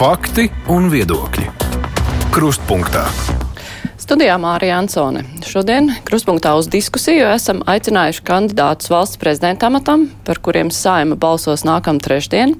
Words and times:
Fakti 0.00 0.46
un 0.72 0.86
viedokļi. 0.88 1.42
Krustpunktā. 2.32 3.02
Studijā 4.00 4.38
Mārija 4.40 4.78
Ansone. 4.80 5.26
Šodien 5.44 5.90
krustpunktā 6.08 6.54
uz 6.56 6.70
diskusiju 6.72 7.26
esam 7.28 7.60
aicinājuši 7.68 8.24
kandidātus 8.24 8.88
valsts 8.88 9.20
prezidenta 9.20 9.68
amatam, 9.68 10.06
par 10.24 10.40
kuriem 10.40 10.72
saima 10.72 11.20
balsos 11.20 11.66
nākam 11.68 12.00
trešdien. 12.00 12.56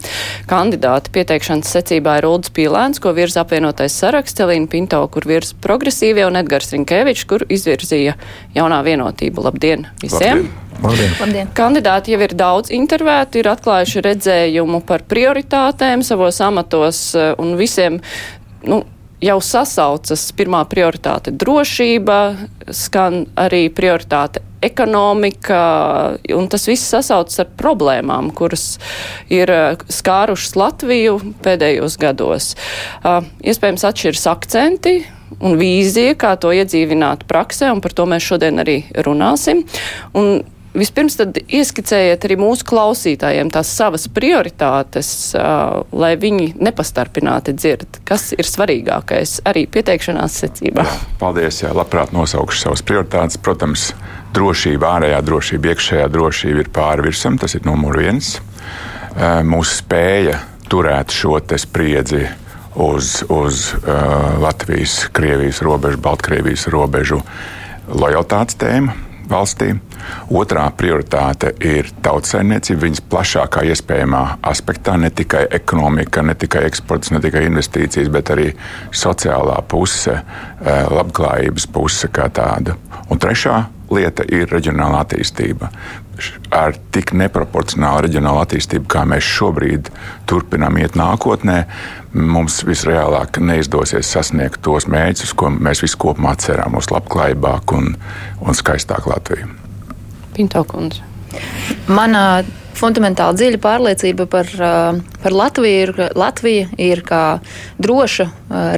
Kandidāti 0.53 1.15
pieteikšanas 1.17 1.73
secībā 1.79 2.19
ir 2.21 2.29
Uldis 2.29 2.53
Pīlēns, 2.53 3.01
ko 3.01 3.17
virza 3.17 3.47
apvienotais 3.47 3.97
saraksts, 3.97 4.37
Celīna 4.37 4.69
Pinto, 4.69 5.01
kur 5.09 5.25
virza 5.25 5.57
progresīvie, 5.65 6.29
un 6.29 6.37
Edgars 6.43 6.75
Rinkevičs, 6.77 7.25
kur 7.25 7.49
izvirzīja 7.49 8.19
jaunā 8.53 8.85
vienotība. 8.85 9.49
Labdien 9.49 9.89
visiem! 10.05 10.45
Labdien. 10.45 10.70
Labdien. 10.81 11.17
Labdien. 11.21 11.51
Kandidāti 11.57 12.15
jau 12.15 12.21
ir 12.25 12.37
daudz 12.39 12.73
intervēti, 12.75 13.43
ir 13.43 13.51
atklājuši 13.53 14.05
redzējumu 14.07 14.81
par 14.89 15.05
prioritātēm 15.11 16.05
savos 16.07 16.41
amatos 16.45 17.11
un 17.39 17.55
visiem. 17.61 18.01
Nu, 18.65 18.83
jau 19.21 19.39
sasaucas 19.45 20.31
pirmā 20.37 20.63
prioritāte 20.71 21.33
drošība, 21.37 22.21
skan 22.73 23.27
arī 23.41 23.67
prioritāte 23.73 24.43
ekonomika, 24.65 25.61
un 26.37 26.49
tas 26.53 26.67
viss 26.69 26.91
sasaucas 26.93 27.41
ar 27.41 27.49
problēmām, 27.61 28.29
kuras 28.37 28.75
ir 29.33 29.53
skārušas 29.89 30.57
Latviju 30.61 31.17
pēdējos 31.45 31.97
gados. 32.01 32.53
Iespējams, 33.05 33.87
atšķiras 33.89 34.29
akcenti 34.33 34.95
un 35.41 35.57
vīzija, 35.61 36.17
kā 36.21 36.35
to 36.41 36.53
iedzīvināt 36.57 37.25
praksē, 37.31 37.71
un 37.73 37.81
par 37.85 37.97
to 37.97 38.05
mēs 38.11 38.27
šodien 38.27 38.61
arī 38.61 38.83
runāsim. 39.07 39.65
Un 40.13 40.43
Vispirms 40.71 41.17
ieskicējiet 41.51 42.23
arī 42.29 42.37
mūsu 42.39 42.63
klausītājiem 42.69 43.49
tās 43.51 43.73
savas 43.75 44.05
prioritātes, 44.15 45.09
uh, 45.35 45.81
lai 45.91 46.13
viņi 46.21 46.53
nepastarpināti 46.63 47.57
dzird, 47.59 47.99
kas 48.07 48.29
ir 48.37 48.47
svarīgākais 48.47 49.41
arī 49.51 49.65
pieteikšanās 49.67 50.37
secībā. 50.45 50.85
Jā, 50.87 51.01
paldies, 51.19 51.59
jā, 51.65 51.73
labprāt 51.75 52.15
nosaukšu 52.15 52.63
savas 52.63 52.85
prioritātes. 52.87 53.41
Protams, 53.43 53.89
drošība, 54.37 54.95
ārējā 55.01 55.19
drošība, 55.27 55.75
iekšējā 55.75 56.07
drošība 56.15 56.63
ir 56.63 56.73
pāri 56.79 57.09
virsam, 57.09 57.41
tas 57.43 57.59
ir 57.59 57.67
numur 57.67 57.99
viens. 57.99 58.37
Uh, 58.39 59.43
mūsu 59.43 59.81
spēja 59.83 60.39
turēt 60.71 61.11
šo 61.11 61.35
spriedzi 61.59 62.29
uz, 62.79 63.25
uz 63.27 63.73
uh, 63.75 64.39
Latvijas, 64.39 65.01
Krievijas 65.11 65.65
robežu, 65.67 65.99
Baltkrievijas 65.99 66.71
robežu 66.71 67.25
lojalitātes 67.91 68.55
tēmu 68.55 69.10
valstī. 69.31 69.73
Otrā 70.31 70.67
prioritāte 70.77 71.53
ir 71.65 71.91
tautsēmniecība 72.05 72.87
viņas 72.87 73.03
plašākā 73.11 73.65
iespējamā 73.73 74.23
aspektā, 74.51 74.97
ne 75.01 75.11
tikai 75.11 75.47
ekonomika, 75.61 76.23
ne 76.23 76.35
tikai 76.35 76.67
eksports, 76.69 77.13
ne 77.15 77.23
tikai 77.23 77.47
investīcijas, 77.49 78.13
bet 78.13 78.33
arī 78.35 78.49
sociālā 78.93 79.61
puse, 79.69 80.21
eh, 80.21 80.87
labklājības 80.91 81.69
puse 81.73 82.09
kā 82.09 82.31
tāda. 82.31 82.77
Un 83.11 83.19
trešā 83.19 83.67
lieta 83.95 84.25
ir 84.29 84.51
reģionāla 84.51 85.03
attīstība. 85.05 85.71
Ar 86.53 86.77
tik 86.93 87.15
neproporcionālu 87.17 88.05
reģionālu 88.07 88.43
attīstību, 88.45 88.85
kā 88.93 89.07
mēs 89.09 89.25
šobrīd 89.25 89.89
turpinām 90.29 90.77
iet 90.83 90.99
nākotnē, 91.01 91.63
mums 92.13 92.61
visreālāk 92.69 93.41
neizdosies 93.41 94.11
sasniegt 94.11 94.61
tos 94.67 94.89
mērķus, 94.91 95.35
ko 95.35 95.53
mēs 95.55 95.83
visi 95.85 95.99
kopumā 96.01 96.37
cerām 96.43 96.77
uz 96.81 96.91
labklājīgāku 96.93 97.81
un, 97.81 97.95
un 98.45 98.59
skaistāku 98.59 99.15
Latviju. 99.15 99.49
Pinto 100.37 100.65
kundze. 100.69 101.07
Mana 101.89 102.43
fundamentāli 102.77 103.39
dziļa 103.39 103.61
pārliecība 103.63 104.27
par, 104.31 104.51
par 105.23 105.37
Latviju 105.37 105.85
ir, 105.85 105.95
ka 105.97 106.11
Latvija 106.19 106.69
ir 106.81 107.05
kā 107.07 107.25
droša, 107.81 108.29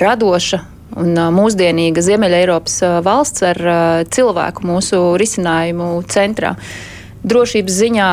radoša 0.03 0.62
un 1.00 1.16
mūsdienīga 1.36 2.04
Ziemeļa 2.04 2.42
Eiropas 2.42 2.78
valsts 3.04 3.44
ar 3.47 3.60
cilvēku 4.12 4.66
mūsu 4.69 5.03
risinājumu 5.20 5.94
centrā. 6.12 6.56
Drošības 7.22 7.80
ziņā 7.84 8.08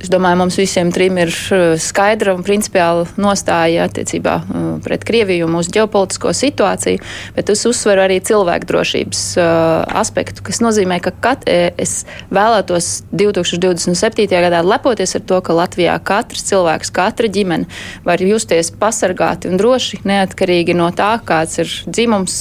Es 0.00 0.08
domāju, 0.08 0.38
mums 0.38 0.56
visiem 0.56 0.92
trim 0.94 1.18
ir 1.18 1.30
uh, 1.52 1.74
skaidra 1.80 2.32
un 2.36 2.44
principiāla 2.46 3.02
nostāja 3.20 3.88
attiecībā 3.88 4.34
uh, 4.40 4.68
pret 4.80 5.02
Krieviju 5.04 5.48
un 5.48 5.56
mūsu 5.56 5.72
ģeopolitisko 5.74 6.30
situāciju, 6.38 7.02
bet 7.36 7.50
es 7.52 7.64
uzsveru 7.68 8.04
arī 8.06 8.20
cilvēku 8.24 8.68
drošības 8.70 9.22
uh, 9.36 9.98
aspektu, 10.00 10.44
kas 10.46 10.62
nozīmē, 10.62 11.00
ka 11.02 11.12
kat, 11.12 11.44
es 11.50 12.04
vēlētos 12.32 13.02
2027. 13.10 14.30
gadā 14.30 14.62
lepoties 14.64 15.16
ar 15.18 15.26
to, 15.26 15.40
ka 15.44 15.58
Latvijā 15.58 15.98
katrs 15.98 16.46
cilvēks, 16.48 16.94
katra 16.94 17.28
ģimene 17.28 17.68
var 18.06 18.22
justies 18.22 18.70
pasargāti 18.70 19.50
un 19.50 19.60
droši, 19.60 20.00
neatkarīgi 20.08 20.78
no 20.78 20.88
tā, 20.96 21.10
kāds 21.26 21.58
ir 21.60 21.74
dzimums, 21.90 22.38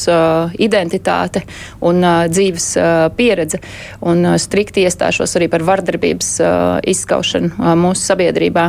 identitāte 0.61 1.43
un 1.83 2.05
dzīves 2.29 2.71
pieredze. 3.17 3.59
Un 4.05 4.35
strikti 4.39 4.85
iestāšos 4.85 5.35
arī 5.39 5.49
par 5.51 5.65
vardarbības 5.67 6.31
izskatu 6.39 6.98
izskaušanu 6.99 7.73
mūsu 7.79 8.11
sabiedrībā. 8.11 8.67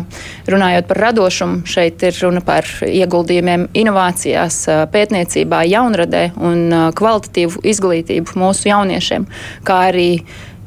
Runājot 0.51 0.89
par 0.89 1.03
radošumu, 1.09 1.65
šeit 1.69 2.03
ir 2.07 2.17
runa 2.23 2.43
par 2.47 2.69
ieguldījumiem 2.87 3.69
inovācijās, 3.77 4.63
pētniecībā, 4.95 5.65
jaunradē 5.71 6.31
un 6.39 6.93
kvalitatīvu 6.97 7.65
izglītību 7.75 8.39
mūsu 8.41 8.71
jauniešiem, 8.71 9.27
kā 9.67 9.83
arī 9.91 10.11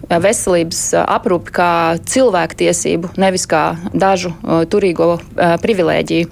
veselības 0.09 0.81
aprūpi 0.99 1.53
kā 1.55 1.71
cilvēktiesību, 2.09 3.13
nevis 3.21 3.45
kā 3.49 3.63
dažu 3.93 4.33
turīgo 4.71 5.17
privilēģiju. 5.63 6.29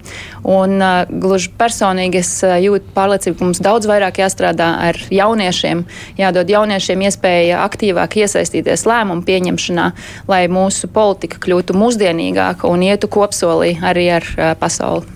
Un 0.51 0.83
gluži 1.21 1.51
personīgi 1.57 2.21
es 2.21 2.31
jūtu 2.41 2.93
pārliecību, 2.95 3.37
ka 3.37 3.47
mums 3.47 3.61
daudz 3.63 3.87
vairāk 3.89 4.21
jāstrādā 4.23 4.71
ar 4.89 4.99
jauniešiem, 5.13 5.85
jādod 6.19 6.51
jauniešiem 6.51 7.05
iespēja 7.07 7.61
aktīvāk 7.65 8.19
iesaistīties 8.23 8.87
lēmumu 8.89 9.25
pieņemšanā, 9.27 9.87
lai 10.31 10.43
mūsu 10.51 10.89
politika 10.91 11.41
kļūtu 11.41 11.77
mūsdienīgāka 11.77 12.69
un 12.69 12.85
ietu 12.87 13.11
kopsolī 13.11 13.75
arī 13.81 14.09
ar 14.19 14.27
pasauli. 14.59 15.07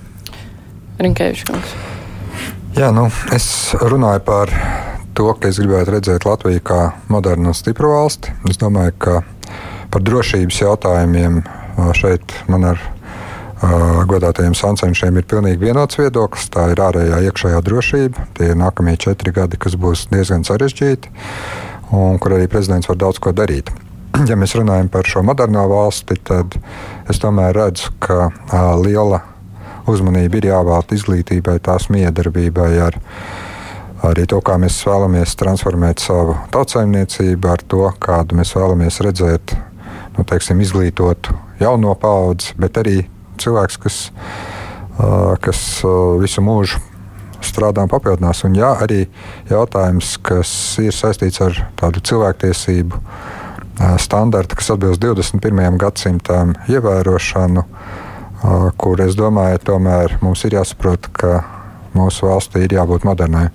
Rinkēviškungs. 1.01 1.75
Jā, 2.75 2.91
nu, 2.95 3.07
es 3.35 3.47
runāju 3.79 4.21
par 4.27 4.51
to, 5.15 5.29
ka 5.39 5.49
es 5.49 5.59
gribētu 5.61 5.95
redzēt 5.95 6.27
Latviju 6.27 6.63
kā 6.65 6.81
modernu 7.11 7.51
un 7.51 7.57
stipru 7.57 7.93
valsti. 7.93 8.33
Es 8.49 8.59
domāju, 8.61 8.95
ka 8.99 9.15
par 9.93 10.03
drošības 10.03 10.61
jautājumiem 10.61 11.41
šeit 11.95 12.35
man 12.51 12.67
ar 12.73 12.83
godātajiem 14.09 14.55
sancenšiem 14.57 15.15
ir 15.17 15.27
pilnīgi 15.29 15.61
vienots 15.61 15.97
viedoklis. 15.99 16.49
Tā 16.53 16.67
ir 16.73 16.81
ārējā 16.83 17.21
iekšējā 17.29 17.61
drošība. 17.65 18.27
Tie 18.37 18.51
ir 18.51 18.59
nākamie 18.59 18.97
četri 18.99 19.33
gadi, 19.35 19.59
kas 19.61 19.77
būs 19.79 20.07
diezgan 20.11 20.43
sarežģīti 20.47 21.11
un 21.95 22.19
kur 22.19 22.35
arī 22.35 22.49
prezidents 22.51 22.89
var 22.89 22.99
daudz 22.99 23.21
ko 23.23 23.33
darīt. 23.35 23.71
Ja 24.29 24.37
mēs 24.39 24.55
runājam 24.55 24.87
par 24.91 25.07
šo 25.07 25.21
moderno 25.27 25.65
valsti, 25.69 26.15
tad 26.27 26.55
es 27.11 27.19
tomēr 27.19 27.55
redzu, 27.55 27.91
ka 27.99 28.29
uh, 28.29 28.53
liela 28.79 29.21
uzmanība 29.91 30.39
ir 30.39 30.47
jāvēlta 30.49 30.95
izglītībai, 30.97 31.59
tās 31.63 31.89
miedarbībai 31.93 32.71
ar 32.87 32.97
arī 34.09 34.25
to, 34.29 34.39
kā 34.45 34.57
mēs 34.61 34.77
vēlamies 34.87 35.35
transformēt 35.39 36.03
savu 36.03 36.35
tautsājumniecību, 36.53 37.51
ar 37.51 37.63
to, 37.67 37.85
kādu 38.01 38.37
mēs 38.39 38.53
vēlamies 38.57 39.01
redzēt, 39.05 39.55
nu, 40.17 40.25
teiksim, 40.27 40.61
izglītotu 40.63 41.35
jauno 41.61 41.95
paudzi, 41.99 42.53
bet 42.59 42.77
arī 42.81 42.97
cilvēks, 43.41 43.79
kas, 43.83 44.01
kas 45.43 45.61
visu 46.21 46.43
mūžu 46.45 46.81
strādā 47.45 47.85
un 47.85 47.91
papildinās. 47.91 48.43
Un 48.47 48.55
jā, 48.57 48.71
arī 48.81 49.05
jautājums, 49.51 50.15
kas 50.25 50.51
ir 50.83 50.95
saistīts 50.95 51.41
ar 51.45 51.57
tādu 51.79 52.03
cilvēktiesību 52.05 53.01
standartu, 54.01 54.57
kas 54.59 54.71
atbilst 54.75 55.03
21. 55.03 55.77
gadsimtam 55.81 56.55
ievērošanu, 56.71 57.65
kur 58.79 59.03
es 59.03 59.17
domāju, 59.19 59.61
tomēr 59.71 60.17
mums 60.23 60.45
ir 60.47 60.57
jāsaprot, 60.59 61.09
ka 61.15 61.41
mūsu 61.97 62.27
valstī 62.29 62.65
ir 62.65 62.75
jābūt 62.77 63.05
modernai. 63.07 63.47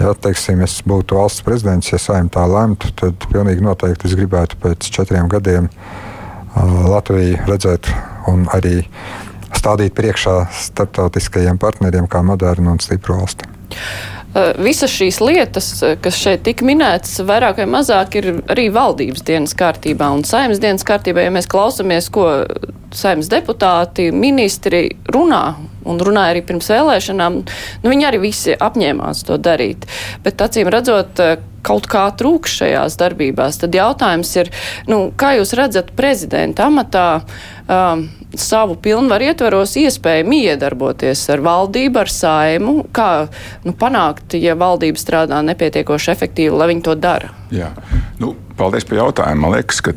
Ja 0.00 0.12
teiksim, 0.14 0.60
es 0.64 0.78
būtu 0.86 1.18
valsts 1.18 1.44
prezidents, 1.46 1.92
ja 1.92 2.00
saimta 2.02 2.40
tā 2.40 2.46
lemtu, 2.52 2.92
tad 2.98 3.28
pilnīgi 3.32 3.64
noteikti 3.64 4.10
es 4.10 4.16
gribētu 4.18 4.60
pēc 4.62 4.90
četriem 4.94 5.30
gadiem 5.32 5.70
Latviju 6.58 7.44
redzēt 7.46 7.90
un 8.30 8.46
arī 8.54 8.82
stādīt 9.54 9.94
priekšā 9.96 10.40
starptautiskajiem 10.52 11.58
partneriem 11.60 12.08
kā 12.10 12.22
modernu 12.26 12.74
un 12.74 12.80
stipru 12.82 13.20
valsti. 13.20 13.48
Visas 14.60 14.92
šīs 14.92 15.18
lietas, 15.24 15.68
kas 16.04 16.18
šeit 16.20 16.42
tika 16.46 16.66
minētas, 16.68 17.16
vairāk 17.26 17.62
vai 17.62 17.66
mazāk 17.70 18.18
ir 18.20 18.28
arī 18.52 18.68
valdības 18.74 19.24
dienas 19.26 19.54
kārtībā 19.58 20.10
un 20.14 20.22
saimnes 20.28 20.60
dienas 20.62 20.84
kārtībā. 20.86 21.24
Ja 21.24 21.32
mēs 21.34 21.48
klausamies, 21.50 22.10
ko 22.12 22.28
saimnes 22.94 23.30
deputāti, 23.32 24.10
ministri 24.12 24.84
runā 25.14 25.56
un 25.86 26.00
runāja 26.02 26.34
arī 26.34 26.42
pirms 26.48 26.70
vēlēšanām. 26.72 27.38
Nu, 27.84 27.92
viņi 27.92 28.08
arī 28.08 28.22
visi 28.28 28.56
apņēmās 28.56 29.24
to 29.28 29.38
darīt. 29.42 29.86
Bet 30.24 30.42
acīm 30.44 30.70
redzot, 30.72 31.22
kaut 31.68 31.88
kā 31.90 32.06
trūks 32.16 32.58
šajās 32.60 32.96
darbībās. 33.00 33.60
Tad 33.62 33.76
jautājums 33.76 34.30
ir, 34.40 34.50
nu, 34.90 35.08
kā 35.18 35.34
jūs 35.38 35.54
redzat 35.58 35.92
prezidenta 35.98 36.68
amatā 36.68 37.06
um, 37.20 38.06
savu 38.38 38.76
pilnvaru 38.82 39.30
ietvaros 39.30 39.74
iespēju 39.80 40.38
iedarboties 40.38 41.24
ar 41.32 41.42
valdību, 41.44 42.02
ar 42.02 42.12
saimu, 42.12 42.76
kā 42.94 43.10
nu, 43.66 43.74
panākt, 43.78 44.38
ja 44.40 44.56
valdība 44.58 45.00
strādā 45.00 45.40
nepietiekoši 45.46 46.12
efektīvi, 46.14 46.54
lai 46.56 46.70
viņi 46.72 46.86
to 46.88 46.96
dara? 46.98 47.32
Jā. 47.54 47.72
Paldies 48.58 48.82
par 48.88 48.98
jautājumu. 48.98 49.42
Man 49.44 49.52
liekas, 49.54 49.78
ka 49.86 49.92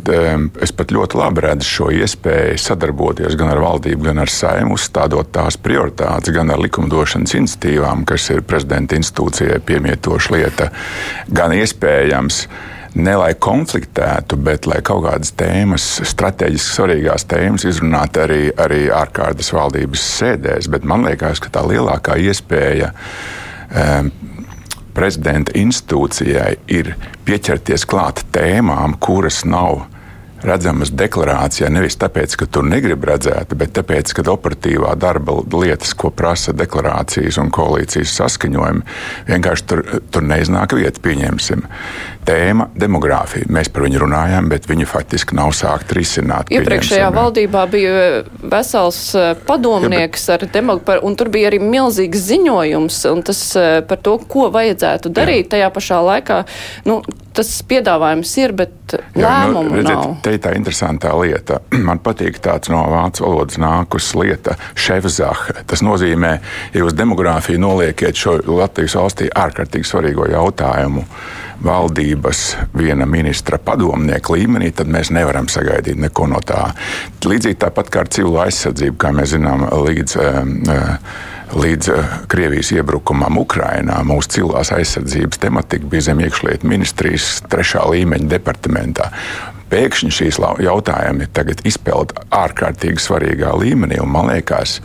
es 0.62 0.74
pat 0.78 0.92
ļoti 0.94 1.18
labi 1.18 1.42
redzu 1.48 1.66
šo 1.66 1.88
iespēju 1.98 2.60
sadarboties 2.62 3.34
gan 3.40 3.50
ar 3.56 3.62
valdību, 3.64 4.06
gan 4.06 4.22
ar 4.22 4.30
saimu, 4.30 4.76
uzstādot 4.78 5.32
tās 5.34 5.58
prioritātes, 5.58 6.30
gan 6.36 6.54
ar 6.54 6.62
likumdošanas 6.62 7.34
institīvām, 7.40 8.06
kas 8.06 8.30
ir 8.30 8.44
prezidenta 8.46 9.00
institūcijai 9.00 9.58
piemietoša 9.66 10.36
lieta, 10.36 10.70
gan 11.34 11.56
iespējams 11.58 12.44
ne 13.02 13.16
lai 13.18 13.32
konfliktētu, 13.40 14.38
bet 14.46 14.70
lai 14.70 14.82
kaut 14.86 15.08
kādas 15.08 15.34
tēmas, 15.40 15.88
strateģiski 16.12 16.76
svarīgās 16.76 17.26
tēmas 17.32 17.66
izrunātu 17.66 18.26
arī, 18.28 18.42
arī 18.62 18.84
ārkārtas 18.94 19.54
valdības 19.56 20.06
sēdēs. 20.20 20.70
Bet 20.70 20.86
man 20.86 21.08
liekas, 21.08 21.42
ka 21.42 21.50
tā 21.56 21.66
lielākā 21.66 22.20
iespēja. 22.30 22.92
Um, 23.72 24.12
prezidenta 24.96 25.56
institūcijai 25.58 26.56
ir 26.72 26.94
pieķerties 27.26 27.86
klāt 27.90 28.24
tēmām, 28.36 28.98
kuras 29.00 29.44
nav 29.46 29.86
redzamas 30.48 30.92
deklarācijā 30.96 31.70
nevis 31.72 31.98
tāpēc, 32.02 32.36
ka 32.40 32.48
tur 32.50 32.66
negrib 32.68 33.06
redzēt, 33.08 33.54
bet 33.58 33.74
tāpēc, 33.78 34.14
ka 34.18 34.26
operatīvā 34.32 34.94
darba 35.00 35.38
lietas, 35.42 35.94
ko 35.98 36.12
prasa 36.14 36.54
deklarācijas 36.58 37.40
un 37.42 37.52
koalīcijas 37.54 38.16
saskaņojumi, 38.20 38.86
vienkārši 39.30 39.68
tur, 39.70 39.84
tur 40.12 40.26
neiznāk 40.28 40.76
vieta. 40.78 41.00
Pieņemsim. 41.02 41.64
Tēma- 42.28 42.68
demogrāfija. 42.84 43.50
Mēs 43.50 43.72
par 43.74 43.88
viņu 43.88 44.04
runājam, 44.04 44.50
bet 44.52 44.68
viņa 44.70 44.86
faktiski 44.86 45.34
nav 45.34 45.56
sākta 45.58 45.96
risināt. 45.98 46.52
Iepriekšējā 46.54 47.08
valdībā 47.16 47.64
bija 47.72 48.24
vesels 48.44 49.00
eh, 49.16 49.34
padomnieks 49.48 50.28
jā, 50.28 50.38
bet... 50.38 50.44
ar 50.44 50.54
demogrāfiju, 50.60 51.04
un 51.10 51.18
tur 51.18 51.32
bija 51.34 51.50
arī 51.50 51.60
milzīgs 51.64 52.28
ziņojums 52.30 53.02
tas, 53.26 53.42
eh, 53.58 53.82
par 53.88 53.98
to, 53.98 54.20
ko 54.30 54.52
vajadzētu 54.54 55.10
darīt. 55.10 55.50
Jā. 55.50 55.56
Tajā 55.56 55.72
pašā 55.74 56.00
laikā 56.06 56.44
nu, 56.86 57.02
tas 57.34 57.50
piedāvājums 57.68 58.32
ir, 58.42 58.54
bet 58.54 58.96
lēmumu 59.16 59.64
jā, 59.64 59.72
nu, 59.72 59.78
redziet, 59.80 59.98
nav. 59.98 60.16
Te 60.32 60.38
ir 60.38 60.44
tā 60.46 60.52
interesantā 60.56 61.10
lieta. 61.20 61.58
Man 61.88 62.00
patīk 62.00 62.38
tāds 62.40 62.72
no 62.72 62.86
vācu 62.88 63.26
valodas 63.26 63.58
nākus 63.60 64.14
lieta- 64.16 64.56
šefzaha. 64.86 65.66
Tas 65.68 65.84
nozīmē, 65.84 66.30
ja 66.72 66.86
jūs 66.86 66.96
demogrāfiju 66.96 67.60
noliekiet 67.60 68.16
šo 68.16 68.38
Latvijas 68.48 68.96
valstī 68.96 69.28
ārkārtīgi 69.28 69.90
svarīgo 69.90 70.30
jautājumu 70.32 71.04
valdības 71.62 72.46
viena 72.72 73.06
ministra 73.06 73.60
padomnieka 73.60 74.32
līmenī, 74.32 74.72
tad 74.72 74.88
mēs 74.88 75.12
nevaram 75.12 75.52
sagaidīt 75.52 76.00
neko 76.00 76.30
no 76.32 76.40
tā. 76.40 76.70
Līdzīgi 77.28 77.60
tāpat 77.68 77.92
kā 77.92 78.06
ar 78.06 78.16
civilo 78.16 78.40
aizsardzību, 78.46 78.96
kā 78.96 79.12
mēs 79.12 79.36
zinām, 79.36 79.68
līdz. 79.68 80.16
Uh, 80.16 81.30
Līdz 81.52 81.90
uh, 81.92 82.12
Krievijas 82.32 82.70
iebrukumam 82.72 83.36
Ukrajinā 83.42 83.98
mūsu 84.08 84.38
civilās 84.38 84.70
aizsardzības 84.72 85.42
tematika 85.44 85.90
bija 85.92 86.06
zem 86.06 86.22
iekšlietu 86.24 86.64
ministrijas 86.64 87.42
trešā 87.52 87.84
līmeņa 87.92 88.30
departamentā 88.32 89.10
pēkšņi 89.72 90.12
šīs 90.18 90.40
jautājumi 90.66 91.28
tagad 91.36 91.64
izpeld 91.68 92.14
ārkārtīgi 92.36 93.02
svarīgā 93.02 93.54
līmenī. 93.62 94.00
Man 94.06 94.32
liekas, 94.32 94.80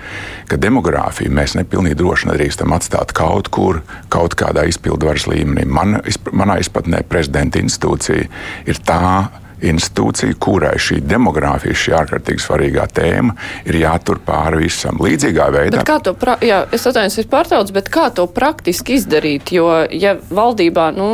ka 0.50 0.58
demogrāfiju 0.60 1.32
mēs 1.34 1.56
nepilnīgi 1.58 1.98
droši 2.00 2.30
nedrīkstam 2.30 2.74
atstāt 2.76 3.14
kaut 3.16 3.50
kur, 3.54 3.82
kaut 4.12 4.36
kādā 4.38 4.66
izpildvaras 4.70 5.26
līmenī. 5.30 5.66
Man, 5.66 5.98
manā 6.32 6.60
izpratnē 6.62 7.02
prezidenta 7.08 7.62
institūcija 7.62 8.28
ir 8.70 8.80
tā 8.86 9.02
institūcija, 9.64 10.36
kurai 10.42 10.74
šī 10.80 11.00
demogrāfija, 11.06 11.76
šī 11.76 11.94
ārkārtīgi 12.00 12.42
svarīgā 12.44 12.86
tēma 12.96 13.36
ir 13.68 13.80
jātur 13.80 14.20
pāri 14.24 14.64
visam. 14.66 15.00
Līdzīgā 15.02 15.48
veidā. 15.54 15.80
Bet 15.80 15.88
kā 15.88 15.98
to, 16.04 16.12
pra... 16.18 16.36
jā, 16.44 16.62
es 16.74 16.86
atvainojos, 16.88 17.18
ir 17.22 17.30
pārtrauc, 17.32 17.72
bet 17.76 17.90
kā 17.92 18.08
to 18.14 18.26
praktiski 18.30 18.98
izdarīt? 19.00 19.52
Jo, 19.56 19.68
ja 19.90 20.16
valdībā, 20.16 20.90
nu, 20.96 21.08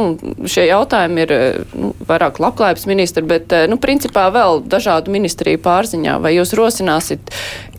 šie 0.50 0.66
jautājumi 0.70 1.26
ir, 1.26 1.34
nu, 1.78 1.92
vairāk 2.08 2.40
labklājības 2.42 2.88
ministri, 2.90 3.24
bet, 3.26 3.54
nu, 3.70 3.78
principā 3.82 4.28
vēl 4.34 4.64
dažādu 4.66 5.14
ministriju 5.14 5.62
pārziņā, 5.62 6.18
vai 6.22 6.34
jūs 6.36 6.54
rosināsit 6.58 7.32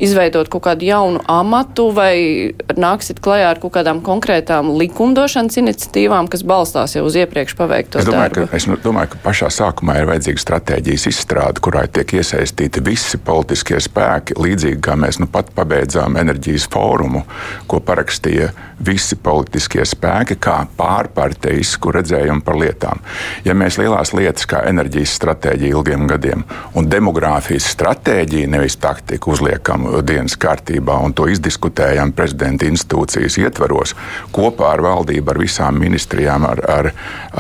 izveidot 0.03 0.49
kaut 0.51 0.65
kādu 0.67 0.87
jaunu 0.87 1.21
amatu 1.29 1.89
vai 1.95 2.53
nāksit 2.75 3.21
klajā 3.23 3.51
ar 3.53 3.61
kaut 3.61 3.75
kādām 3.77 4.01
konkrētām 4.05 4.73
likumdošanas 4.79 5.59
iniciatīvām, 5.61 6.29
kas 6.31 6.45
balstās 6.47 6.97
jau 6.97 7.05
uz 7.07 7.17
iepriekš 7.19 7.55
paveikto 7.59 8.01
es 8.01 8.09
domāju, 8.09 8.33
darbu? 8.33 8.47
Ka, 8.51 8.59
es 8.59 8.83
domāju, 8.83 9.13
ka 9.13 9.21
pašā 9.27 9.51
sākumā 9.53 9.99
ir 10.01 10.09
vajadzīga 10.09 10.43
stratēģijas 10.53 11.07
izstrāde, 11.09 11.61
kurā 11.63 11.87
tiek 11.89 12.11
iesaistīti 12.19 12.83
visi 12.85 13.17
politiskie 13.17 13.79
spēki, 13.81 14.37
līdzīgi 14.37 14.81
kā 14.85 14.93
mēs 14.99 15.17
nu 15.21 15.27
pat 15.31 15.49
pabeidzām 15.55 16.17
enerģijas 16.21 16.67
fórumu, 16.69 17.23
ko 17.67 17.79
parakstīja 17.81 18.51
visi 18.83 19.15
politiskie 19.15 19.83
spēki, 19.87 20.37
kā 20.41 20.59
pārparteisku 20.77 21.93
redzējumu 21.95 22.43
par 22.45 22.57
lietām. 22.59 23.01
Ja 23.45 23.55
mēs 23.57 23.79
lielās 23.81 24.13
lietas 24.13 24.45
kā 24.49 24.63
enerģijas 24.69 25.15
stratēģija 25.17 25.73
ilgiem 25.73 26.05
gadiem 26.09 26.43
un 26.77 26.89
demogrāfijas 26.91 27.71
stratēģiju, 27.73 28.51
nevis 28.53 28.77
taktiku 28.81 29.33
uzliekam 29.33 29.87
dienas 30.05 30.37
kārtībā 30.37 30.99
un 31.05 31.15
to 31.17 31.29
izdiskutējam 31.31 32.13
prezidenta 32.13 32.67
institūcijas 32.69 33.39
ietvaros 33.41 33.95
kopā 34.35 34.73
ar 34.75 34.85
valdību, 34.85 35.33
ar 35.33 35.41
visām 35.41 35.79
ministrijām, 35.81 36.45
ar, 36.49 36.63
ar, 36.69 36.91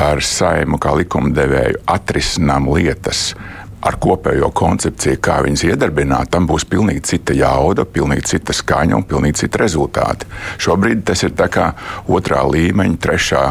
ar 0.09 0.23
saimu 0.23 0.79
kā 0.81 0.95
likumdevēju 1.03 1.83
atrisinām 1.93 2.71
lietas 3.03 3.35
ar 3.83 3.97
kopējo 3.99 4.47
koncepciju, 4.55 5.19
kā 5.19 5.41
viņas 5.43 5.65
iedarbināt, 5.67 6.29
tam 6.31 6.47
būs 6.47 6.63
pilnīgi 6.71 7.03
cita 7.03 7.33
jauda, 7.35 7.83
pilnīgi 7.83 8.23
cita 8.23 8.53
skaņa 8.55 8.95
un 8.95 9.03
pilnīgi 9.03 9.43
cita 9.43 9.59
rezultāti. 9.59 10.25
Šobrīd 10.57 11.03
tas 11.03 11.23
ir 11.23 11.33
tā 11.35 11.49
kā 11.51 11.73
otrā 12.07 12.45
līmeņa, 12.47 12.97
trešā 13.03 13.43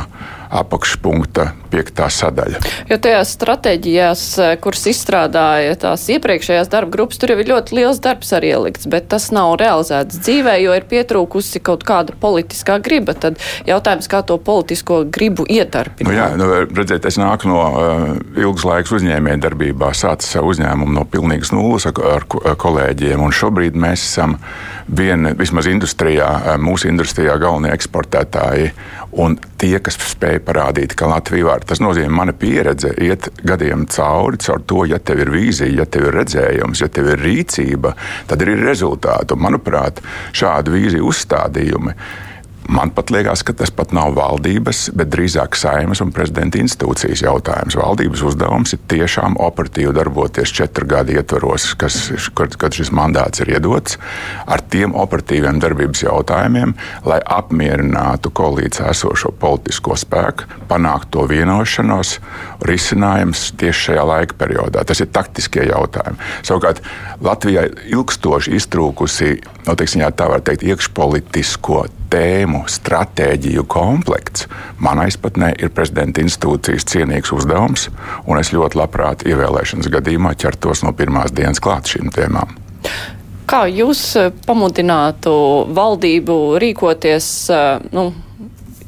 apakšpunkta 0.52 1.46
piektā 1.72 2.08
sadaļa. 2.12 2.60
Jo 2.90 2.98
tajās 3.00 3.32
stratēģijās, 3.36 4.22
eh, 4.38 4.54
kuras 4.60 4.84
izstrādāja 4.90 5.76
tās 5.80 6.04
iepriekšējās 6.12 6.70
darba 6.72 6.92
grupas, 6.96 7.18
tur 7.18 7.32
jau 7.32 7.38
ir 7.40 7.48
ļoti 7.48 7.78
liels 7.78 8.00
darbs 8.04 8.34
arī 8.36 8.52
ielikts, 8.52 8.88
bet 8.92 9.08
tas 9.08 9.30
nav 9.32 9.56
realizēts 9.62 10.20
dzīvē, 10.20 10.58
jo 10.62 10.76
ir 10.76 10.84
pietrūkusi 10.90 11.62
kaut 11.64 11.86
kāda 11.88 12.12
politiskā 12.20 12.78
griba. 12.82 13.14
Tad 13.14 13.40
jautājums, 13.66 14.08
kā 14.08 14.20
to 14.26 14.36
politisko 14.38 15.04
gribu 15.10 15.46
ietarpināt. 15.48 16.10
Nu, 16.10 16.16
jā, 16.16 16.28
nu, 16.36 16.50
redziet, 16.76 17.06
es 17.08 17.16
nāku 17.20 17.48
no 17.48 17.62
uh, 17.62 18.04
ilgas 18.36 18.66
laikas 18.68 18.96
uzņēmēja 19.00 19.40
darbībā, 19.48 19.92
sācis 19.96 20.36
savu 20.36 20.52
uzņēmumu 20.52 20.92
no 20.92 21.06
pilnīgas 21.08 21.52
nulles 21.56 21.88
ar, 21.88 21.96
ar, 22.18 22.28
ar 22.44 22.58
kolēģiem, 22.60 23.22
un 23.22 23.32
šobrīd 23.32 23.78
mēs 23.78 24.04
esam 24.04 24.36
viena, 24.96 25.32
vismaz 25.38 25.68
industrijā, 25.70 26.28
uh, 26.28 26.56
mūsu 26.60 26.90
industrijā 26.90 27.36
galvenie 27.40 27.72
eksportētāji 27.74 28.72
un 29.22 29.36
tie, 29.60 29.76
kas 29.84 29.98
spēj 30.12 30.40
parādīt, 30.46 30.96
ka 30.96 31.10
Latvija 31.10 31.48
var. 31.50 31.66
Tas 31.68 31.82
nozīmē, 31.84 32.10
mana 32.22 32.34
pieredze 32.36 32.94
iet 33.02 33.28
gadiem 33.44 33.86
cauri, 33.92 34.40
caur 34.42 34.64
to, 34.66 34.84
ja 34.88 34.98
tev 34.98 35.24
ir 35.24 35.32
vīzija, 35.32 35.82
ja 35.82 35.86
tev 35.86 36.08
ir 36.08 36.18
redzējums, 36.22 36.84
ja 36.84 36.88
tev 36.92 37.12
ir 37.12 37.24
rīcība, 37.24 37.94
tad 38.30 38.44
ir 38.44 38.54
rezultāti. 38.62 39.36
Un, 39.36 39.44
manuprāt, 39.44 40.00
šādu 40.36 40.76
vīziju 40.76 41.08
uzstādījumi 41.12 41.96
Man 42.68 42.90
pat 42.94 43.10
liekas, 43.10 43.42
ka 43.42 43.52
tas 43.58 43.72
pat 43.74 43.90
nav 43.96 44.12
valdības, 44.14 44.92
bet 44.94 45.10
drīzāk 45.10 45.56
saimas 45.58 46.00
un 46.04 46.12
prezidenta 46.14 46.60
institūcijas 46.62 47.24
jautājums. 47.24 47.74
Valdības 47.78 48.22
uzdevums 48.28 48.76
ir 48.76 48.80
tiešām 48.92 49.34
operatīvi 49.42 49.90
darboties 49.96 50.52
četru 50.54 50.86
gadu 50.86 51.16
ietvaros, 51.16 51.72
kas, 51.78 51.96
kad, 52.38 52.54
kad 52.60 52.76
šis 52.76 52.92
mandāts 52.94 53.42
ir 53.42 53.50
iedots, 53.56 53.98
ar 54.46 54.62
tiem 54.72 54.94
operatīviem 54.94 55.58
darbības 55.62 56.04
jautājumiem, 56.04 56.74
lai 57.08 57.18
apmierinātu 57.26 58.30
koalīcijā 58.30 58.92
esošo 58.94 59.32
politisko 59.42 59.98
spēku, 59.98 60.46
panākt 60.70 61.10
to 61.16 61.26
vienošanos, 61.30 62.20
risinājums 62.68 63.48
tieši 63.58 63.88
šajā 63.88 64.06
laika 64.06 64.38
periodā. 64.38 64.84
Tas 64.86 65.02
ir 65.02 65.10
taktiskie 65.10 65.66
jautājumi. 65.66 66.20
Savukārt 66.46 66.78
Latvijai 67.22 67.66
ilgstoši 67.90 68.54
iztrūkusi, 68.60 69.34
no, 69.64 69.72
nu, 69.72 69.76
teiksim, 69.82 70.06
tā 70.14 70.30
var 70.30 70.46
teikt, 70.46 70.62
iekšpolitisko 70.66 71.82
tēmu, 72.12 72.64
stratēģiju 72.70 73.64
komplekts, 73.70 74.46
manā 74.82 75.08
izpratnē 75.10 75.52
ir 75.58 75.72
prezidenta 75.74 76.22
institūcijas 76.24 76.86
cienīgs 76.92 77.32
uzdevums, 77.34 77.88
un 78.26 78.40
es 78.40 78.52
ļoti 78.54 78.80
labprāt 78.80 79.26
ievēlēšanas 79.28 79.90
gadījumā 79.92 80.34
ķertos 80.38 80.84
no 80.86 80.94
pirmās 80.96 81.34
dienas 81.34 81.62
klāt 81.62 81.90
šīm 81.92 82.12
tēmām. 82.14 82.56
Kā 83.52 83.66
jūs 83.68 84.00
eh, 84.16 84.30
pamudinātu 84.46 85.32
valdību 85.76 86.36
rīkoties? 86.62 87.26
Eh, 87.52 87.88
nu, 87.92 88.06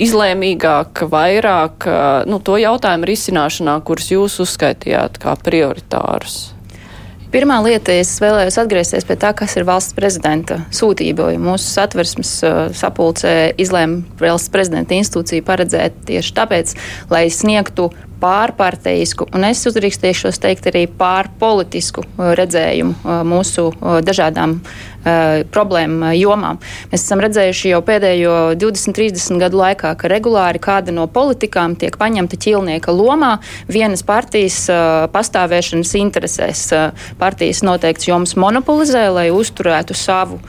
izlēmīgāk, 0.01 1.05
vairāk 1.11 1.87
eh, 1.91 2.01
nu, 2.31 2.41
to 2.41 2.57
jautājumu 2.63 3.09
risināšanā, 3.11 3.79
kurus 3.87 4.11
jūs 4.15 4.41
uzskaitījāt 4.47 5.21
kā 5.23 5.37
prioritārus? 5.45 6.54
Pirmā 7.35 7.57
lieta, 7.65 7.91
es 7.99 8.13
vēlējos 8.23 8.61
atgriezties 8.63 9.07
pie 9.09 9.17
tā, 9.19 9.33
kas 9.35 9.57
ir 9.59 9.65
valsts 9.67 9.97
prezidenta 9.97 10.61
sūtība. 10.71 11.33
Mūsu 11.43 11.67
satversmes 11.67 12.31
sapulcē 12.79 13.33
izlēma 13.59 14.05
valsts 14.21 14.53
prezidenta 14.55 14.95
institūciju 14.95 15.43
paredzēt 15.49 15.97
tieši 16.07 16.31
tāpēc, 16.37 16.77
lai 17.11 17.25
sniegtu 17.35 17.89
pārparteisku, 18.25 19.29
un 19.37 19.45
es 19.51 19.61
uzdrīkstēšos 19.69 20.41
teikt 20.41 20.71
arī 20.71 20.87
pārpolitisku 20.89 22.05
uh, 22.07 22.33
redzējumu 22.39 22.97
uh, 22.97 23.23
mūsu 23.29 23.69
uh, 23.71 24.01
dažādām 24.05 24.61
problēmu 25.53 26.15
jomām. 26.17 26.57
Mēs 26.89 27.03
esam 27.03 27.21
redzējuši 27.21 27.75
jau 27.75 27.81
pēdējo 27.85 28.37
20, 28.57 28.95
30 28.97 29.43
gadu 29.43 29.59
laikā, 29.61 29.91
ka 30.01 30.09
regulāri 30.09 30.63
kāda 30.65 30.95
no 30.97 31.05
politikām 31.13 31.75
tiek 31.77 31.99
paņemta 32.01 32.39
ķilnieka 32.41 32.95
lomā 32.97 33.35
vienas 33.69 34.01
partijas 34.01 34.63
pastāvēšanas 35.13 35.93
interesēs. 36.01 36.63
Partijas 37.21 37.61
noteikts 37.69 38.09
joms 38.09 38.33
monopolizē, 38.41 39.11
lai 39.13 39.27
uzturētu 39.35 39.93
savu 39.93 40.41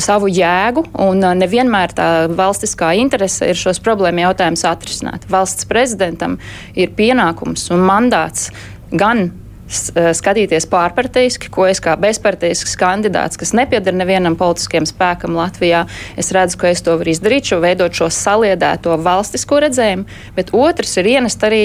savu 0.00 0.28
jēgu, 0.30 0.84
un 1.06 1.24
nevienmēr 1.40 1.94
tā 1.96 2.10
valstiskā 2.32 2.92
interese 3.00 3.50
ir 3.50 3.58
šos 3.58 3.80
problēmu 3.84 4.26
jautājumus 4.26 4.66
atrisināt. 4.68 5.26
Valsts 5.32 5.68
prezidentam 5.68 6.38
ir 6.74 6.94
pienākums 6.96 7.68
un 7.74 7.84
mandāts 7.86 8.50
gan 8.92 9.30
skatīties 9.66 10.68
pārparteiski, 10.70 11.50
ko 11.50 11.66
es 11.66 11.80
kā 11.82 11.96
bezparteisks 11.98 12.76
kandidāts, 12.78 13.38
kas 13.40 13.50
nepiedara 13.56 13.98
nevienam 13.98 14.36
politiskiem 14.38 14.86
spēkam 14.86 15.34
Latvijā, 15.34 15.84
es 16.18 16.30
redzu, 16.34 16.60
ka 16.60 16.70
es 16.70 16.84
to 16.86 16.94
varu 17.00 17.10
izdarīt, 17.10 17.50
šo 17.50 17.58
veidot 17.64 17.96
šo 17.96 18.06
saliedēto 18.14 18.94
valstisko 19.02 19.58
redzējumu, 19.66 20.06
bet 20.38 20.54
otrs 20.54 20.96
ir 21.02 21.10
ienest 21.16 21.42
arī 21.46 21.64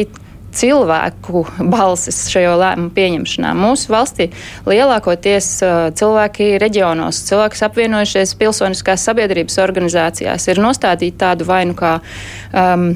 cilvēku 0.56 1.46
balsis 1.74 2.24
šajā 2.32 2.56
lēmumu 2.62 2.92
pieņemšanā. 2.96 3.54
Mūsu 3.58 3.94
valstī 3.94 4.30
lielākoties 4.70 5.50
cilvēki 6.00 6.54
reģionos, 6.62 7.24
cilvēki 7.30 7.64
apvienojušies 7.68 8.36
pilsoniskās 8.40 9.06
sabiedrības 9.08 9.60
organizācijās, 9.64 10.50
ir 10.52 10.62
nostādīti 10.64 11.20
tādu 11.22 11.48
vainu 11.48 11.78
kā 11.78 11.98
um, 12.52 12.92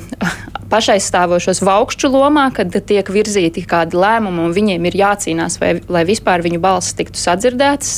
pašaizstāvošos 0.71 1.61
vaukšķu 1.65 2.09
lomā, 2.11 2.47
kad 2.55 2.73
tiek 2.89 3.09
virzīti 3.13 3.63
kādi 3.69 3.99
lēmumi 3.99 4.45
un 4.47 4.55
viņiem 4.55 4.87
ir 4.89 4.97
jācīnās, 4.99 5.59
vai, 5.61 5.75
lai 5.91 6.03
vispār 6.07 6.43
viņu 6.45 6.61
balsis 6.63 6.97
tiktu 6.97 7.21
sadzirdētas, 7.21 7.91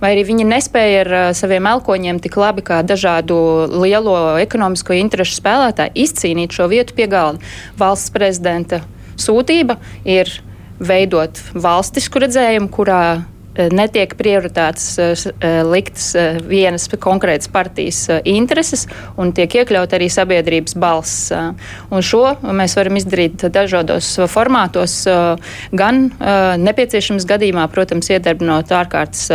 vai 0.00 0.12
arī 0.14 0.24
viņi 0.28 0.46
nespēja 0.48 1.02
ar 1.04 1.12
saviem 1.38 1.66
elkoņiem 1.70 2.20
tik 2.24 2.38
labi 2.40 2.64
kā 2.66 2.80
dažādu 2.86 3.38
lielo 3.82 4.38
ekonomisko 4.40 4.96
interešu 4.98 5.38
spēlētāji 5.40 6.06
izcīnīt 6.06 6.54
šo 6.54 6.68
vietu 6.70 6.96
pie 6.98 7.08
galda. 7.10 7.42
Valsts 7.78 8.14
prezidenta 8.14 8.77
sūtība 9.18 9.78
ir 10.08 10.30
veidot 10.78 11.40
valstisku 11.58 12.22
redzējumu, 12.22 12.68
kurā 12.70 13.00
e, 13.18 13.66
netiek 13.74 14.14
prioritātes 14.18 14.86
e, 14.98 15.08
e, 15.42 15.50
liktas 15.66 16.12
vienas 16.46 16.86
konkrētas 17.02 17.50
partijas 17.50 18.04
intereses 18.28 18.86
un 19.18 19.32
tiek 19.36 19.58
iekļaut 19.60 19.96
arī 19.98 20.10
sabiedrības 20.12 20.76
balss. 20.78 21.32
Un 21.90 22.04
šo 22.04 22.24
mēs 22.46 22.78
varam 22.78 23.00
izdarīt 23.00 23.48
dažādos 23.54 24.14
formātos, 24.30 25.00
gan 25.72 26.06
nepieciešams 26.68 27.26
gadījumā, 27.28 27.66
protams, 27.74 28.12
iedarbinot 28.14 28.70
ārkārtas 28.78 29.28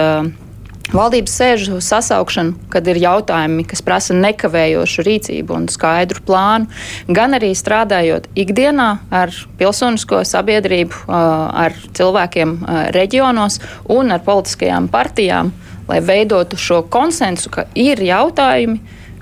Valdības 0.92 1.32
sēžu 1.40 1.78
sasaukšanu, 1.82 2.68
kad 2.74 2.88
ir 2.92 3.00
jautājumi, 3.00 3.64
kas 3.66 3.82
prasa 3.86 4.14
nekavējošu 4.18 5.06
rīcību 5.08 5.56
un 5.56 5.68
skaidru 5.72 6.22
plānu, 6.28 6.68
gan 7.08 7.38
arī 7.38 7.54
strādājot 7.56 8.28
ikdienā 8.36 8.90
ar 9.10 9.32
pilsonisko 9.58 10.22
sabiedrību, 10.28 11.06
ar 11.08 11.78
cilvēkiem 11.96 12.58
reģionos 12.94 13.62
un 13.96 14.12
ar 14.14 14.26
politiskajām 14.28 14.92
partijām, 14.92 15.54
lai 15.88 16.04
veidotu 16.04 16.60
šo 16.60 16.84
konsensu, 16.92 17.50
ka 17.56 17.66
ir 17.80 18.04
jautājumi, 18.04 18.82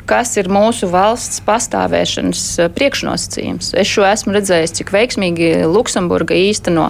kas 0.09 0.33
ir 0.41 0.49
mūsu 0.51 0.89
valsts 0.91 1.39
pastāvēšanas 1.45 2.73
priekšnosacījums. 2.75 3.75
Es 3.77 3.87
šo 3.87 4.03
esmu 4.09 4.33
redzējis, 4.35 4.73
cik 4.81 4.91
veiksmīgi 4.91 5.53
Luksemburga 5.69 6.35
īsteno 6.35 6.89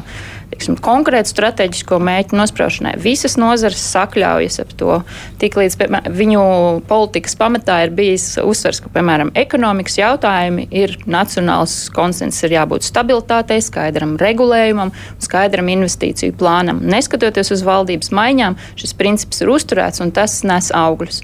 teiksim, 0.62 0.78
konkrētu 0.84 1.32
strateģisko 1.32 1.98
mērķu 2.02 2.38
nospraušanai. 2.38 2.94
Visas 3.02 3.38
nozares 3.40 3.82
sakļaujas 3.82 4.60
ap 4.62 4.74
to. 4.78 4.98
Tiklīdz 5.42 5.78
piemēram, 5.80 6.14
viņu 6.14 6.44
politikas 6.90 7.36
pamatā 7.40 7.82
ir 7.86 7.94
bijis 7.98 8.38
uzsvers, 8.42 8.82
ka, 8.84 8.92
piemēram, 8.94 9.34
ekonomikas 9.36 9.98
jautājumi 9.98 10.68
ir 10.70 10.98
nacionāls 11.10 11.90
konsensus, 11.96 12.46
ir 12.46 12.58
jābūt 12.60 12.86
stabilitātei, 12.86 13.62
skaidram 13.64 14.18
regulējumam, 14.22 14.94
skaidram 15.22 15.72
investīciju 15.74 16.38
plānam. 16.38 16.84
Neskatoties 16.86 17.54
uz 17.56 17.66
valdības 17.66 18.14
maiņām, 18.14 18.60
šis 18.78 18.98
princips 18.98 19.42
ir 19.42 19.54
uzturēts 19.54 20.04
un 20.04 20.14
tas 20.14 20.42
nes 20.46 20.72
augļus. 20.76 21.24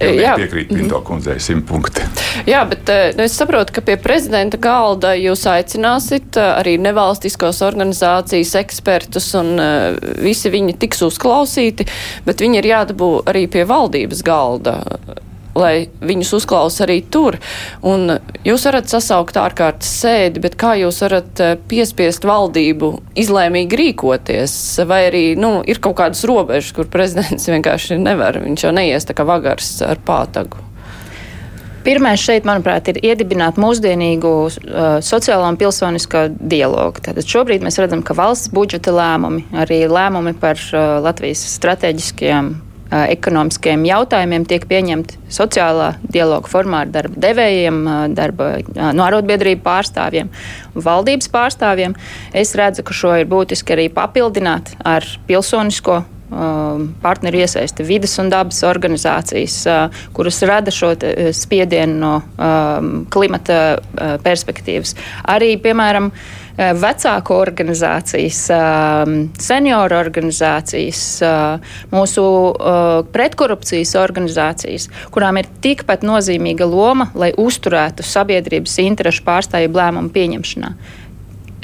Jā, 0.00 0.34
piekrīt 0.36 0.72
Pinto 0.72 1.00
kundzei, 1.06 1.38
simt 1.42 1.66
punkti. 1.68 2.04
Jā, 2.48 2.62
bet 2.68 2.90
nu, 3.16 3.24
es 3.24 3.36
saprotu, 3.38 3.74
ka 3.76 3.84
pie 3.84 3.96
prezidenta 4.00 4.58
galda 4.60 5.14
jūs 5.16 5.46
aicināsit 5.50 6.36
eh, 6.40 6.50
arī 6.60 6.76
nevalstiskos 6.82 7.62
organizācijas 7.66 8.54
ekspertus, 8.60 9.30
un 9.38 9.54
uh, 9.56 9.96
visi 10.22 10.52
viņi 10.52 10.76
tiks 10.82 11.04
uzklausīti, 11.06 11.86
bet 12.26 12.42
viņi 12.44 12.60
ir 12.60 12.70
jādabū 12.72 13.10
arī 13.30 13.46
pie 13.52 13.64
valdības 13.68 14.22
galda 14.26 14.80
lai 15.56 15.88
viņus 16.04 16.34
uzklausa 16.40 16.84
arī 16.86 17.00
tur. 17.12 17.38
Un 17.86 18.18
jūs 18.46 18.66
varat 18.68 18.90
sasaukt 18.92 19.38
ārkārtas 19.40 19.90
sēdi, 20.02 20.42
bet 20.44 20.58
kā 20.60 20.76
jūs 20.80 21.02
varat 21.06 21.42
eh, 21.42 21.56
piespiest 21.70 22.26
valdību 22.28 22.92
izlēmīgi 23.18 23.80
rīkoties? 23.82 24.56
Vai 24.88 25.06
arī 25.10 25.24
nu, 25.40 25.58
ir 25.66 25.82
kaut 25.82 25.98
kādas 26.02 26.24
robežas, 26.28 26.74
kur 26.76 26.90
prezidents 26.92 27.48
vienkārši 27.54 28.00
nevar, 28.02 28.40
viņš 28.44 28.68
jau 28.68 28.76
neies 28.76 29.08
tā 29.08 29.16
kā 29.16 29.26
vagars 29.28 29.78
ar 29.86 30.00
pātagu? 30.06 30.66
Pirmais 31.86 32.18
šeit, 32.18 32.42
manuprāt, 32.42 32.88
ir 32.90 32.96
iedibināt 32.98 33.60
mūsdienīgu 33.62 34.30
uh, 34.42 34.86
sociālo 35.06 35.46
un 35.46 35.58
pilsonisko 35.60 36.24
dialogu. 36.34 36.98
Tātad 36.98 37.28
šobrīd 37.30 37.62
mēs 37.62 37.78
redzam, 37.78 38.02
ka 38.02 38.16
valsts 38.18 38.50
budžeta 38.50 38.90
lēmumi, 38.90 39.44
arī 39.54 39.84
lēmumi 39.86 40.34
par 40.42 40.58
uh, 40.72 40.96
Latvijas 41.04 41.44
strateģiskajām 41.52 42.56
ekonomiskiem 42.90 43.84
jautājumiem 43.88 44.46
tiek 44.48 44.66
pieņemti 44.70 45.18
sociālā 45.32 45.92
dialoga 46.12 46.50
formā 46.50 46.84
ar 46.84 46.92
darba 46.94 47.22
devējiem, 47.26 47.80
darba 48.14 48.50
no 48.94 49.06
arotbiedrību 49.06 49.64
pārstāvjiem, 49.66 50.30
valdības 50.74 51.30
pārstāvjiem. 51.34 51.96
Es 52.36 52.54
redzu, 52.58 52.86
ka 52.86 52.94
šo 52.96 53.16
ir 53.20 53.30
būtiski 53.30 53.74
arī 53.76 53.88
papildināt 53.92 54.76
ar 54.86 55.06
pilsonisko 55.26 56.04
partneru 57.02 57.38
iesaisti 57.44 57.86
vidas 57.86 58.16
un 58.18 58.30
dabas 58.32 58.62
organizācijas, 58.66 59.60
kuras 60.16 60.40
rada 60.42 60.74
šo 60.74 60.94
spiedienu 61.36 62.00
no 62.00 62.14
klimata 63.12 63.60
perspektīvas. 64.24 64.96
Arī, 65.30 65.54
piemēram, 65.62 66.10
vecāku 66.56 67.34
organizācijas, 67.36 68.50
eh, 68.50 69.14
senioru 69.38 69.96
organizācijas, 69.96 71.02
mūsu 71.92 72.24
pretkorupcijas 73.12 73.94
organizācijas, 74.00 74.88
kurām 75.12 75.38
ir 75.38 75.46
tikpat 75.60 76.02
nozīmīga 76.02 76.68
loma, 76.68 77.10
lai 77.14 77.32
uzturētu 77.36 78.02
sabiedrības 78.02 78.78
interešu 78.78 79.22
pārstāvju 79.26 79.72
lēmumu 79.76 80.10
pieņemšanā 80.10 80.72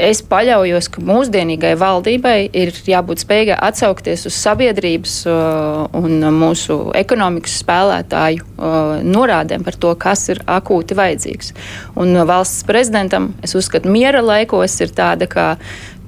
es 0.00 0.22
paļaujos, 0.24 0.88
ka 0.92 1.02
mūsdienīgai 1.04 1.72
valdībai 1.80 2.36
ir 2.56 2.72
jābūt 2.88 3.22
spējīgai 3.24 3.58
atsaukties 3.68 4.26
uz 4.28 4.36
sabiedrības 4.38 5.16
uh, 5.28 5.86
un 5.98 6.24
mūsu 6.36 6.78
ekonomikas 6.98 7.58
spēlētāju 7.62 8.44
uh, 8.44 9.02
norādēm 9.04 9.66
par 9.66 9.76
to, 9.76 9.92
kas 10.00 10.28
ir 10.32 10.42
akūti 10.46 10.96
vajadzīgs. 10.98 11.52
Un 12.00 12.16
valsts 12.28 12.66
prezidentam, 12.68 13.32
es 13.44 13.56
uzskatu, 13.58 13.92
miera 13.92 14.22
laikos 14.24 14.78
ir 14.84 14.94
tāda, 14.96 15.28
ka 15.30 15.46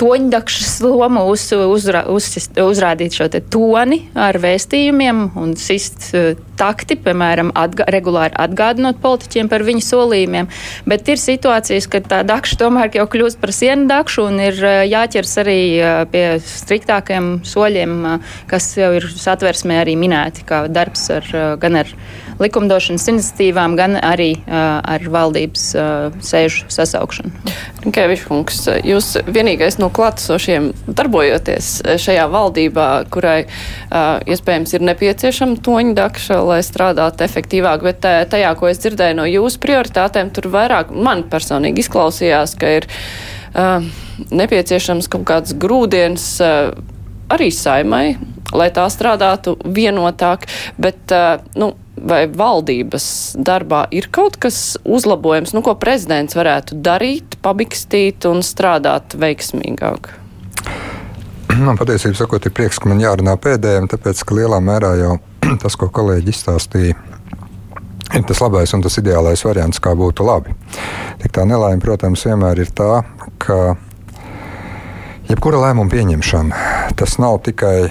toņdakšas 0.00 0.72
loma 0.84 1.24
uz, 1.30 1.46
uzra, 1.54 2.04
uz, 2.10 2.28
uzrādīt 2.60 3.16
šo 3.16 3.28
toni 3.52 4.00
ar 4.18 4.38
vēstījumiem 4.42 5.22
un 5.40 5.54
sist 5.60 6.10
uh, 6.14 6.32
takti, 6.58 6.96
piemēram, 7.00 7.52
atgā, 7.58 7.86
regulāri 7.94 8.36
atgādinot 8.38 9.00
politiķiem 9.02 9.50
par 9.50 9.64
viņu 9.66 9.84
solījumiem. 9.86 10.50
Bet 10.90 11.08
ir 11.10 11.20
situācijas, 11.20 11.88
kad 11.90 12.08
tā 12.10 12.22
dakša 12.26 12.60
tomēr 12.64 12.92
jau 12.94 13.06
kļūst 13.10 13.40
par 13.42 13.54
sienu 13.54 13.88
dakšu 13.90 14.28
un 14.28 14.40
ir 14.44 14.60
uh, 14.62 14.82
jāķers 14.88 15.34
arī 15.44 15.58
uh, 15.78 16.02
pie 16.10 16.26
striktākiem 16.42 17.36
soļiem, 17.46 17.96
kas 18.50 18.72
jau 18.78 18.92
ir 18.98 19.08
satversmē 19.10 19.80
arī 19.82 19.96
minēti, 19.98 20.46
kā 20.48 20.64
darbs 20.72 21.08
ar, 21.14 21.28
gan 21.60 21.82
ar 21.84 21.90
likumdošanas 22.40 23.06
iniciatīvām, 23.12 23.76
gan 23.78 23.96
arī 24.00 24.30
uh, 24.38 24.80
ar 24.80 25.04
valdības 25.10 25.66
uh, 25.78 26.16
sēžu 26.24 26.68
sasaukšanu. 26.72 27.32
Keviškungs, 27.94 28.62
jūs 28.86 29.10
vienīgais 29.28 29.78
no 29.80 29.90
klātesošiem 29.94 30.70
darbojoties 30.88 31.70
šajā 32.00 32.24
valdībā, 32.32 32.88
kurai 33.14 33.44
uh, 33.44 34.22
iespējams 34.26 34.74
ir 34.76 34.86
nepieciešama 34.90 35.60
toņdakša, 35.64 36.40
lai 36.48 36.60
strādātu 36.66 37.26
efektīvāk, 37.26 37.84
bet 37.86 38.02
tajā, 38.32 38.54
ko 38.58 38.70
es 38.70 38.82
dzirdēju 38.82 39.20
no 39.20 39.28
jūsu 39.28 39.60
prioritātēm, 39.62 40.32
tur 40.34 40.50
vairāk 40.54 40.92
man 40.94 41.26
personīgi 41.30 41.84
izklausījās, 41.84 42.56
ka 42.58 42.74
ir 42.80 42.88
uh, 43.54 43.84
nepieciešams 44.34 45.10
kaut 45.12 45.26
kāds 45.28 45.54
grūdienis 45.60 46.28
uh, 46.44 46.74
arī 47.32 47.50
saimai, 47.54 48.16
lai 48.54 48.68
tā 48.74 48.84
strādātu 48.92 49.56
vienotāk, 49.64 50.46
bet, 50.80 51.00
uh, 51.14 51.42
nu, 51.58 51.72
vai 52.08 52.24
valdības 52.30 53.06
darbā 53.40 53.84
ir 53.94 54.08
kaut 54.14 54.36
kas 54.40 54.76
uzlabojams, 54.84 55.54
nu, 55.56 55.62
ko 55.64 55.74
prezidents 55.80 56.36
varētu 56.36 56.78
darīt, 56.84 57.38
pabikstīt 57.44 58.26
un 58.30 58.44
strādāt 58.44 59.16
veiksmīgāk? 59.18 60.12
Man 61.54 61.78
patiesībā 61.78 62.18
sakot, 62.18 62.46
ir 62.46 62.54
prieks, 62.54 62.80
ka 62.82 62.90
man 62.90 63.02
jārunā 63.02 63.36
pēdējiem, 63.38 63.86
tāpēc, 63.92 64.24
ka 64.26 64.36
lielā 64.40 64.58
mērā 64.64 64.94
jau 64.98 65.16
tas, 65.62 65.76
ko 65.78 65.88
kolēģi 65.94 66.32
izstāstīja, 66.34 66.96
ir 68.14 68.26
tas 68.28 68.42
labais 68.42 68.74
un 68.74 68.82
tas 68.84 68.98
ideālais 69.00 69.44
variants, 69.46 69.80
kā 69.82 69.94
būtu 69.98 70.26
labi. 70.26 70.54
Tik 71.22 71.34
tā 71.34 71.46
nelaime, 71.48 71.82
protams, 71.82 72.26
vienmēr 72.26 72.64
ir 72.64 72.72
tā, 72.74 73.04
ka 73.42 73.76
jebkura 75.30 75.62
lēmuma 75.68 75.92
pieņemšana 75.92 76.64
tas 76.98 77.16
nav 77.22 77.40
tikai 77.46 77.88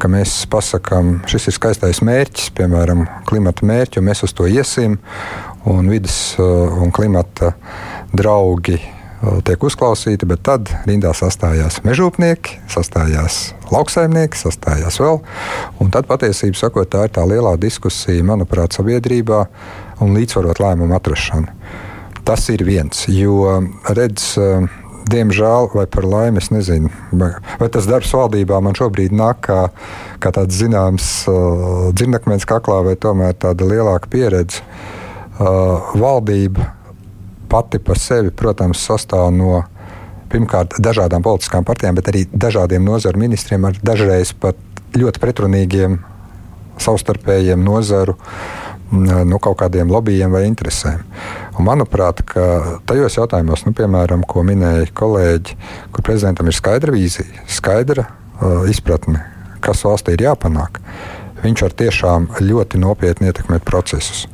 ka 0.00 0.08
mēs 0.10 0.32
pasakām, 0.50 1.18
šis 1.30 1.50
ir 1.50 1.56
skaistais 1.56 2.00
mērķis, 2.06 2.50
piemēram, 2.56 3.04
klimata 3.28 3.66
mērķi, 3.68 4.00
un 4.00 4.08
mēs 4.08 4.24
uz 4.26 4.34
to 4.36 4.48
iesim, 4.50 4.96
un 5.68 5.90
vidas 5.92 6.16
uh, 6.40 6.72
un 6.80 6.92
klimata 6.94 7.52
draugi 8.16 8.78
uh, 8.78 9.38
tiek 9.44 9.62
uzklausīti, 9.68 10.28
bet 10.30 10.44
tad 10.48 10.72
rindā 10.88 11.12
sastājās 11.16 11.82
mežūpnieki, 11.84 12.62
sastājās 12.72 13.40
lauksaimnieki, 13.70 14.40
sastājās 14.40 15.00
vēl. 15.02 15.20
Un 15.82 15.92
tad 15.94 16.08
patiesībā 16.10 16.64
sakot, 16.64 16.90
tā 16.90 17.06
ir 17.06 17.14
tā 17.16 17.26
lielā 17.28 17.56
diskusija, 17.60 18.24
manuprāt, 18.26 18.76
sabiedrībā 18.76 19.44
un 20.00 20.16
līdzsvarot 20.16 20.62
lēmumu 20.64 20.96
atrašanu. 20.96 21.52
Tas 22.24 22.46
ir 22.52 22.64
viens, 22.68 23.06
jo 23.12 23.58
redz, 23.96 24.32
uh, 24.40 24.64
diemžēl, 25.10 25.70
vai 25.74 25.86
par 25.90 26.06
laimi, 26.06 26.42
es 26.42 26.50
nezinu, 26.52 26.90
vai, 27.12 27.68
tas 27.72 27.88
darbs 27.88 28.12
valdībā 28.14 28.60
man 28.64 28.76
šobrīd 28.78 29.14
nāk 29.16 29.42
kā, 29.46 29.60
kā 30.22 30.32
tāds 30.36 30.58
zināms 30.60 31.08
uh, 31.30 31.90
dzirnakmens 31.96 32.46
kaklā, 32.48 32.80
vai 32.86 32.96
tomēr 33.00 33.36
tāda 33.40 33.68
lielāka 33.68 34.10
pieredze. 34.12 34.64
Uh, 35.40 35.92
valdība 35.96 36.74
pati 37.50 37.80
par 37.82 37.98
sevi, 37.98 38.30
protams, 38.30 38.82
sastāv 38.84 39.30
no 39.34 39.64
pirmkārt 40.30 40.76
dažādām 40.78 41.24
politiskām 41.26 41.66
partijām, 41.66 41.96
bet 41.98 42.10
arī 42.12 42.26
dažādiem 42.30 42.84
nozaru 42.86 43.18
ministriem 43.18 43.66
ar 43.66 43.78
dažreiz 43.82 44.34
pat 44.38 44.58
ļoti 44.94 45.22
pretrunīgiem 45.22 45.98
savstarpējiem 46.80 47.62
nozaru 47.64 48.16
nu, 48.90 49.38
kaut 49.42 49.58
kādiem 49.60 49.90
lobbyiem 49.90 50.32
vai 50.34 50.44
interesēm. 50.48 51.02
Un 51.58 51.66
manuprāt, 51.68 52.22
tajos 52.88 53.18
jautājumos, 53.18 53.64
nu, 53.66 53.74
piemēram, 53.76 54.24
ko 54.28 54.44
minēja 54.46 54.88
kolēģi, 54.96 55.58
kur 55.94 56.06
prezidentam 56.06 56.50
ir 56.50 56.56
skaidra 56.56 56.94
vīzija, 56.94 57.44
skaidra 57.50 58.06
uh, 58.08 58.64
izpratne, 58.70 59.22
kas 59.64 59.84
valstī 59.86 60.16
ir 60.16 60.26
jāpanāk, 60.30 60.80
viņš 61.44 61.66
var 61.66 61.76
tiešām 61.84 62.32
ļoti 62.42 62.80
nopietni 62.82 63.30
ietekmēt 63.30 63.66
procesus. 63.68 64.26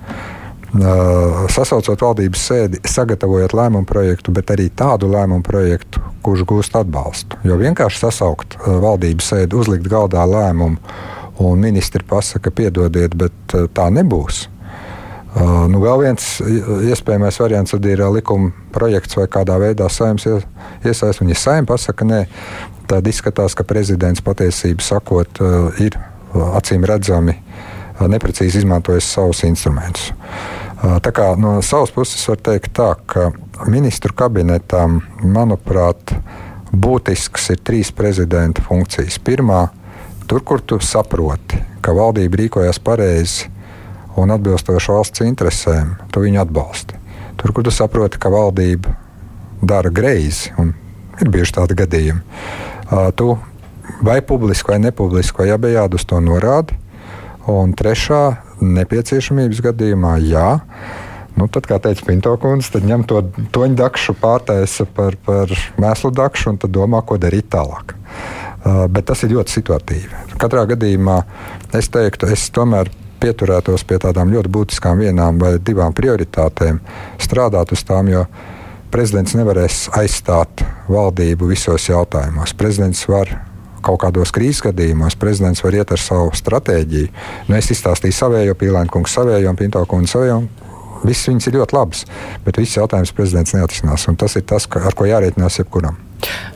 Uh, 0.76 1.46
sasaucot 1.52 2.00
valdības 2.02 2.46
sēdi, 2.50 2.80
sagatavojot 2.90 3.54
lēmumu 3.56 3.86
projektu, 3.88 4.32
bet 4.34 4.50
arī 4.52 4.66
tādu 4.76 5.08
lēmumu 5.12 5.44
projektu, 5.46 6.02
kurš 6.26 6.42
gūst 6.48 6.76
atbalstu. 6.76 7.38
Jo 7.46 7.56
vienkārši 7.60 8.02
sasaukt 8.02 8.58
uh, 8.58 8.74
valdības 8.82 9.30
sēdi, 9.32 9.56
uzlikt 9.56 9.88
galdā 9.92 10.26
lēmumu 10.28 10.80
un 11.38 11.60
ministri 11.60 12.04
pasaka, 12.06 12.50
piedodiet, 12.50 13.14
bet 13.18 13.54
uh, 13.54 13.66
tā 13.72 13.88
nebūs. 13.92 14.46
Uh, 15.36 15.66
nu, 15.68 15.82
vēl 15.84 16.06
viens 16.06 16.26
iespējamais 16.88 17.40
variants 17.42 17.76
ir 17.76 18.00
uh, 18.00 18.08
likuma 18.14 18.52
projekts 18.72 19.18
vai 19.18 19.26
kādā 19.28 19.58
veidā 19.60 19.88
saimnes 19.92 20.24
iesaist. 20.84 21.20
Un, 21.20 21.32
ja 21.32 21.36
saimnes 21.36 21.68
pasaka 21.68 22.08
nē, 22.08 22.22
tad 22.88 23.08
izskatās, 23.08 23.56
ka 23.56 23.66
prezidents 23.68 24.24
patiesībā 24.24 24.84
sakot, 24.84 25.42
uh, 25.44 25.82
ir 25.82 25.98
acīm 26.56 26.84
redzami 26.84 27.36
neprecīzi 27.96 28.60
izmantojis 28.60 29.06
savus 29.08 29.40
instrumentus. 29.46 30.10
Tā 30.76 31.12
kā 31.16 31.30
no 31.40 31.54
savas 31.64 31.92
puses 31.94 32.20
var 32.28 32.40
teikt 32.44 32.74
tā, 32.76 32.90
ka 33.08 33.30
ministru 33.72 34.12
kabinetam, 34.16 34.98
manuprāt, 35.24 36.12
būtisks 36.76 37.50
ir 37.54 37.62
trīs 37.64 37.92
prezidenta 37.96 38.60
funkcijas. 38.66 39.16
Pirmā, 39.24 39.62
tur, 40.26 40.42
kur 40.44 40.60
tu 40.60 40.78
saproti, 40.82 41.58
ka 41.80 41.94
valdība 41.96 42.42
rīkojas 42.42 42.80
pareizi 42.82 43.50
un 44.16 44.32
atbilstoši 44.34 44.92
valsts 44.92 45.24
interesēm, 45.26 45.94
tu 46.12 46.22
viņu 46.24 46.40
atbalsti. 46.42 46.98
Tur, 47.36 47.52
kur 47.52 47.66
tu 47.66 47.72
saproti, 47.74 48.18
ka 48.20 48.32
valdība 48.32 48.96
dara 49.62 49.92
greizi, 49.92 50.52
un 50.60 50.72
ir 51.20 51.30
bieži 51.32 51.56
tādi 51.58 51.76
gadījumi, 51.78 52.20
tu 53.16 53.36
vai 54.02 54.20
publiski 54.24 54.72
vai 54.72 54.80
nepubliski 54.86 55.44
vai 55.44 55.50
abejādi 55.54 56.00
uz 56.00 56.06
to 56.08 56.20
norādi. 56.20 56.76
Un 57.46 57.76
trešā 57.78 58.22
nepieciešamības 58.58 59.60
gadījumā, 59.68 60.16
jā, 60.26 60.48
Nu, 61.36 61.50
tad, 61.52 61.66
kā 61.68 61.76
teica 61.84 62.00
Pinto 62.06 62.30
kundze, 62.40 62.70
tad 62.72 62.86
ņem 62.88 63.02
to 63.04 63.20
toņu 63.52 63.76
dakšu, 63.76 64.14
pārtaisa 64.16 64.86
par, 64.96 65.18
par 65.20 65.50
mēslu 65.76 66.08
dakšu 66.16 66.54
un 66.54 66.58
domā, 66.72 67.02
ko 67.04 67.18
darīt 67.20 67.50
tālāk. 67.52 67.92
Uh, 68.66 68.86
bet 68.90 69.04
tas 69.06 69.20
ir 69.22 69.30
ļoti 69.30 69.60
situatīvi. 69.60 70.16
Katrā 70.42 70.64
gadījumā 70.66 71.20
es 71.78 71.86
teiktu, 71.92 72.26
es 72.34 72.48
tomēr 72.50 72.88
pieturētos 73.22 73.84
pie 73.86 74.00
tādām 74.02 74.32
ļoti 74.34 74.50
būtiskām 74.50 75.04
vienām 75.04 75.38
vai 75.38 75.52
divām 75.62 75.94
prioritātēm, 75.94 76.80
strādāt 77.22 77.70
uz 77.76 77.84
tām, 77.86 78.10
jo 78.10 78.24
prezidents 78.90 79.36
nevarēs 79.38 79.84
aizstāt 80.00 80.64
valdību 80.90 81.52
visos 81.52 81.86
jautājumos. 81.86 82.56
Prezidents 82.58 83.04
var 83.06 83.30
kaut 83.86 84.00
kādos 84.02 84.32
krīzes 84.34 84.64
gadījumos 84.66 85.14
prezidents 85.20 85.62
var 85.62 85.76
iet 85.78 85.92
ar 85.94 86.02
savu 86.02 86.32
stratēģiju. 86.34 87.12
Nu, 87.46 87.58
es 87.60 87.70
izstāstīju 87.70 88.16
savējo, 88.18 88.56
Pīlēna 88.58 88.90
kungs 88.90 89.14
savējo 89.14 89.52
un 89.52 89.60
Pinto 89.60 89.84
kungu 89.86 90.10
savējo. 90.10 90.40
Viss 91.06 91.28
viņas 91.28 91.46
ir 91.52 91.60
ļoti 91.60 91.76
labas, 91.76 92.02
bet 92.42 92.58
viss 92.58 92.80
jautājums 92.80 93.14
prezidents 93.14 93.54
neatrisinās. 93.54 94.08
Tas 94.18 94.36
ir 94.40 94.46
tas, 94.48 94.66
ar 94.66 94.96
ko 94.96 95.06
jārēķinās 95.06 95.60
jebkuram. 95.62 96.05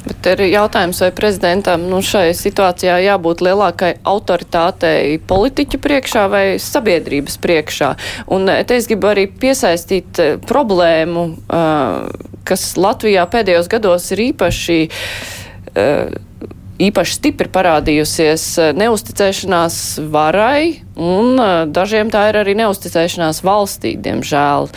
Bet 0.04 0.26
ir 0.33 0.44
jautājums, 0.48 1.00
vai 1.04 1.11
prezidentam 1.16 1.85
nu, 1.90 2.00
šai 2.04 2.30
situācijā 2.37 2.96
jābūt 3.04 3.44
lielākai 3.44 3.92
autoritātei 4.09 5.18
politiķu 5.28 5.80
priekšā 5.83 6.24
vai 6.33 6.44
sabiedrības 6.62 7.37
priekšā. 7.42 7.92
Un 8.33 8.48
eh, 8.48 8.62
te 8.64 8.78
es 8.80 8.88
gribu 8.90 9.11
arī 9.12 9.26
piesaistīt 9.30 10.22
eh, 10.22 10.37
problēmu, 10.50 11.26
uh, 11.30 12.30
kas 12.48 12.74
Latvijā 12.80 13.26
pēdējos 13.30 13.70
gados 13.70 14.11
ir 14.14 14.26
īpaši. 14.30 14.80
Īpaši 16.80 17.12
stipri 17.12 17.50
parādījusies 17.52 18.44
neusticēšanās 18.80 19.74
varai, 20.11 20.80
un 20.96 21.37
dažiem 21.70 22.09
tā 22.11 22.24
ir 22.30 22.38
arī 22.40 22.56
neusticēšanās 22.62 23.42
valstī, 23.44 23.92
diemžēl. 24.00 24.70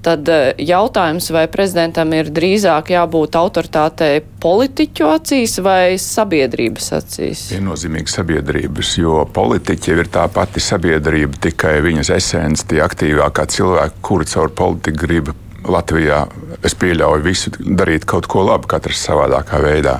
Tad 0.00 0.28
eh, 0.32 0.54
jautājums, 0.64 1.26
vai 1.34 1.44
prezidentam 1.52 2.14
ir 2.16 2.30
drīzāk 2.32 2.94
jābūt 2.94 3.36
autoritātei 3.36 4.22
politiķu 4.40 5.08
acīs 5.12 5.58
vai 5.60 5.98
sabiedrības 6.00 6.88
acīs? 6.96 7.42
Viennozīmīgi 7.52 8.14
sabiedrības, 8.14 8.94
jo 9.02 9.26
politiķi 9.28 9.92
ir 9.98 10.08
tā 10.12 10.24
pati 10.32 10.62
sabiedrība, 10.64 11.42
tikai 11.48 11.76
viņas 11.84 12.14
esence, 12.16 12.64
tie 12.70 12.80
aktīvākā 12.86 13.44
cilvēki, 13.52 14.00
kuri 14.08 14.30
caur 14.32 14.54
politiku 14.56 15.04
grib 15.04 15.32
Latvijā, 15.68 16.22
es 16.64 16.72
pieļauju 16.80 17.24
visu 17.26 17.52
darīt 17.60 18.08
kaut 18.08 18.24
ko 18.32 18.46
labu, 18.48 18.70
katrs 18.72 19.04
savādākā 19.04 19.60
veidā. 19.60 19.98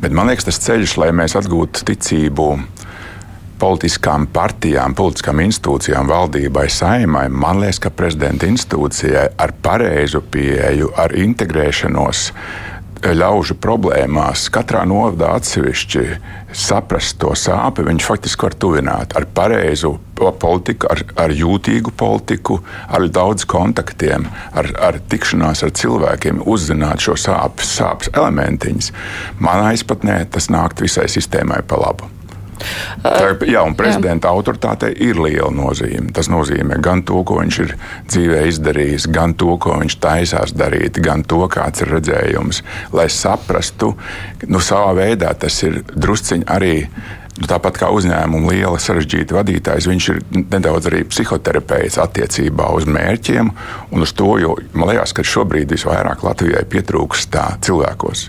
Bet 0.00 0.14
man 0.16 0.30
liekas, 0.30 0.48
tas 0.48 0.62
ceļš, 0.64 0.96
lai 1.02 1.12
mēs 1.12 1.36
atgūtu 1.36 1.84
ticību 1.90 2.48
politiskām 3.58 4.28
partijām, 4.32 4.94
politiskām 4.98 5.42
institūcijām, 5.44 6.08
valdībai, 6.10 6.68
saimai, 6.72 7.26
man 7.28 7.62
liekas, 7.62 7.82
ka 7.84 7.92
prezidenta 7.94 8.48
institūcijai 8.48 9.28
ar 9.38 9.54
pareizu 9.62 10.22
pieeju, 10.32 10.92
ar 10.96 11.14
integrēšanos 11.18 12.28
ļaužu 12.98 13.54
problēmās, 13.62 14.48
katrā 14.50 14.82
novadā 14.88 15.36
atsevišķi 15.38 16.02
saprast 16.56 17.18
to 17.22 17.30
sāpi, 17.38 17.84
viņš 17.86 18.06
faktiski 18.06 18.46
var 18.46 18.56
tuvināt 18.58 19.14
ar 19.18 19.26
pareizu 19.34 19.94
politiku, 20.16 20.88
ar, 20.90 21.04
ar 21.26 21.34
jūtīgu 21.34 21.92
politiku, 21.98 22.58
ar 22.88 23.06
daudz 23.06 23.46
kontaktiem, 23.48 24.26
ar, 24.52 24.72
ar 24.90 25.00
tikšanās 25.10 25.62
ar 25.66 25.74
cilvēkiem, 25.78 26.42
uzzināt 26.46 27.04
šo 27.04 27.14
sāpes, 27.20 27.76
sāpes 27.78 28.12
elementiņus. 28.14 28.92
Manā 29.38 29.74
izpratnē 29.78 30.24
tas 30.32 30.50
nākt 30.50 30.82
visai 30.82 31.06
sistēmai 31.12 31.62
pa 31.68 31.78
labu. 31.84 32.17
Tā, 33.02 33.30
jā, 33.46 33.62
un 33.66 33.76
prezidenta 33.78 34.28
jā. 34.28 34.34
autoritātei 34.34 34.92
ir 35.08 35.20
liela 35.22 35.50
nozīme. 35.54 36.12
Tas 36.14 36.30
nozīmē 36.32 36.80
gan 36.84 37.04
to, 37.06 37.22
ko 37.26 37.40
viņš 37.42 37.60
ir 37.64 37.74
dzīvē 38.08 38.42
izdarījis, 38.50 39.08
gan 39.14 39.36
to, 39.38 39.54
ko 39.62 39.78
viņš 39.82 39.98
taisās 40.02 40.54
darīt, 40.56 41.00
gan 41.04 41.24
to, 41.28 41.44
kāds 41.52 41.84
ir 41.84 41.94
redzējums. 41.96 42.62
Lai 42.96 43.08
saprastu, 43.12 43.94
nu, 44.48 44.62
savā 44.64 44.94
veidā 44.98 45.34
tas 45.38 45.62
ir 45.66 45.82
drusciņš 45.94 46.48
arī 46.54 46.74
tāpat 47.46 47.78
kā 47.78 47.90
uzņēmuma 47.94 48.52
liela 48.52 48.80
sarežģīta 48.82 49.36
vadītājs, 49.36 49.88
viņš 49.90 50.08
ir 50.12 50.22
nedaudz 50.40 50.88
arī 50.90 51.04
psihoterapeits 51.08 52.00
attiecībā 52.02 52.70
uz 52.74 52.88
mērķiem 52.90 53.52
un 53.92 54.06
uz 54.06 54.14
to, 54.18 54.32
jo 54.42 54.56
man 54.72 54.92
liekas, 54.92 55.14
ka 55.14 55.26
šobrīd 55.26 55.70
visvairāk 55.74 56.24
Latvijai 56.26 56.64
pietrūkst 56.70 57.30
tā 57.34 57.46
cilvēkos 57.64 58.28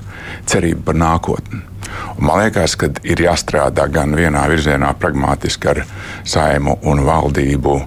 cerība 0.50 0.90
par 0.92 1.02
nākotni. 1.02 1.64
Un 2.20 2.28
man 2.28 2.44
liekas, 2.44 2.76
ka 2.78 2.92
ir 3.08 3.24
jāstrādā 3.24 3.88
gan 3.92 4.14
vienā 4.18 4.46
virzienā, 4.52 4.92
pragmatiski 5.00 5.72
ar 5.72 5.84
saimu 6.28 6.78
un 6.86 7.02
valdību 7.08 7.80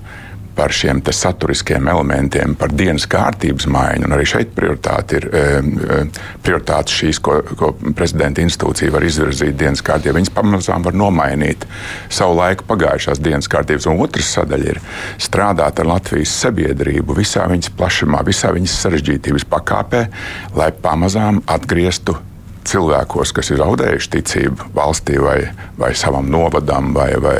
par 0.56 0.72
šiem 0.74 1.02
saturiskiem 1.12 1.88
elementiem, 1.88 2.54
par 2.58 2.72
dienas 2.74 3.06
kārtības 3.10 3.66
maiņu. 3.72 4.08
Arī 4.12 4.26
šeit 4.28 4.54
prioritāte 4.56 5.20
ir 5.20 5.28
prioritāte 6.44 6.92
šīs, 6.92 7.20
ko, 7.24 7.38
ko 7.58 7.72
prezidenta 7.96 8.42
institūcija 8.44 8.92
var 8.94 9.06
izvirzīt 9.06 9.56
dienas 9.60 9.84
kārtībā. 9.84 10.16
Viņas 10.18 10.34
pamazām 10.34 10.86
var 10.86 10.96
nomainīt 10.98 11.66
savu 12.12 12.38
laiku 12.40 12.66
pagājušās 12.70 13.22
dienas 13.22 13.50
kārtības. 13.52 13.88
Un 13.90 14.02
otrs 14.04 14.32
sadaļa 14.38 14.74
ir 14.74 14.82
strādāt 15.22 15.80
ar 15.82 15.92
Latvijas 15.92 16.34
sabiedrību 16.44 17.16
visā 17.18 17.46
viņas 17.50 17.72
plašumā, 17.78 18.24
visā 18.26 18.52
viņas 18.54 18.80
sarežģītības 18.86 19.48
pakāpē, 19.52 20.04
lai 20.58 20.72
pamazām 20.84 21.42
atgrieztu 21.50 22.18
cilvēkos, 22.68 23.32
kas 23.36 23.50
ir 23.52 23.60
zaudējuši 23.62 24.10
ticību 24.16 24.70
valstī 24.76 25.18
vai, 25.22 25.38
vai 25.78 25.92
savam 25.98 26.28
novadam 26.30 26.92
vai, 26.96 27.10
vai, 27.22 27.38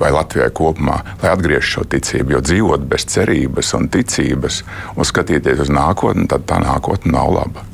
vai 0.00 0.12
Latvijai 0.14 0.50
kopumā, 0.54 1.00
lai 1.22 1.32
atgriežtu 1.32 1.78
šo 1.78 1.86
ticību. 1.94 2.36
Jo 2.36 2.42
dzīvot 2.44 2.84
bez 2.90 3.08
cerības 3.12 3.74
un 3.78 3.88
ticības 3.92 4.62
un 4.96 5.08
skatīties 5.08 5.64
uz 5.66 5.72
nākotni, 5.72 6.28
tad 6.30 6.46
tā 6.48 6.60
nākotne 6.64 7.14
nav 7.16 7.34
laba. 7.34 7.64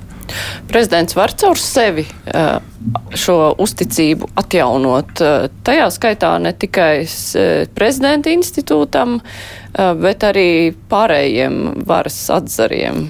Prezidents 0.71 1.15
var 1.17 1.35
caur 1.39 1.59
sevi 1.61 2.07
uh, 2.07 2.57
šo 3.15 3.37
uzticību 3.61 4.31
atjaunot. 4.41 5.13
Uh, 5.21 5.49
tajā 5.67 5.91
skaitā 5.95 6.33
ne 6.43 6.55
tikai 6.57 7.05
uh, 7.05 7.67
prezidenta 7.77 8.33
institūtam, 8.33 9.21
bet 9.75 10.23
arī 10.23 10.71
pārējiem 10.91 11.85
varas 11.89 12.19
atzariem. 12.31 13.09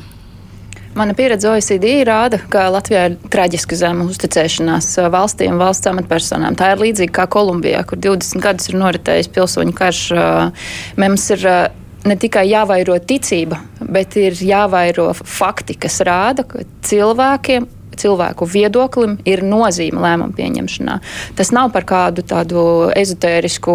Mana 0.94 1.10
pieredze 1.18 1.48
OECD 1.50 1.88
rāda, 2.06 2.38
ka 2.50 2.68
Latvijā 2.70 3.08
ir 3.08 3.14
traģiski 3.32 3.74
zema 3.78 4.04
uzticēšanās 4.06 4.92
uh, 5.00 5.08
valstīm, 5.10 5.58
valsts 5.58 5.90
amatpersonām. 5.90 6.54
Tā 6.54 6.70
ir 6.74 6.84
līdzīga 6.84 7.16
kā 7.16 7.24
Kolumbijā, 7.34 7.80
kur 7.90 7.98
20 7.98 8.38
gadus 8.44 8.70
ir 8.70 8.78
noritējis 8.78 9.32
pilsoņu 9.34 9.74
karš. 9.74 10.02
Uh, 10.14 10.68
mums 11.02 11.26
ir 11.34 11.42
uh, 11.50 11.64
ne 12.06 12.14
tikai 12.20 12.46
jāvairo 12.46 13.00
ticība, 13.02 13.58
bet 13.82 14.14
ir 14.22 14.38
jāvairo 14.38 15.08
fakti, 15.18 15.74
kas 15.82 15.98
rāda, 16.06 16.46
ka 16.46 16.62
cilvēkiem 16.86 17.66
cilvēku 17.98 18.46
viedoklim 18.50 19.18
ir 19.28 19.42
nozīme 19.46 20.02
lēmumu 20.02 20.34
pieņemšanā. 20.36 20.98
Tas 21.38 21.52
nav 21.54 21.72
par 21.74 21.86
kādu 21.88 22.24
tādu 22.26 22.64
ezotērisku 22.94 23.74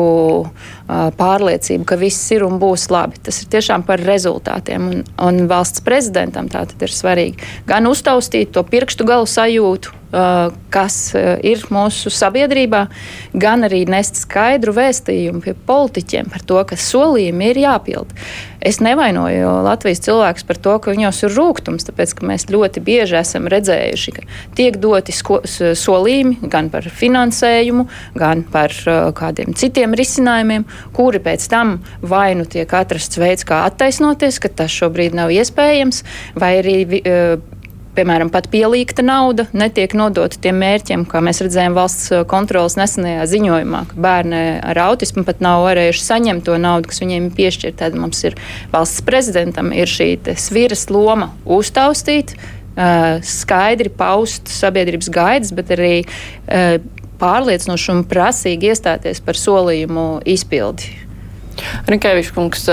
pārliecību, 0.89 1.85
ka 1.85 1.99
viss 2.01 2.31
ir 2.33 2.45
un 2.47 2.57
būs 2.61 2.87
labi. 2.93 3.21
Tas 3.23 3.43
ir 3.43 3.51
tiešām 3.53 3.85
par 3.87 4.01
rezultātiem. 4.01 4.89
Un, 4.89 5.05
un 5.27 5.45
valsts 5.51 5.83
prezidentam 5.85 6.49
tā 6.51 6.65
tad 6.69 6.85
ir 6.85 6.93
svarīgi 6.93 7.49
gan 7.69 7.87
uztaustīt 7.89 8.53
to 8.55 8.63
pirkstu 8.67 9.05
galu 9.07 9.27
sajūtu, 9.29 9.95
kas 10.73 10.95
ir 11.45 11.61
mūsu 11.69 12.09
sabiedrībā, 12.13 12.85
gan 13.37 13.65
arī 13.67 13.83
nest 13.89 14.17
skaidru 14.17 14.73
vēstījumu 14.73 15.43
pie 15.43 15.53
politiķiem 15.67 16.31
par 16.33 16.45
to, 16.49 16.61
ka 16.65 16.77
solījumi 16.79 17.51
ir 17.51 17.61
jāpild. 17.61 18.15
Es 18.59 18.81
nevainoju 18.83 19.51
Latvijas 19.63 20.01
cilvēkus 20.03 20.47
par 20.49 20.57
to, 20.59 20.73
ka 20.81 20.91
viņos 20.91 21.21
ir 21.27 21.35
rūkums, 21.37 21.85
tāpēc 21.87 22.15
ka 22.17 22.25
mēs 22.27 22.47
ļoti 22.51 22.81
bieži 22.83 23.19
esam 23.21 23.45
redzējuši, 23.53 24.15
ka 24.17 24.25
tiek 24.57 24.79
doti 24.81 25.13
solījumi 25.13 26.49
gan 26.49 26.71
par 26.73 26.89
finansējumu, 26.89 27.85
gan 28.17 28.43
par 28.49 28.73
kādiem 29.15 29.53
citiem 29.55 29.93
risinājumiem, 29.95 30.65
kuri 30.95 31.21
pēc 31.23 31.47
tam 31.51 31.77
vai 32.01 32.33
nu 32.39 32.47
tiek 32.49 32.73
atrasts 32.73 33.19
veids, 33.19 33.45
kā 33.47 33.63
attaisnoties, 33.69 34.41
ka 34.41 34.51
tas 34.61 34.73
šobrīd 34.73 35.17
nav 35.17 35.33
iespējams, 35.33 36.03
vai 36.39 36.57
arī 36.61 36.77
uh, 36.99 37.39
piemēram, 37.99 38.29
pat 38.31 38.47
pielīgta 38.51 39.03
nauda 39.05 39.47
netiek 39.57 39.93
nodota 39.97 40.39
tiem 40.41 40.59
mērķiem, 40.61 41.05
kā 41.09 41.21
mēs 41.25 41.41
redzējām 41.43 41.75
valsts 41.77 42.13
uh, 42.13 42.23
kontrolas 42.29 42.77
nesenajā 42.79 43.25
ziņojumā, 43.33 43.83
ka 43.89 44.03
bērni 44.05 44.43
ar 44.71 44.81
autismu 44.89 45.25
pat 45.27 45.41
nav 45.43 45.65
varējuši 45.67 46.05
saņemt 46.05 46.47
to 46.47 46.59
naudu, 46.61 46.91
kas 46.91 47.03
viņiem 47.03 47.29
ir 47.29 47.35
piešķirta. 47.39 47.77
Tad 47.79 47.97
mums 47.99 48.21
ir 48.27 48.37
valsts 48.73 49.03
prezidentam 49.07 49.73
ir 49.75 49.89
šī 49.89 50.11
sviras 50.39 50.87
loma 50.91 51.31
uztaustīt, 51.47 52.35
uh, 52.35 53.19
skaidri 53.25 53.91
paust 53.91 54.51
sabiedrības 54.51 55.11
gaidas, 55.13 55.53
bet 55.55 55.75
arī 55.75 55.93
pārliecinoši 57.19 57.93
un 57.93 58.05
prasīgi 58.09 58.71
iestāties 58.71 59.21
par 59.25 59.39
solījumu 59.39 60.07
izpildi. 60.29 60.95
Rikēvičs 61.89 62.33
kungs, 62.35 62.65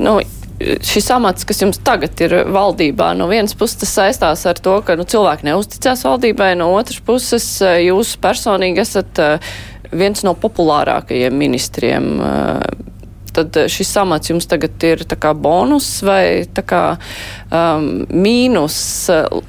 nu, 0.00 0.18
šis 0.58 1.10
amats, 1.14 1.46
kas 1.46 1.62
jums 1.62 1.78
tagad 1.84 2.18
ir 2.24 2.34
valdībā, 2.52 3.12
no 3.18 3.28
vienas 3.30 3.54
puses 3.58 3.78
tas 3.82 3.94
saistās 3.94 4.44
ar 4.48 4.58
to, 4.62 4.78
ka 4.86 4.96
nu, 4.98 5.06
cilvēki 5.08 5.46
neusticās 5.48 6.04
valdībai, 6.06 6.52
no 6.58 6.70
otras 6.74 7.00
puses 7.04 7.46
eh, 7.62 7.84
jūs 7.88 8.16
personīgi 8.22 8.82
esat 8.82 9.22
eh, 9.22 9.50
viens 9.92 10.24
no 10.26 10.34
populārākajiem 10.36 11.36
ministriem. 11.38 12.08
Eh, 13.38 13.44
tad 13.44 13.70
šis 13.70 13.96
amats 13.96 14.30
jums 14.30 14.46
tagad 14.48 14.82
ir 14.84 15.04
kā 15.18 15.32
bonus 15.34 16.02
vai 16.02 16.46
kā, 16.54 16.98
um, 17.50 18.06
mīnus, 18.10 18.78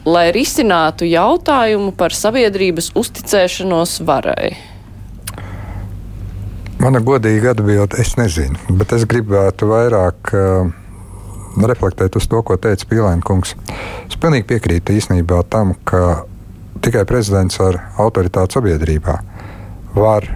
lai 0.05 0.29
risinātu 0.35 1.07
jautājumu 1.09 1.93
par 1.97 2.13
sabiedrības 2.15 2.91
uzticēšanos 2.95 3.99
varai? 4.05 4.57
Mana 6.79 7.01
godīga 7.03 7.51
atbilde, 7.51 7.99
es 7.99 8.15
nezinu, 8.15 8.55
bet 8.79 8.93
es 8.95 9.03
gribētu 9.09 9.67
vairāk 9.67 10.33
uh, 10.33 10.69
reflektēt 11.67 12.15
uz 12.15 12.27
to, 12.31 12.39
ko 12.43 12.55
teica 12.55 12.87
Pīlēna 12.87 13.25
kungs. 13.25 13.55
Es 14.07 14.15
pilnīgi 14.15 14.47
piekrītu 14.47 14.95
īstenībā 14.95 15.41
tam, 15.51 15.75
ka 15.83 16.23
tikai 16.79 17.03
prezidents 17.09 17.59
ar 17.59 17.81
autoritāti 17.99 18.55
sabiedrībā 18.55 19.17
var 19.97 20.29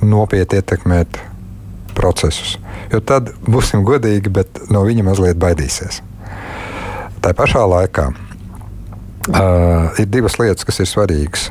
nopietni 0.00 0.62
ietekmēt 0.62 1.20
procesus. 1.96 2.56
Jo 2.92 3.00
tad 3.00 3.32
būsim 3.46 3.84
godīgi, 3.86 4.32
bet 4.32 4.62
no 4.72 4.82
viņa 4.86 5.06
mazliet 5.06 5.40
baidīsies. 5.40 6.02
Tā 7.20 7.34
pašā 7.36 7.62
laikā 7.68 8.10
uh, 8.10 9.98
ir 10.00 10.08
divas 10.08 10.38
lietas, 10.40 10.64
kas 10.64 10.80
ir 10.80 10.88
svarīgas. 10.88 11.50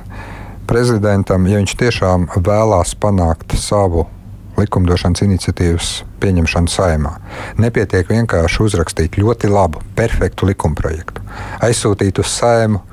Prezidentam, 0.69 1.47
ja 1.49 1.60
viņš 1.62 1.75
tiešām 1.78 2.30
vēlās 2.45 2.95
panākt 3.02 3.56
savu 3.58 4.06
likumdošanas 4.60 5.23
iniciatīvas 5.25 5.89
pieņemšanu 6.21 6.71
saimā. 6.71 7.15
Nepietiek 7.62 8.10
vienkārši 8.12 8.63
uzrakstīt 8.65 9.17
ļoti 9.21 9.49
labu, 9.52 9.82
perfektu 9.97 10.49
likumprojektu, 10.49 11.23
aizsūtīt 11.65 12.21
uz 12.21 12.34
saimu. 12.34 12.84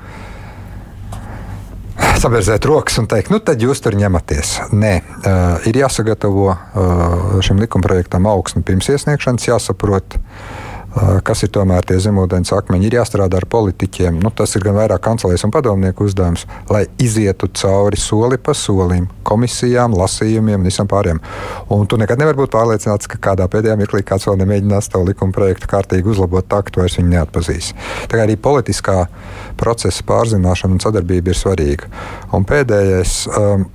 Sabērzēt 2.17 2.65
rokas 2.65 2.97
un 3.01 3.07
teikt, 3.09 3.29
nu 3.33 3.37
tad 3.43 3.61
jūs 3.61 3.81
tur 3.83 3.97
ņematies. 3.97 4.53
Nē, 4.73 4.93
uh, 5.01 5.67
ir 5.69 5.77
jāsagatavo 5.83 6.47
uh, 6.49 7.35
šim 7.45 7.61
likumprojektam 7.61 8.25
augsne 8.29 8.63
pirms 8.65 8.89
iesniegšanas, 8.93 9.49
jāsaprot, 9.51 10.17
uh, 10.17 10.66
kas 11.23 11.43
ir 11.45 11.51
tomēr 11.53 11.85
tie 11.87 11.97
zemūdens 12.01 12.51
akmeņi. 12.55 12.87
Ir 12.87 12.97
jāstrādā 12.99 13.39
ar 13.41 13.47
politiķiem. 13.49 14.19
Nu, 14.23 14.31
tas 14.33 14.55
ir 14.57 14.63
gan 14.65 14.77
vairāk 14.77 15.03
kancelēs 15.05 15.45
un 15.45 15.53
padomnieku 15.53 16.07
uzdevums, 16.07 16.45
lai 16.73 16.85
izietu 17.03 17.49
cauri 17.59 17.99
soli 18.01 18.39
pa 18.41 18.55
solim, 18.57 19.07
komisijām, 19.27 19.95
lasījumiem 19.97 20.61
un 20.61 20.67
visam 20.69 20.89
pārējiem. 20.89 21.21
Un 21.75 21.85
tu 21.89 21.99
nekad 22.01 22.21
nevari 22.21 22.41
būt 22.41 22.53
pārliecināts, 22.55 23.09
ka 23.11 23.21
kādā 23.29 23.47
pēdējā 23.51 23.77
mirklī 23.79 24.03
kāds 24.07 24.27
vēl 24.29 24.39
nemēģinās 24.41 24.91
tavu 24.93 25.09
likuma 25.11 25.35
projektu 25.35 25.69
kārtīgi 25.71 26.13
uzlabot 26.15 26.47
tā, 26.49 26.63
ka 26.63 26.73
tu 26.73 26.83
vairs 26.83 26.97
viņu 26.99 27.13
neatpazīs. 27.13 27.71
Tā 28.07 28.17
kā 28.17 28.25
arī 28.25 28.37
politiskā 28.41 29.05
procesa 29.59 30.05
pārzināšana 30.07 30.77
un 30.77 30.83
sadarbība 30.83 31.33
ir 31.33 31.39
svarīga. 31.39 31.91
Un 32.33 32.47
pēdējais, 32.47 33.19
um, 33.37 33.69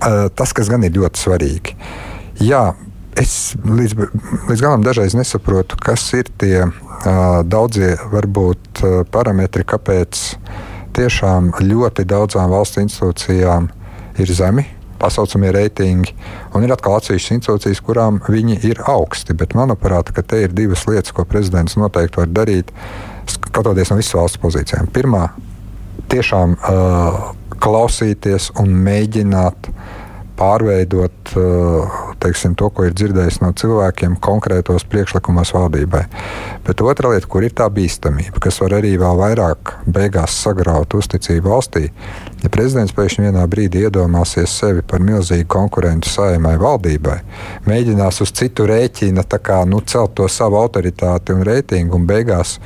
tas, 0.00 0.56
kas 0.56 0.72
gan 0.72 0.84
ir 0.86 0.96
ļoti 0.96 1.26
svarīgi. 1.26 1.76
Jā, 2.44 2.64
es 3.20 3.56
līdz, 3.64 3.96
līdz 4.50 4.62
galam 4.62 4.84
dažreiz 4.84 5.16
nesaprotu, 5.16 5.78
kas 5.80 6.04
ir 6.16 6.28
tie 6.40 6.66
uh, 6.66 7.42
daudzie 7.46 7.94
varbūt 8.12 8.82
uh, 8.82 9.02
parametri, 9.10 9.64
kāpēc 9.68 10.22
tiešām 10.96 11.52
ļoti 11.60 12.06
daudzām 12.08 12.52
valsts 12.52 12.80
institūcijām 12.84 13.70
ir 14.22 14.32
zemi. 14.32 14.66
Tā 14.96 15.10
saucamie 15.12 15.50
reitingi, 15.52 16.14
un 16.56 16.64
ir 16.64 16.72
atkal 16.72 16.96
atsevišķas 16.96 17.34
institūcijas, 17.34 17.82
kurām 17.84 18.22
viņi 18.32 18.62
ir 18.64 18.80
augsti. 18.88 19.36
Bet, 19.36 19.52
manuprāt, 19.58 20.08
te 20.08 20.38
ir 20.40 20.54
divas 20.56 20.86
lietas, 20.88 21.12
ko 21.12 21.26
prezidents 21.28 21.76
noteikti 21.76 22.22
var 22.22 22.32
darīt, 22.32 22.72
skatoties 23.28 23.92
no 23.92 23.98
visas 24.00 24.16
valsts 24.16 24.40
pozīcijām. 24.40 24.88
Pirmā, 24.96 25.26
tiešām 26.08 26.56
uh, 26.56 27.20
klausīties 27.60 28.54
un 28.62 28.72
mēģināt 28.86 29.68
pārveidot 30.36 31.32
uh, 31.36 31.96
teiksim, 32.22 32.54
to, 32.58 32.68
ko 32.74 32.86
ir 32.86 32.94
dzirdējis 32.96 33.40
no 33.42 33.52
cilvēkiem 33.56 34.16
konkrētos 34.22 34.86
priekšlikumos 34.90 35.52
valdībai. 35.56 36.04
Bet 36.66 36.82
otra 36.84 37.12
lieta, 37.12 37.28
kur 37.30 37.46
ir 37.46 37.54
tā 37.56 37.68
bīstamība, 37.72 38.40
kas 38.42 38.60
var 38.62 38.76
arī 38.78 38.94
vēl 39.00 39.20
vairāk 39.20 39.74
beigās 39.86 40.36
sagraut 40.44 40.96
uzticību 40.98 41.52
valstī, 41.52 41.90
ja 42.42 42.52
prezidents 42.52 42.94
pēkšņi 42.96 43.28
vienā 43.28 43.44
brīdī 43.50 43.86
iedomāsies 43.86 44.54
sevi 44.60 44.84
par 44.86 45.04
milzīgu 45.04 45.48
konkurentu 45.56 46.10
saimai 46.10 46.56
valdībai, 46.62 47.18
mēģinās 47.68 48.22
uz 48.24 48.34
citu 48.36 48.68
rēķina 48.70 49.26
kā, 49.36 49.62
nu, 49.68 49.82
celt 49.86 50.16
to 50.16 50.28
savu 50.32 50.58
autoritāti 50.60 51.36
un 51.36 51.44
reitingu, 51.46 52.00
un 52.00 52.08
beigās 52.08 52.56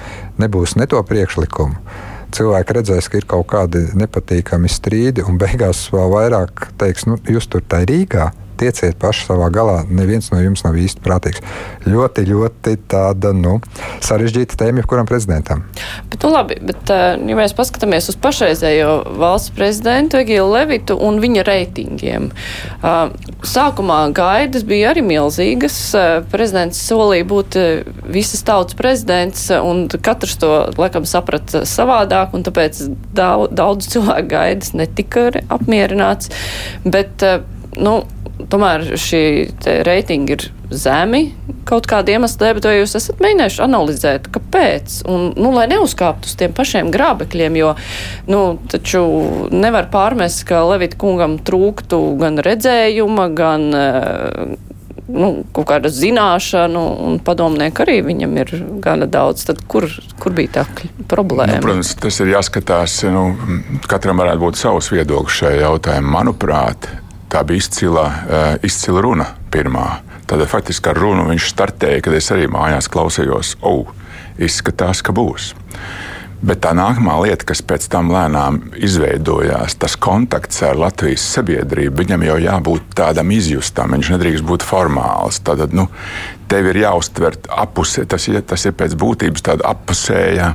nebūs 0.41 0.79
ne 0.81 0.87
to 0.91 1.03
priekšlikumu 1.03 2.09
cilvēki 2.37 2.77
redzēs, 2.77 3.09
ka 3.11 3.21
ir 3.21 3.27
kaut 3.31 3.49
kādi 3.53 3.87
nepatīkami 3.99 4.71
strīdi, 4.71 5.25
un 5.27 5.39
beigās 5.41 5.87
vēl 5.95 6.13
vairāk 6.15 6.71
teiks, 6.81 7.07
nu, 7.11 7.19
jūs 7.29 7.51
tur 7.51 7.65
tā 7.67 7.83
Rīgā 7.89 8.31
tieciet 8.61 8.99
paši 9.01 9.27
savā 9.31 9.49
galā. 9.53 9.81
Neviens 9.89 10.31
no 10.33 10.41
jums 10.43 10.63
nav 10.67 10.77
īsti 10.79 11.03
prātīgs. 11.05 11.43
Ļoti, 11.89 12.27
ļoti 12.29 12.77
tāda 12.91 13.33
nu, 13.37 13.59
sarežģīta 14.05 14.59
tēma 14.61 14.83
jebkuram 14.83 15.09
prezidentam. 15.09 15.65
Bet, 16.11 16.21
nu, 16.23 16.33
labi, 16.35 16.59
bet, 16.65 16.83
eh, 16.93 17.17
ja 17.31 17.39
mēs 17.39 17.55
paskatāmies 17.57 18.11
uz 18.13 18.19
pašreizējo 18.21 18.93
valsts 19.21 19.55
prezidentu 19.57 20.21
Egilu 20.21 20.51
Levitu 20.53 20.97
un 21.01 21.21
viņa 21.23 21.45
reitingiem, 21.47 22.31
eh, 22.31 22.99
sākumā 23.47 24.01
gaidas 24.17 24.67
bija 24.69 24.93
arī 24.93 25.05
milzīgas. 25.07 25.79
Eh, 25.95 26.11
prezidents 26.31 26.81
solīja 26.91 27.29
būt 27.31 27.59
visas 28.11 28.43
tautas 28.47 28.77
prezidents, 28.77 29.49
un 29.51 29.89
katrs 29.89 30.37
to 30.41 30.51
laikam 30.77 31.07
saprata 31.09 31.65
savādāk, 31.69 32.35
un 32.35 32.45
tāpēc 32.45 32.83
daudz, 33.15 33.55
daudz 33.55 33.89
cilvēku 33.89 34.29
gaidas 34.29 34.75
netika 34.77 35.31
apmierināts. 35.49 36.31
Bet, 36.85 37.25
nu, 37.79 38.01
tomēr 38.51 38.95
šī 38.99 39.23
reitingi 39.87 40.37
ir 40.37 40.47
zemi 40.71 41.31
kaut 41.69 41.87
kāda 41.91 42.15
iemesla 42.15 42.45
dēļ, 42.45 42.55
bet 42.57 42.67
vai 42.69 42.77
jūs 42.79 42.97
esat 42.99 43.21
mēģinājuši 43.23 43.63
analizēt, 43.65 44.31
kāpēc? 44.35 45.01
Un, 45.11 45.29
nu, 45.39 45.53
lai 45.55 45.67
neuzkāptu 45.71 46.31
uz 46.31 46.39
tiem 46.39 46.55
pašiem 46.57 46.91
grābekļiem, 46.95 47.59
jo, 47.61 47.75
nu, 48.31 48.43
taču 48.71 49.05
nevar 49.55 49.91
pārmest, 49.93 50.45
ka 50.49 50.63
Levita 50.67 50.99
kungam 51.01 51.39
trūktu 51.47 52.01
gan 52.21 52.41
redzējuma, 52.47 53.29
gan 53.39 53.67
eh, 53.77 54.55
nu, 55.11 55.31
kaut 55.55 55.69
kāda 55.71 55.91
zināšana, 55.95 56.87
un 57.07 57.21
padomnieku 57.27 57.85
arī 57.85 57.99
viņam 58.07 58.41
ir 58.43 58.55
gana 58.83 59.11
daudz. 59.11 59.45
Tad 59.49 59.63
kur, 59.71 59.87
kur 60.23 60.35
bija 60.37 60.61
tā 60.61 60.67
problēma? 61.11 61.59
Nu, 61.59 61.67
protams, 61.67 61.95
tas 62.01 62.23
ir 62.23 62.33
jāskatās. 62.35 63.01
Nu, 63.11 63.29
katram 63.91 64.23
varētu 64.23 64.45
būt 64.47 64.61
savs 64.61 64.91
viedoklis 64.95 65.43
šajā 65.43 65.65
jautājumā. 65.65 66.15
Manuprāt, 66.21 66.91
tā 67.31 67.43
bija 67.47 67.63
izcila, 67.63 68.07
eh, 68.11 68.57
izcila 68.67 69.01
runa 69.01 69.27
pirmā. 69.51 70.01
Tad 70.27 70.43
faktiski 70.47 70.91
ar 70.91 70.99
runu 70.99 71.27
viņš 71.31 71.49
startēja, 71.55 72.03
kad 72.03 72.15
es 72.15 72.31
arī 72.31 72.47
mājās 72.51 72.89
klausījos, 72.91 73.57
oh, 73.63 73.87
izskatās, 74.39 75.03
ka 75.03 75.13
būs. 75.13 75.55
Bet 76.43 76.63
tā 76.65 76.71
nākamā 76.73 77.19
lieta, 77.21 77.45
kas 77.45 77.61
pēc 77.61 77.89
tam 77.93 78.09
lēnām 78.09 78.73
izveidojās, 78.81 79.75
tas 79.77 79.97
kontakts 79.97 80.63
ar 80.63 80.79
Latvijas 80.81 81.27
sabiedrību, 81.35 81.99
viņam 81.99 82.23
jau 82.25 82.37
jābūt 82.41 82.95
tādam 82.97 83.31
izjustam, 83.35 83.93
viņš 83.93 84.15
nedrīkst 84.15 84.47
būt 84.49 84.65
formāls. 84.65 85.43
Tad, 85.45 85.75
nu, 85.77 85.89
tev 86.49 86.71
ir 86.73 86.81
jāuztver 86.87 87.37
apusē, 87.51 88.07
tas, 88.09 88.29
ir, 88.29 88.41
tas 88.41 88.65
ir 88.65 88.73
pēc 88.73 88.97
būtības 88.97 89.45
tāda 89.51 89.69
apusēja. 89.75 90.55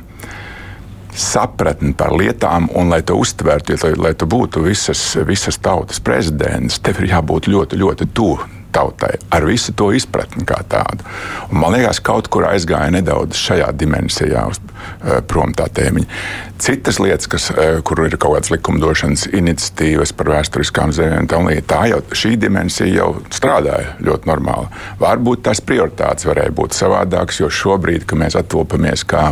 sapratni 1.16 1.94
par 1.96 2.14
lietām, 2.16 2.68
un 2.76 2.92
lai 2.92 3.02
to 3.06 3.16
uztvertu, 3.20 3.74
ja, 3.74 3.94
lai 4.00 4.14
tu 4.14 4.28
būtu 4.30 4.64
visas, 4.66 5.02
visas 5.26 5.58
tautas 5.58 6.00
prezidents, 6.00 6.80
tev 6.84 7.00
ir 7.02 7.14
jābūt 7.16 7.50
ļoti, 7.52 7.80
ļoti 7.80 8.12
tuvu 8.14 8.52
tautai, 8.76 9.14
ar 9.30 9.44
visu 9.48 9.72
to 9.72 9.88
izpratni 9.96 10.44
kā 10.44 10.58
tādu. 10.68 11.06
Un 11.48 11.60
man 11.62 11.72
liekas, 11.72 12.00
kaut 12.04 12.28
kur 12.32 12.44
aizgāja 12.50 12.92
nedaudz 12.92 13.38
šajā 13.40 13.70
dimensijā 13.80 14.42
uz, 14.50 14.60
uh, 14.60 15.22
prom 15.28 15.54
tā 15.56 15.68
tēmiņa. 15.78 16.20
Citas 16.60 17.00
lietas, 17.00 17.30
kas, 17.32 17.48
uh, 17.54 17.80
kur 17.86 18.04
ir 18.04 18.18
kaut 18.20 18.36
kādas 18.36 18.52
likumdošanas 18.52 19.26
iniciatīvas 19.32 20.12
par 20.18 20.32
vēsturiskām 20.34 20.92
zemēm, 20.96 21.30
tā 21.70 21.82
jau 21.92 22.02
šī 22.12 22.36
dimensija 22.42 22.92
jau 22.92 23.10
strādāja 23.32 23.96
ļoti 24.04 24.32
normāli. 24.32 24.68
Varbūt 25.00 25.46
tās 25.48 25.64
prioritātes 25.64 26.28
varēja 26.28 26.52
būt 26.60 26.76
savādākas, 26.76 27.40
jo 27.40 27.52
šobrīd, 27.52 28.04
kad 28.04 28.20
mēs 28.26 28.36
attopamies 28.36 29.08
kā 29.08 29.30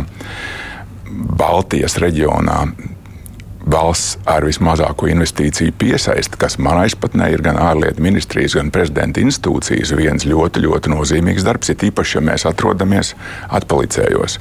Baltijas 1.11 1.99
reģionā 2.01 2.63
valsts 3.65 4.19
ar 4.29 4.45
vismazāko 4.45 5.07
investīciju 5.09 5.73
piesaisti, 5.79 6.37
kas 6.37 6.59
manā 6.61 6.85
izpratnē 6.89 7.31
ir 7.33 7.41
gan 7.45 7.57
ārlietu 7.57 8.03
ministrijas, 8.05 8.55
gan 8.59 8.69
prezidenta 8.73 9.21
institūcijas, 9.23 9.93
viens 9.97 10.25
ļoti, 10.29 10.61
ļoti 10.65 10.93
nozīmīgs 10.93 11.45
darbs, 11.45 11.71
ir 11.73 11.87
īpaši, 11.89 12.19
ja 12.19 12.23
mēs 12.29 12.45
atrodamies 12.49 13.15
atpalicējos. 13.57 14.37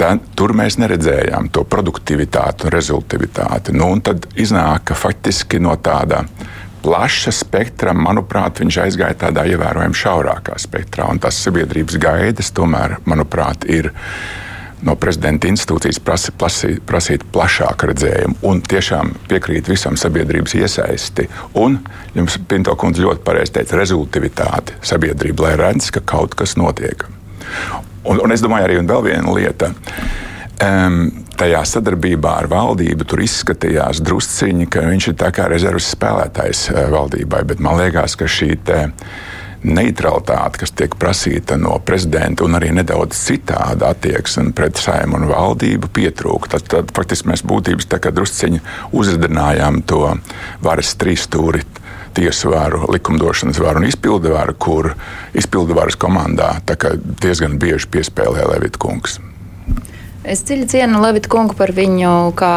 Tad, 0.00 0.26
tur 0.36 0.52
mēs 0.58 0.76
neredzējām 0.82 1.48
to 1.54 1.64
produktivitāti 1.68 2.68
un 2.68 2.76
rezultātivitāti. 2.76 3.76
Nu, 3.76 3.88
un 3.94 4.04
tad 4.04 4.28
iznāk, 4.36 4.90
ka 4.90 4.98
faktiski 4.98 5.62
no 5.62 5.76
tāda 5.80 6.24
plaša 6.82 7.32
spektra, 7.32 7.94
manuprāt, 7.94 8.60
viņš 8.60 8.80
aizgāja 8.84 9.20
tādā 9.26 9.46
ievērojami 9.48 9.96
šaurākā 9.96 10.58
spektrā. 10.60 11.06
Un 11.08 11.22
tās 11.22 11.38
sabiedrības 11.44 11.98
gaidas, 12.02 12.50
tomēr, 12.56 12.98
manuprāt, 13.08 13.68
ir 13.70 13.92
no 14.86 14.94
prezidenta 14.98 15.48
institūcijas 15.50 16.00
prasi, 16.02 16.32
prasīt, 16.38 16.80
prasīt 16.86 17.24
plašāku 17.34 17.90
redzējumu 17.92 18.38
un 18.48 18.62
tiešām 18.66 19.14
piekrīt 19.30 19.70
visam 19.70 19.96
sabiedrības 20.00 20.56
iesaisti. 20.58 21.28
Un 21.62 21.78
jums, 22.16 22.38
Pinto 22.48 22.74
kundze, 22.78 23.04
ļoti 23.04 23.24
pareizi 23.26 23.56
teica, 23.58 23.78
rezultātivitāti 23.78 24.78
sabiedrība, 24.86 25.48
lai 25.48 25.54
redz, 25.60 25.92
ka 25.94 26.02
kaut 26.04 26.36
kas 26.38 26.56
notiek. 26.60 27.06
Un, 28.02 28.18
un 28.18 28.34
es 28.34 28.42
domāju, 28.42 28.68
arī 28.68 28.80
vēl 28.82 29.06
viena 29.06 29.34
lieta. 29.36 29.72
Um, 30.62 31.24
tajā 31.38 31.62
sadarbībā 31.66 32.36
ar 32.42 32.46
valdību 32.50 33.06
tur 33.08 33.22
izskatījās 33.24 34.02
drusciņi, 34.04 34.68
ka 34.70 34.84
viņš 34.86 35.08
ir 35.10 35.16
tā 35.18 35.32
kā 35.34 35.48
rezerves 35.50 35.88
spēlētājs 35.94 36.68
uh, 36.70 36.84
valdībai, 36.92 37.42
bet 37.50 37.62
man 37.62 37.80
liekas, 37.80 38.14
ka 38.18 38.28
šī 38.30 38.50
te, 38.66 38.84
uh, 38.90 39.31
neutralitāte, 39.62 40.62
kas 40.62 40.74
tiek 40.76 40.94
prasīta 40.98 41.56
no 41.60 41.76
prezidenta, 41.84 42.44
un 42.46 42.58
arī 42.58 42.72
nedaudz 42.74 43.18
citāda 43.18 43.92
attieksme 43.92 44.52
pret 44.56 44.80
saimu 44.80 45.20
un 45.20 45.28
valdību 45.30 45.90
pietrūka. 45.94 46.54
Tad, 46.56 46.66
tad 46.72 46.94
faktiski 46.96 47.30
mēs 47.30 47.44
būtībā 47.46 48.10
drusciņi 48.10 48.62
uzridinājām 48.98 49.82
to 49.86 50.04
varas 50.62 50.94
trīsstūri 50.98 51.62
tiesu 52.12 52.52
varu, 52.52 52.84
likumdošanas 52.92 53.60
varu 53.62 53.80
un 53.80 53.88
izpildu 53.88 54.34
varu, 54.34 54.54
kur 54.58 54.92
izpildu 55.38 55.76
varas 55.78 55.96
komandā 55.96 56.54
diezgan 57.22 57.58
bieži 57.58 57.88
piespēlē 57.92 58.44
Levita 58.52 58.80
kungs. 58.82 59.18
Es 60.22 60.44
dziļi 60.46 60.68
cienu 60.70 61.00
Levita 61.02 61.30
kungu 61.32 61.56
par 61.58 61.72
viņu 61.74 62.34
kā 62.38 62.54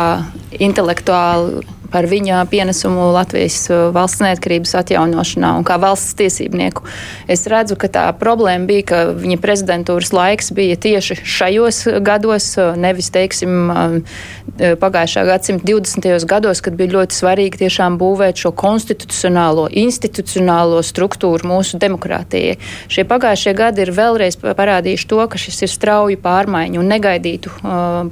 intelektuālu 0.62 1.64
par 1.92 2.08
viņa 2.10 2.44
pienesumu 2.52 3.10
Latvijas 3.16 3.58
uh, 3.70 3.88
valsts 3.96 4.24
neatkarības 4.24 4.76
atjaunošanā 4.82 5.52
un 5.60 5.66
kā 5.68 5.78
valsts 5.82 6.16
tiesībnieku. 6.20 6.86
Es 7.32 7.46
redzu, 7.52 7.78
ka 7.80 7.90
tā 7.92 8.06
problēma 8.20 8.68
bija, 8.70 8.86
ka 8.92 9.02
viņa 9.16 9.40
prezidentūras 9.44 10.14
laiks 10.16 10.52
bija 10.56 10.78
tieši 10.80 11.20
šajos 11.22 11.82
gados, 12.06 12.52
uh, 12.60 12.74
nevis, 12.80 13.12
teiksim, 13.14 13.56
um, 13.70 13.98
uh, 14.02 14.76
pagājušā 14.82 15.26
gadsimta 15.30 15.68
20. 15.70 16.28
gados, 16.30 16.62
kad 16.66 16.78
bija 16.78 16.96
ļoti 16.98 17.20
svarīgi 17.20 17.64
tiešām 17.66 18.00
būvēt 18.02 18.46
šo 18.46 18.54
konstitucionālo, 18.56 19.68
institucionālo 19.72 20.82
struktūru 20.86 21.50
mūsu 21.50 21.80
demokrātijai. 21.82 22.58
Šie 22.92 23.06
pagājušie 23.08 23.56
gadi 23.58 23.86
ir 23.86 23.94
vēlreiz 23.96 24.38
parādījuši 24.42 25.10
to, 25.12 25.22
ka 25.30 25.40
šis 25.42 25.66
ir 25.66 25.74
strauju 25.74 26.20
pārmaiņu 26.24 26.82
un 26.82 26.92
negaidītu 26.92 27.54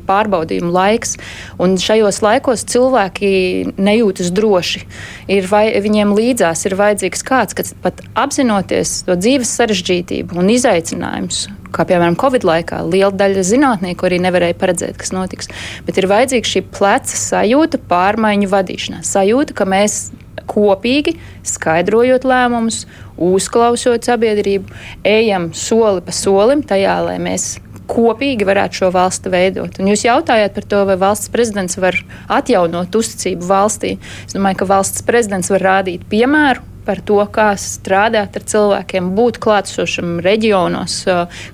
pārbaudījumu 0.08 0.74
laiks. 0.74 1.18
Un 1.62 1.78
šajos 1.82 2.22
laikos 2.26 2.66
cilvēki 2.70 3.32
nejūtas 3.78 4.32
droši. 4.36 4.84
Ir 5.32 5.48
vai, 5.52 5.66
viņiem 5.84 6.14
līdzās 6.18 6.66
ir 6.68 6.78
vajadzīgs 6.80 7.26
kāds, 7.28 7.58
kas 7.58 7.74
pat 7.84 8.02
apzinoties 8.20 9.04
to 9.08 9.18
dzīves 9.20 9.52
sarežģītību 9.60 10.40
un 10.40 10.52
izaicinājumus, 10.54 11.46
kā 11.74 11.86
piemēram 11.90 12.18
Covid 12.20 12.46
laikā, 12.48 12.82
liela 12.88 13.14
daļa 13.18 13.46
zinātnieku 13.50 14.10
arī 14.10 14.20
nevarēja 14.24 14.58
paredzēt, 14.60 15.00
kas 15.02 15.14
notiks. 15.16 15.52
Bet 15.88 16.00
ir 16.00 16.10
vajadzīga 16.12 16.54
šī 16.56 16.66
pleca 16.74 17.20
sajūta 17.20 17.82
pārmaiņu 17.90 18.52
vadīšanā. 18.52 19.02
Sajūta, 19.08 19.58
ka 19.58 19.70
mēs 19.70 20.06
kopīgi 20.50 21.18
skaidrojot 21.48 22.26
lēmumus, 22.28 22.84
uzklausot 23.18 24.06
sabiedrību, 24.08 24.74
ejam 25.08 25.52
soli 25.58 26.04
pa 26.04 26.16
solim 26.16 26.64
tajā, 26.68 26.98
lai 27.08 27.20
mēs 27.22 27.56
kopīgi 27.94 28.48
varētu 28.50 28.82
šo 28.82 28.92
valsti 28.96 29.32
veidot. 29.34 29.80
Un 29.80 29.94
jūs 29.94 30.06
jautājāt 30.08 30.58
par 30.58 30.70
to, 30.70 30.84
vai 30.90 31.00
valsts 31.00 31.32
prezidents 31.34 31.80
var 31.80 31.98
atjaunot 32.28 32.96
uzticību 33.00 33.48
valstī. 33.48 33.96
Es 34.26 34.36
domāju, 34.36 34.64
ka 34.64 34.72
valsts 34.74 35.06
prezidents 35.08 35.54
var 35.54 35.68
rādīt 35.72 36.08
piemēru 36.12 36.73
par 36.86 37.02
to, 37.06 37.20
kā 37.34 37.52
strādāt 37.60 38.38
ar 38.40 38.46
cilvēkiem, 38.54 39.12
būt 39.18 39.40
klātsošam 39.44 40.18
reģionos, 40.24 41.02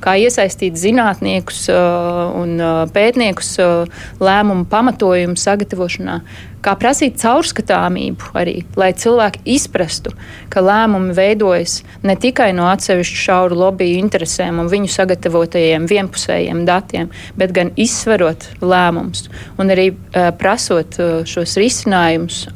kā 0.04 0.15
iesaistīt 0.20 0.78
zinātniekus 0.80 1.68
un 1.70 2.56
pētniekus 2.94 3.56
lēmumu 4.22 4.68
pamatojumu 4.70 5.39
sagatavošanā, 5.39 6.20
kā 6.63 6.74
prasīt 6.80 7.20
caurskatāmību 7.22 8.34
arī, 8.38 8.56
lai 8.80 8.92
cilvēki 8.98 9.44
izprastu, 9.56 10.12
ka 10.52 10.63
lēmumi 10.63 11.15
veidojas 11.15 11.80
ne 12.04 12.15
tikai 12.20 12.52
no 12.58 12.68
atsevišķu 12.72 13.22
šauru 13.24 13.60
lobby 13.62 13.94
interesēm 14.00 14.60
un 14.63 14.72
viņu 14.72 14.92
sagatavotajiem 14.92 15.88
vienpusējiem 15.89 16.65
datiem, 16.68 17.12
bet 17.39 17.56
gan 17.56 17.72
izsverot 17.80 18.50
lēmumus 18.62 19.30
un 19.60 19.72
arī 19.76 19.92
prasot 20.39 21.00
šos 21.30 21.56
risinājumus 21.62 22.48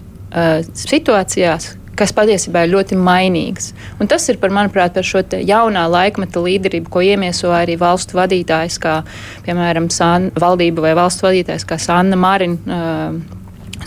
situācijās, 0.83 1.73
kas 1.99 2.13
patiesībā 2.15 2.65
ir 2.65 2.73
ļoti 2.73 2.97
mainīgas. 2.99 3.71
Un 4.01 4.09
tas 4.11 4.25
ir, 4.31 4.39
par, 4.41 4.53
manuprāt, 4.55 4.95
par 4.95 5.07
šo 5.07 5.23
jaunā 5.39 5.85
laikmeta 5.91 6.41
līderību, 6.43 6.89
ko 6.93 7.03
iemieso 7.05 7.53
arī 7.53 7.77
valstu 7.79 8.17
vadītājs, 8.19 8.79
kā 8.81 9.01
piemēram 9.45 9.91
San, 9.93 10.31
valdība 10.39 10.87
vai 10.87 10.97
valstu 10.97 11.29
vadītājs, 11.29 11.67
kā 11.69 11.79
Sanna 11.81 12.19
Marina. 12.19 12.59
Uh, 12.67 13.39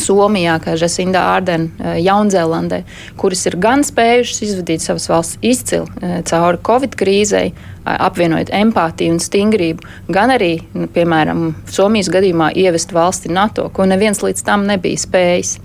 Somijā, 0.02 0.56
kā 0.62 0.74
Žasinda 0.78 1.22
Ārdena, 1.36 1.94
Jaunzēlandē, 2.02 2.82
kuras 3.20 3.44
ir 3.48 3.56
gan 3.62 3.84
spējušas 3.86 4.42
izvadīt 4.44 4.84
savas 4.84 5.08
valsts 5.10 5.40
izcili 5.46 6.20
cauri 6.28 6.60
Covid 6.66 6.96
krīzei, 6.98 7.50
apvienojot 7.86 8.52
empātiju 8.56 9.14
un 9.14 9.22
stingrību, 9.22 9.86
gan 10.12 10.34
arī, 10.34 10.58
piemēram, 10.94 11.48
Somijas 11.70 12.10
gadījumā 12.12 12.52
ievest 12.58 12.94
valsti 12.96 13.32
NATO, 13.32 13.70
ko 13.72 13.86
neviens 13.88 14.22
līdz 14.24 14.44
tam 14.46 14.66
nebija 14.68 15.00
spējis. 15.00 15.56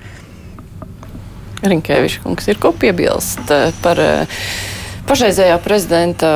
Rinkēvičs 1.62 2.22
kungs 2.24 2.48
ir 2.50 2.60
ko 2.62 2.74
piebilst 2.74 3.52
eh, 3.54 3.70
par 3.84 4.00
eh, 4.02 4.46
pašreizējā 5.10 5.58
prezidenta 5.64 6.32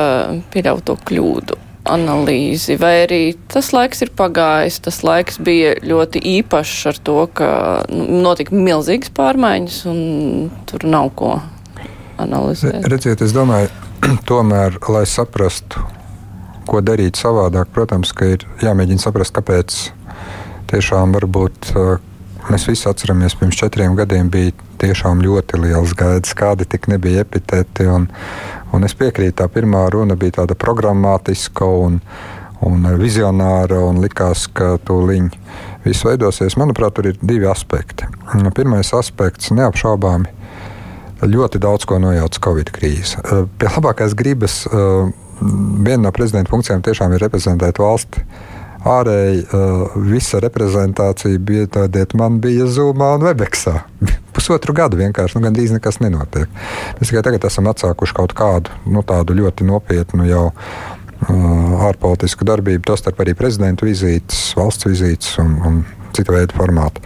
pieļauto 0.52 0.98
kļūdu 1.06 1.62
analīzi, 1.86 2.76
vai 2.80 2.92
arī 3.04 3.20
tas 3.50 3.70
laiks 3.74 4.02
ir 4.02 4.10
pagājis, 4.18 4.80
tas 4.82 5.00
laiks 5.06 5.38
bija 5.42 5.76
ļoti 5.86 6.22
īpašs 6.36 6.86
ar 6.90 6.98
to, 7.06 7.18
ka 7.38 7.50
nu, 7.90 8.06
notika 8.24 8.56
milzīgas 8.56 9.12
pārmaiņas 9.16 9.76
un 9.90 10.00
tur 10.66 10.86
nav 10.88 11.12
ko 11.18 11.36
analizēt. 12.22 12.86
Redziet, 12.90 13.22
es 13.22 13.34
domāju, 13.36 13.70
tomēr, 14.30 14.80
lai 14.92 15.04
saprastu, 15.10 15.82
ko 16.66 16.82
darīt 16.82 17.18
savādāk, 17.20 17.70
protams, 17.74 18.12
ka 18.16 18.32
ir 18.34 18.46
jāmēģina 18.64 19.02
saprast, 19.02 19.34
kāpēc 19.36 19.78
tiešām 20.72 21.14
varbūt 21.14 21.72
eh, 21.74 21.96
mēs 22.50 22.66
visi 22.68 22.88
atceramies, 22.88 23.36
pirms 23.38 23.58
četriem 23.58 23.96
gadiem 23.98 24.30
bija 24.32 24.52
tiešām 24.80 25.22
ļoti 25.24 25.60
liels 25.62 25.94
gaidas, 25.98 26.34
kādi 26.36 26.66
tik 26.68 26.88
nebija 26.92 27.24
epitēti. 27.24 27.86
Un, 27.90 28.08
un 28.76 28.86
es 28.86 28.96
piekrītu, 28.98 29.38
tā 29.40 29.48
pirmā 29.52 29.86
runa 29.92 30.16
bija 30.18 30.42
tāda 30.42 30.56
programmatiska 30.58 31.68
un, 31.86 32.00
un 32.66 32.88
vizionāra, 33.00 33.80
un 33.88 34.00
likās, 34.04 34.46
ka 34.52 34.76
tūlīt 34.86 35.36
viss 35.86 36.06
veidosies. 36.06 36.58
Manuprāt, 36.60 36.96
tur 36.96 37.10
ir 37.12 37.20
divi 37.22 37.48
aspekti. 37.50 38.08
Pirmais 38.56 38.92
aspekts 38.96 39.52
neapšaubāmi. 39.54 40.34
Ļoti 41.26 41.60
daudz 41.62 41.86
ko 41.88 41.96
nojauca 42.02 42.42
Covid 42.44 42.70
krīze. 42.76 43.22
Pie 43.56 43.70
labākās 43.72 44.12
gribas 44.18 44.66
viena 45.40 46.02
no 46.04 46.12
prezidenta 46.12 46.52
funkcijām 46.52 46.84
tiešām 46.84 47.14
ir 47.16 47.24
reprezentēt 47.24 47.80
valsti 47.80 48.24
ārēji 48.84 49.44
uh, 49.46 49.96
visa 50.08 50.40
reprezentācija 50.42 51.38
bija 51.38 51.68
tāda, 51.78 52.04
man 52.18 52.40
bija 52.42 52.66
Zumā 52.70 53.14
un 53.16 53.26
Webeksā. 53.26 53.78
Pusotru 54.36 54.74
gadu 54.76 55.00
vienkārši 55.00 55.38
nu, 55.38 55.46
gandrīz 55.46 55.72
nekas 55.74 56.00
nenotiek. 56.02 56.50
Mēs 56.98 57.10
tikai 57.10 57.24
tagad 57.26 57.48
esam 57.48 57.70
atsākuši 57.72 58.16
kaut 58.18 58.36
kādu 58.36 58.74
nu, 58.84 59.02
tādu 59.06 59.36
ļoti 59.38 59.66
nopietnu 59.68 60.28
jau 60.28 60.44
uh, 60.50 61.88
ārpolitisku 61.88 62.46
darbību, 62.48 62.84
tostarp 62.92 63.24
arī 63.24 63.36
prezidentu 63.38 63.88
vizītes, 63.88 64.50
valsts 64.58 64.88
vizītes 64.88 65.36
un, 65.42 65.58
un 65.66 65.82
cita 66.16 66.36
veida 66.36 66.56
formātu. 66.56 67.02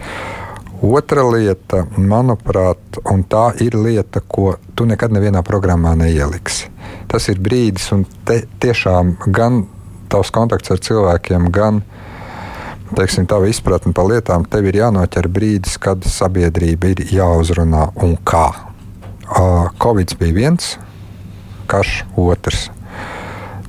Otra 0.81 1.21
lieta, 1.29 1.83
manuprāt, 1.93 2.97
un 3.11 3.21
tā 3.29 3.51
ir 3.61 3.75
lieta, 3.77 4.23
ko 4.25 4.55
tu 4.73 4.87
nekad 4.89 5.13
nevienā 5.13 5.43
programmā 5.45 5.93
neieliksi. 5.99 6.71
Tas 7.11 7.27
ir 7.29 7.37
brīdis, 7.43 7.91
un 7.93 8.07
te, 8.25 8.39
tiešām 8.63 9.13
gan 9.29 9.61
tavs 10.11 10.31
kontakts 10.35 10.73
ar 10.73 10.81
cilvēkiem, 10.83 11.49
gan 11.53 11.81
teiksim, 12.95 13.27
tava 13.29 13.47
izpratne 13.47 13.93
par 13.95 14.09
lietām, 14.11 14.45
tev 14.51 14.67
ir 14.67 14.81
jānoķer 14.81 15.29
brīdis, 15.31 15.77
kad 15.81 16.03
sabiedrība 16.07 16.91
ir 16.91 17.05
jāuzrunā 17.15 17.87
un 18.03 18.17
kā. 18.27 18.49
Covid 19.81 20.17
bija 20.19 20.35
viens, 20.35 20.75
karš 21.71 22.01
otrs. 22.19 22.67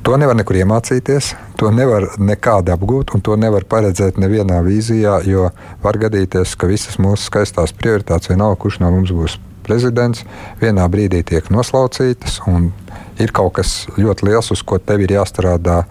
To 0.03 0.17
nevar 0.19 0.35
nekur 0.35 0.59
iemācīties, 0.59 1.29
to 1.61 1.69
nevar 1.71 2.09
nekādi 2.19 2.73
apgūt, 2.75 3.13
un 3.15 3.23
to 3.23 3.37
nevar 3.39 3.63
paredzēt 3.71 4.19
nevienā 4.19 4.59
vīzijā, 4.67 5.21
jo 5.31 5.53
var 5.85 5.99
gadīties, 6.03 6.57
ka 6.59 6.67
visas 6.67 6.99
mūsu 6.99 7.29
skaistās 7.29 7.71
prioritātes, 7.79 8.33
vienalga, 8.33 8.59
kurš 8.65 8.81
no 8.83 8.91
mums 8.91 9.15
būs 9.15 9.39
prezidents, 9.63 10.25
vienā 10.59 10.89
brīdī 10.91 11.23
tiek 11.23 11.47
noslaucītas, 11.55 12.41
un 12.51 12.73
ir 13.23 13.31
kaut 13.31 13.55
kas 13.61 13.85
ļoti 13.95 14.27
liels, 14.27 14.51
uz 14.51 14.65
ko 14.67 14.81
tev 14.83 15.05
ir 15.05 15.15
jāstrādā 15.21 15.85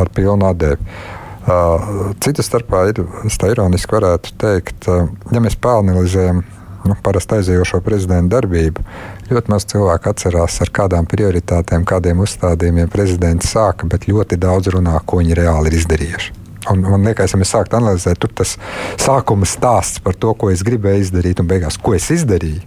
ar 0.00 0.10
pilnu 0.14 0.48
atdevi. 0.48 0.96
Uh, 1.44 2.14
cita 2.24 2.40
starpā 2.40 2.86
ir, 2.88 3.02
es 3.28 3.36
tā 3.36 3.50
ironiski 3.52 3.92
varētu 3.92 4.32
teikt, 4.40 4.86
uh, 4.88 5.10
ja 5.34 5.42
mēs 5.44 5.58
pāranalizējam 5.60 6.40
nu, 6.88 6.96
parasti 7.04 7.38
aizējošo 7.38 7.80
prezidentu 7.84 8.32
darbību, 8.36 8.84
ļoti 9.30 9.52
maz 9.52 9.66
cilvēku 9.68 10.08
atcerās, 10.10 10.56
ar 10.64 10.72
kādām 10.72 11.08
prioritātēm, 11.10 11.84
kādiem 11.88 12.22
uzstādījumiem 12.24 12.88
prezidents 12.92 13.52
sāka, 13.52 13.88
bet 13.90 14.08
ļoti 14.08 14.40
daudz 14.40 14.72
runā, 14.72 14.96
ko 15.04 15.20
viņi 15.20 15.36
reāli 15.40 15.72
ir 15.72 15.78
izdarījuši. 15.82 16.32
Un, 16.72 16.80
man 16.80 17.04
liekas, 17.04 17.34
ja 17.34 17.40
mēs 17.40 17.52
sāktu 17.52 17.76
analizēt, 17.76 18.20
tur 18.22 18.32
tas 18.40 18.56
sākuma 19.00 19.48
stāsts 19.48 20.00
par 20.04 20.16
to, 20.16 20.32
ko 20.38 20.48
es 20.52 20.64
gribēju 20.64 21.04
izdarīt, 21.04 21.42
un 21.42 21.50
beigās, 21.50 21.76
ko 21.76 21.92
es 21.96 22.08
izdarīju, 22.14 22.64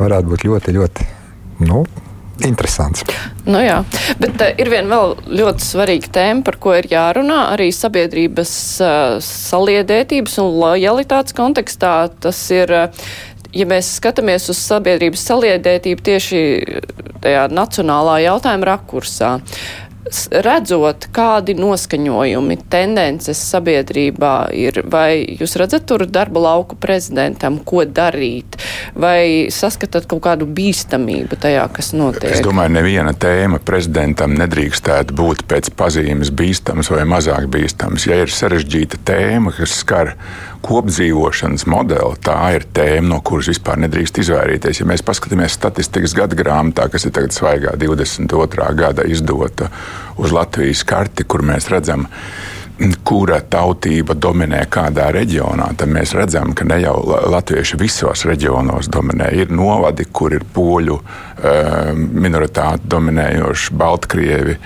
varētu 0.00 0.32
būt 0.34 0.44
ļoti, 0.48 0.76
ļoti 0.76 1.08
nu, 1.64 1.84
interesants. 2.46 3.04
Nu 3.46 3.60
jā, 3.62 3.80
bet 4.20 4.40
uh, 4.40 4.52
ir 4.60 4.70
viena 4.72 4.90
vēl 4.92 5.16
ļoti 5.40 5.66
svarīga 5.66 6.12
tēma, 6.16 6.44
par 6.46 6.60
ko 6.62 6.76
ir 6.78 6.88
jārunā 6.90 7.40
arī 7.54 7.70
sabiedrības 7.74 8.54
uh, 8.84 9.18
saliedētības 9.24 10.38
un 10.42 10.56
lojalitātes 10.62 11.36
kontekstā. 11.36 11.94
Tas 12.22 12.40
ir, 12.54 12.72
uh, 12.72 13.12
ja 13.56 13.68
mēs 13.70 13.94
skatāmies 13.98 14.50
uz 14.52 14.62
sabiedrības 14.62 15.26
saliedētību 15.32 16.08
tieši 16.10 16.42
tajā 17.24 17.46
nacionālā 17.52 18.20
jautājuma 18.26 18.74
rakursā. 18.74 19.36
Redzot, 20.32 21.04
kādi 21.12 21.52
noskaņojumi, 21.58 22.56
tendences 22.72 23.38
sabiedrībā 23.50 24.32
ir, 24.56 24.80
vai 24.88 25.20
jūs 25.36 25.58
redzat 25.60 25.84
tur 25.86 26.06
darba 26.08 26.40
lauku 26.46 26.78
prezidentam, 26.80 27.58
ko 27.60 27.84
darīt, 27.84 28.56
vai 28.96 29.52
saskatāt 29.52 30.08
kaut 30.10 30.22
kādu 30.24 30.48
bīstamību 30.48 31.36
tajā, 31.44 31.66
kas 31.76 31.92
notiek? 31.92 32.32
Es 32.32 32.40
domāju, 32.44 32.72
neviena 32.78 33.12
tēma 33.12 33.60
prezidentam 33.60 34.34
nedrīkstētu 34.40 35.14
būt 35.20 35.44
pēc 35.50 35.68
pazīmes 35.76 36.32
bīstams 36.32 36.90
vai 36.94 37.04
mazāk 37.04 37.50
bīstams. 37.52 38.08
Ja 38.08 38.22
ir 38.24 38.32
sarežģīta 38.32 39.04
tēma, 39.04 39.52
kas 39.60 39.82
skar 39.84 40.16
kopdzīvošanas 40.64 41.66
modeli, 41.70 42.18
tā 42.24 42.36
ir 42.56 42.66
tēma, 42.76 43.14
no 43.14 43.20
kuras 43.24 43.50
vispār 43.52 43.80
nedrīkst 43.86 44.20
izvairīties. 44.22 44.82
Ja 44.82 44.88
mēs 44.90 45.04
paskatāmies 45.06 45.56
statistikas 45.56 46.14
gada 46.16 46.38
grāmatā, 46.38 46.88
kas 46.92 47.08
ir 47.08 47.14
tagad 47.16 47.34
svaigā 47.36 47.74
22. 47.80 48.70
gada 48.78 49.06
izdota 49.08 49.70
uz 50.20 50.34
Latvijas 50.36 50.84
karti, 50.88 51.24
kur 51.24 51.44
mēs 51.46 51.70
redzam, 51.72 52.06
kura 53.04 53.40
tautība 53.44 54.14
dominē 54.16 54.62
kādā 54.72 55.10
reģionā, 55.12 55.68
tad 55.76 55.90
mēs 55.92 56.14
redzam, 56.16 56.54
ka 56.56 56.64
ne 56.64 56.80
jau 56.80 56.94
latvieši 57.32 57.76
visos 57.80 58.24
reģionos 58.28 58.88
dominē. 58.92 59.28
Ir 59.36 59.52
novadi, 59.52 60.06
kur 60.12 60.32
ir 60.36 60.46
poļu 60.54 60.96
eh, 60.96 61.90
minoritāte 61.94 62.88
dominējoši, 62.88 63.74
Baltkrievi, 63.76 64.56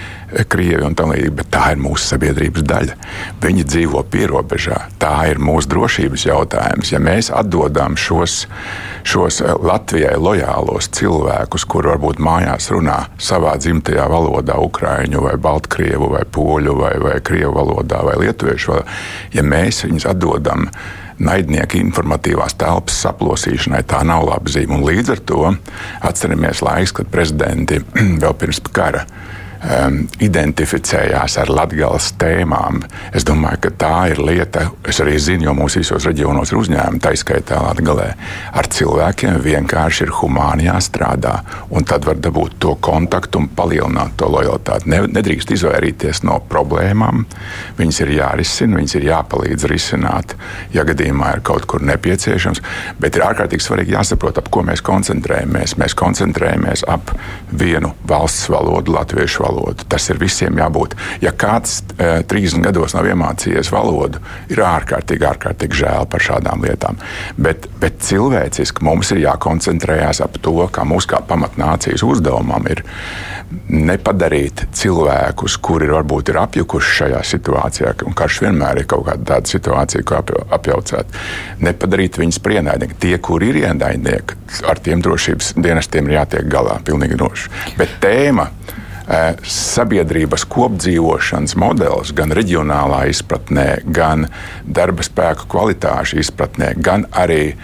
Krievi 0.48 0.82
un 0.86 0.96
tā 0.98 1.06
līdzīgi, 1.08 1.34
bet 1.38 1.50
tā 1.54 1.70
ir 1.74 1.80
mūsu 1.82 2.08
sabiedrības 2.12 2.64
daļa. 2.66 2.96
Viņi 3.42 3.66
dzīvo 3.70 4.02
pierobežā. 4.10 4.78
Tā 5.02 5.12
ir 5.30 5.40
mūsu 5.42 5.70
drošības 5.72 6.26
jautājums. 6.26 6.92
Ja 6.92 7.00
mēs 7.02 7.30
atdodam 7.34 7.98
šos, 8.00 8.44
šos 9.06 9.40
eh, 9.44 9.54
Latvijai 9.54 10.16
lojālos 10.18 10.90
cilvēkus, 10.96 11.68
kur 11.70 11.90
varbūt 11.92 12.22
mājās 12.22 12.70
runā 12.74 13.04
savā 13.18 13.54
dzimtajā 13.60 14.08
valodā, 14.10 14.58
ukrāņu 14.58 15.24
vai 15.28 15.36
baltkrievu 15.38 16.10
vai 16.16 16.24
poļu 16.24 16.76
vai, 16.80 16.96
vai 17.02 17.16
krievu 17.24 17.54
valodā 17.58 18.02
vai 18.06 18.18
lietuviešu 18.26 18.74
valodā, 18.74 19.00
ja 19.34 19.46
mēs 19.46 19.84
viņus 19.86 20.08
atdodam 20.10 20.68
naidnieka 21.18 21.78
informatīvās 21.78 22.56
telpas 22.58 22.96
saplosīšanai. 23.04 23.84
Tā 23.86 24.02
nav 24.06 24.26
laba 24.28 24.50
zīme. 24.50 24.78
Un 24.78 24.86
līdz 24.86 25.14
ar 25.14 25.22
to 25.28 25.44
atceramies 26.04 26.62
laiks, 26.64 26.94
kad 26.96 27.10
prezidenti 27.12 27.80
vēl 28.22 28.34
pirms 28.40 28.62
kara 28.74 29.04
um, 29.64 30.00
identificējās 30.22 31.38
ar 31.40 31.50
latgales 31.52 32.10
tēmām. 32.20 32.82
Es 33.16 33.26
domāju, 33.26 33.62
ka 33.64 33.72
tā 33.84 33.94
ir 34.12 34.20
lieta, 34.24 34.68
es 34.88 35.00
arī 35.02 35.16
zinu, 35.22 35.48
jo 35.48 35.54
mūsu 35.56 35.82
visos 35.82 36.06
reģionos 36.08 36.52
ir 36.52 36.60
uzņēmumi, 36.60 37.02
tā 37.02 37.14
izskaitā 37.16 37.60
latgalē, 37.64 38.08
ar 38.54 38.68
cilvēkiem 38.76 39.40
vienkārši 39.44 40.06
ir 40.06 40.14
humāni 40.20 40.68
jāstrādā, 40.68 41.36
un 41.74 41.86
tad 41.88 42.06
var 42.08 42.20
dabūt 42.22 42.58
to 42.62 42.74
kontaktu 42.84 43.42
un 43.42 43.50
palielināt 43.56 44.16
to 44.20 44.28
lojalitāti. 44.30 44.90
Ne, 44.92 45.02
nedrīkst 45.18 45.54
izvairīties 45.56 46.24
no 46.28 46.40
problēmām, 46.50 47.24
viņas 47.78 48.02
ir 48.04 48.14
jārisina, 48.18 48.78
viņas 48.80 48.98
ir 49.00 49.08
jāpalīdz 49.10 49.68
risināt, 49.70 50.36
ja 50.74 50.86
gadījumā 50.86 51.36
ir 51.36 51.44
kaut 51.46 51.68
kur 51.70 51.84
nepieciešams, 51.84 52.62
bet 53.00 53.16
ir 53.16 53.26
ārkārtīgi 53.26 53.64
svarīgi 53.64 53.96
jāsaprot, 53.96 54.38
ap 54.40 54.50
ko 54.52 54.64
mēs 54.66 54.84
koncentrējamies. 54.84 55.76
Mēs 55.80 55.96
koncentrējamies 55.98 56.84
ap 56.90 57.14
vienu 57.54 57.94
valsts 58.08 58.48
valodu, 58.52 58.94
latviešu 58.94 59.44
valodu. 59.44 59.53
Tas 59.88 60.08
ir 60.12 60.20
visiem 60.20 60.58
jābūt. 60.60 60.96
Ja 61.24 61.34
kāds 61.36 61.80
e, 61.96 62.22
30 62.30 62.64
gados 62.64 62.96
nav 62.96 63.08
iemācījies 63.10 63.70
valodu, 63.74 64.22
ir 64.52 64.62
ārkārtīgi, 64.64 65.28
ārkārtīgi 65.30 65.80
žēl 65.84 66.08
par 66.10 66.24
šādām 66.24 66.64
lietām. 66.66 67.00
Bet, 67.36 67.68
bet 67.82 68.02
cilvēciski 68.04 68.84
mums 68.86 69.12
ir 69.14 69.24
jākoncentrējas 69.24 70.22
ap 70.24 70.40
to, 70.44 70.56
ka 70.72 70.86
mūsu 70.88 71.14
kā 71.14 71.22
pamatnācijas 71.28 72.04
uzdevumam 72.06 72.66
ir 72.70 72.84
nepadarīt 73.68 74.64
cilvēkus, 74.74 75.56
kuri 75.62 75.88
varbūt 75.92 76.32
ir 76.32 76.38
apjukuši 76.42 76.94
šajā 77.00 77.20
situācijā, 77.28 77.92
un 78.08 78.16
karš 78.16 78.40
vienmēr 78.44 78.82
ir 78.82 78.88
kaut 78.90 79.06
kāda 79.08 79.26
tāda 79.34 79.52
situācija, 79.52 80.04
ko 80.06 80.20
apjaucēt, 80.54 81.18
nepadarīt 81.64 82.18
viņus 82.20 82.40
par 82.44 82.56
ienaidniekiem. 82.58 83.00
Tie, 83.04 83.16
kuri 83.24 83.52
ir 83.52 83.60
ienaidnieki, 83.64 84.38
ar 84.70 84.80
tiem 84.84 85.02
drošības 85.04 85.54
dienestiem 85.58 86.10
ir 86.10 86.18
jātiek 86.20 86.48
galā 86.50 86.78
pilnīgi 86.86 87.18
droši. 87.20 87.52
Bet 87.80 87.98
tēma 88.02 88.48
sabiedrības 89.44 90.46
kopdzīvošanas 90.48 91.56
modelis 91.60 92.12
gan 92.16 92.32
reģionālā 92.34 93.04
izpratnē, 93.12 93.66
gan 93.84 94.28
darba 94.64 95.04
spēka 95.04 95.48
kvalitāšu 95.52 96.22
izpratnē, 96.22 96.72
gan 96.80 97.04
arī 97.12 97.54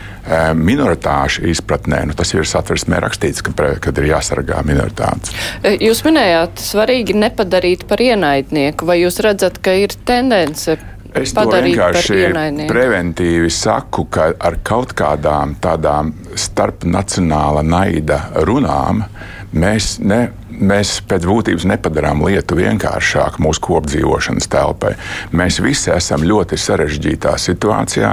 minoritāšu 0.55 1.47
izpratnē. 1.51 2.03
Nu, 2.11 2.16
tas 2.18 2.34
jau 2.34 2.43
ir 2.45 2.51
satversmē 2.51 3.01
rakstīts, 3.03 3.45
ka, 3.47 3.55
kad 3.80 3.99
ir 4.03 4.11
jāsargā 4.12 4.61
minoritātes. 4.68 5.32
Jūs 5.80 6.05
minējāt, 6.07 6.61
svarīgi 6.61 7.16
nepadarīt 7.16 7.86
par 7.88 8.05
ienaidnieku. 8.05 8.88
Vai 8.88 9.01
jūs 9.01 9.22
redzat, 9.24 9.59
ka 9.64 9.74
ir 9.80 9.97
tendence 10.07 10.76
Es 11.15 11.35
to 11.35 11.47
vienkārši 11.51 12.31
preventīvi 12.71 13.51
saku, 13.51 14.07
ka 14.13 14.31
ar 14.39 14.61
kaut 14.67 14.95
kādām 14.99 15.57
tādām 15.63 16.13
starpnacionāla 16.39 17.65
naida 17.67 18.23
runām 18.47 19.05
mēs 19.51 19.97
ne 20.05 20.29
mēs 20.61 20.99
pēc 21.09 21.25
būtības 21.29 21.65
nepadarām 21.69 22.23
lietu 22.27 22.57
vienkāršāku 22.59 23.43
mūsu 23.43 23.63
kopdzīvošanas 23.65 24.49
telpai. 24.51 24.93
Mēs 25.37 25.61
visi 25.65 25.93
esam 25.95 26.25
ļoti 26.27 26.59
sarežģītā 26.61 27.33
situācijā, 27.41 28.11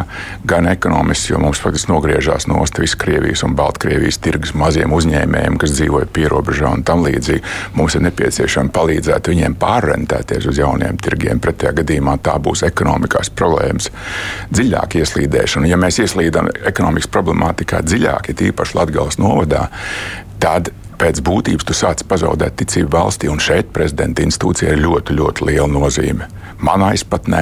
gan 0.47 0.69
ekonomiski, 0.71 1.33
jo 1.33 1.41
mums 1.43 1.61
faktiski 1.63 1.91
nogriežās 1.91 2.47
nost 2.51 2.79
viss 2.81 2.97
Krievijas 2.99 3.43
un 3.47 3.55
Baltkrievijas 3.57 4.21
tirgus 4.23 4.53
maziem 4.57 4.95
uzņēmējiem, 4.95 5.59
kas 5.61 5.75
dzīvoja 5.77 6.09
pierobežā 6.13 6.71
un 6.77 6.85
tam 6.87 7.03
līdzīgi. 7.05 7.43
Mums 7.77 7.97
ir 7.97 8.05
nepieciešams 8.07 8.73
palīdzēt 8.75 9.31
viņiem 9.31 9.57
pārrentēties 9.59 10.47
uz 10.51 10.61
jauniem 10.61 10.99
tirgiem. 11.03 11.41
Pretējā 11.43 11.75
gadījumā 11.81 12.17
tā 12.23 12.37
būs 12.43 12.63
ekonomikas 12.87 13.29
problēmas 13.35 13.89
dziļāk 14.55 14.97
ieslīdēšana. 15.01 15.67
Ja 15.67 15.79
mēs 15.79 15.99
ieslīdam 16.03 16.49
ekonomikas 16.67 17.09
problemātikā 17.11 17.83
dziļāk, 17.83 18.31
ir 18.31 18.45
īpaši 18.51 18.77
Latvijas 18.79 19.19
novadā, 19.19 19.67
tad 20.39 20.71
pēc 20.97 21.21
būtības 21.25 21.67
tu 21.67 21.75
sāc 21.77 22.03
pazaudēt 22.09 22.57
ticību 22.61 22.91
valstī, 22.95 23.29
un 23.31 23.41
šeit 23.43 23.69
prezidenta 23.75 24.25
institūcijai 24.25 24.73
ir 24.75 24.83
ļoti, 24.83 25.15
ļoti 25.17 25.47
liela 25.49 25.69
nozīme. 25.71 26.27
Manā 26.57 26.89
izpratnē 26.97 27.41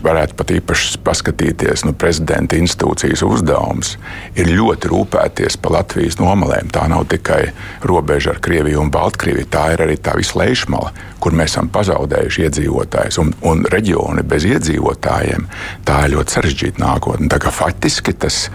varētu 0.00 0.36
pat 0.38 0.52
īpaši 0.54 1.00
paskatīties, 1.04 1.82
nu, 1.84 1.92
prezidenta 1.98 2.56
institūcijas 2.56 3.20
uzdevums 3.26 3.96
ir 4.38 4.48
ļoti 4.48 4.88
rūpēties 4.92 5.58
par 5.60 5.74
Latvijas 5.76 6.16
nomalēm. 6.20 6.70
Tā 6.72 6.86
nav 6.88 7.04
tikai 7.10 7.50
robeža 7.84 8.32
ar 8.34 8.40
Krieviju 8.44 8.80
un 8.84 8.92
Baltkrieviju, 8.94 9.48
tā 9.52 9.66
ir 9.74 9.84
arī 9.84 9.98
tā 10.00 10.14
vislēšmala, 10.16 10.94
kur 11.20 11.36
mēs 11.36 11.52
esam 11.52 11.68
pazaudējuši 11.74 12.46
iedzīvotājus. 12.46 13.20
Un, 13.20 13.34
un 13.44 13.66
reģioni 13.68 14.24
bez 14.24 14.46
iedzīvotājiem 14.48 15.44
tā 15.88 16.04
ir 16.06 16.14
ļoti 16.14 16.38
sarežģīta 16.38 16.84
nākotne. 16.86 17.28
Tā 17.28 17.42
kā 17.42 17.52
faktiski 17.52 18.16
tas 18.16 18.46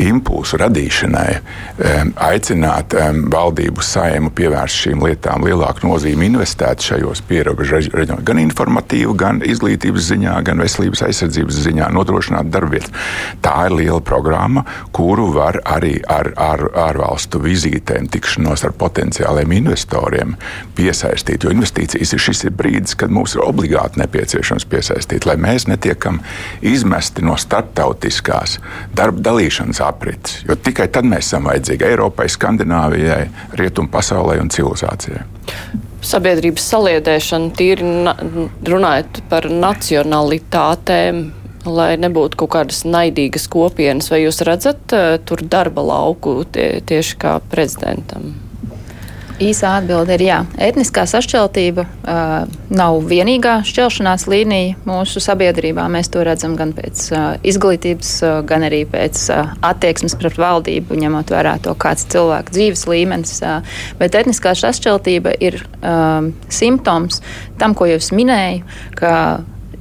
impulsu 0.00 0.58
radīšanai, 0.58 1.28
aicināt 2.26 2.96
valdību 2.98 3.53
saimu 3.84 4.30
pievērst 4.34 4.84
šīm 4.84 5.04
lietām 5.04 5.44
lielāku 5.46 5.86
nozīmi, 5.86 6.28
investēt 6.30 6.82
šajos 6.84 7.22
pierobežu 7.28 7.80
reģionos, 7.92 8.24
gan 8.26 8.40
informatīvi, 8.42 9.14
gan 9.18 9.42
izglītības 9.44 10.08
ziņā, 10.10 10.34
gan 10.46 10.62
veselības 10.62 11.04
aizsardzības 11.08 11.60
ziņā, 11.66 11.90
nodrošināt 11.94 12.50
darbvietas. 12.52 12.92
Tā 13.44 13.54
ir 13.68 13.76
liela 13.78 14.00
programma, 14.04 14.64
kuru 14.94 15.30
var 15.34 15.60
arī 15.64 15.96
ar 16.10 16.32
ārvalstu 16.34 17.40
vizītēm, 17.44 18.08
tikšanos 18.12 18.64
ar 18.66 18.74
potenciāliem 18.78 19.56
investoriem 19.60 20.36
piesaistīt. 20.76 21.44
Jo 21.44 21.54
investīcijas 21.54 22.14
ir 22.14 22.24
šis 22.26 22.44
ir 22.48 22.56
brīdis, 22.56 22.96
kad 22.98 23.12
mums 23.14 23.36
ir 23.36 23.44
obligāti 23.44 24.00
nepieciešams 24.02 24.66
piesaistīt, 24.70 25.28
lai 25.28 25.36
mēs 25.40 25.68
netiekam 25.70 26.20
izmesti 26.64 27.24
no 27.24 27.36
starptautiskās 27.40 28.58
darba 28.96 29.24
dalīšanas 29.30 29.82
aprits. 29.84 30.40
Jo 30.48 30.56
tikai 30.56 30.88
tad 30.92 31.08
mēs 31.08 31.28
esam 31.28 31.48
vajadzīgi 31.48 31.88
Eiropai, 31.88 32.28
Skandināvijai, 32.32 33.22
Rietumu 33.52 33.90
pasaulē 33.92 34.38
un 34.42 34.50
civilizācijai. 34.52 35.24
Sabiedrības 36.04 36.66
saliedēšana, 36.68 37.52
tīri 37.56 37.86
runājot 38.68 39.22
par 39.30 39.48
nacionalitātēm, 39.48 41.22
lai 41.64 41.90
nebūtu 41.96 42.42
kaut 42.42 42.52
kādas 42.58 42.82
naidīgas 42.84 43.48
kopienas, 43.52 44.10
vai 44.12 44.24
jūs 44.26 44.42
redzat 44.44 44.96
uh, 44.96 45.14
tur 45.24 45.44
darba 45.48 45.84
lauku 45.84 46.42
tie, 46.52 46.82
tieši 46.84 47.20
kā 47.24 47.38
prezidentam? 47.52 48.34
Īsā 49.44 49.74
atbilde 49.76 50.14
ir 50.16 50.22
jā. 50.24 50.36
Etniskā 50.62 51.02
sašķeltība 51.10 51.82
uh, 51.84 52.52
nav 52.72 52.96
vienīgā 53.10 53.58
šķelšanās 53.68 54.24
līnija 54.30 54.78
mūsu 54.88 55.20
sabiedrībā. 55.20 55.84
Mēs 55.92 56.08
to 56.14 56.22
redzam 56.24 56.54
gan 56.56 56.72
pēc 56.76 57.02
uh, 57.12 57.24
izglītības, 57.44 58.12
uh, 58.24 58.38
gan 58.48 58.64
arī 58.64 58.84
pēc 58.88 59.20
uh, 59.34 59.52
attieksmes 59.68 60.16
pret 60.20 60.38
valdību, 60.40 60.96
ņemot 61.02 61.34
vērā 61.34 61.58
to, 61.66 61.74
kāds 61.76 62.06
ir 62.06 62.14
cilvēka 62.16 62.56
dzīves 62.56 62.86
līmenis. 62.88 63.36
Uh, 63.44 63.76
bet 64.00 64.16
etniskā 64.16 64.54
sašķeltība 64.56 65.36
ir 65.44 65.60
uh, 65.60 66.30
simptoms 66.48 67.20
tam, 67.60 67.76
ko 67.76 67.90
es 67.90 68.14
minēju, 68.16 68.64
ka 68.96 69.14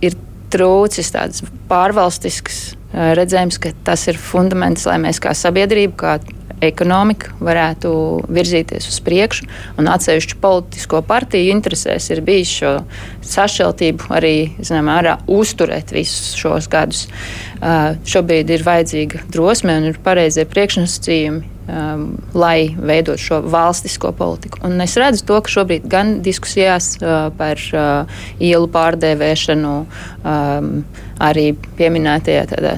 ir 0.04 0.20
trūcis 0.52 1.16
tāds 1.16 1.46
pārvalstisks 1.72 2.74
redzējums, 2.94 3.58
ka 3.58 3.72
tas 3.88 4.04
ir 4.12 4.20
fundaments, 4.22 4.84
lai 4.86 5.00
mēs 5.02 5.24
kā 5.24 5.32
sabiedrība, 5.38 5.96
kā 5.98 6.18
ekonomika 6.70 7.34
varētu 7.44 7.94
virzīties 8.34 8.88
uz 8.90 9.00
priekšu. 9.06 9.48
Un 9.82 9.90
atsevišķu 9.92 10.40
politisko 10.44 11.04
partiju 11.08 11.54
interesēs 11.56 12.10
ir 12.14 12.24
bijis 12.26 12.54
šo 12.62 12.74
sašķeltību 13.28 14.12
arī 14.14 14.36
zināmā, 14.60 15.18
uzturēt 15.32 15.94
visus 15.96 16.36
šos 16.40 16.70
gadus. 16.72 17.08
Šobrīd 18.10 18.52
ir 18.54 18.66
vajadzīga 18.68 19.26
drosme 19.34 19.80
un 19.80 19.92
ir 19.92 20.00
pareizie 20.04 20.48
priekšnosacījumi. 20.50 21.50
Um, 21.64 22.18
lai 22.36 22.74
veidot 22.76 23.22
šo 23.24 23.38
valstisko 23.48 24.10
politiku. 24.20 24.60
Un 24.68 24.82
es 24.84 24.98
redzu 25.00 25.24
to, 25.30 25.38
ka 25.40 25.48
šobrīd 25.48 25.86
gan 25.88 26.18
diskusijās 26.20 26.90
uh, 27.00 27.30
par 27.40 27.62
uh, 27.72 28.18
ielu 28.44 28.68
pārdēvēšanu, 28.68 29.72
um, 30.28 30.68
arī 31.24 31.46
pieminētajā 31.80 32.76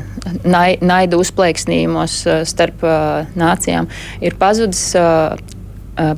naida 0.86 1.18
uzplaiksnījumos 1.18 2.20
uh, 2.30 2.44
starp 2.46 2.86
uh, 2.86 3.34
nācijām, 3.34 3.90
ir 4.22 4.38
pazudis 4.38 4.92
uh, 5.02 5.34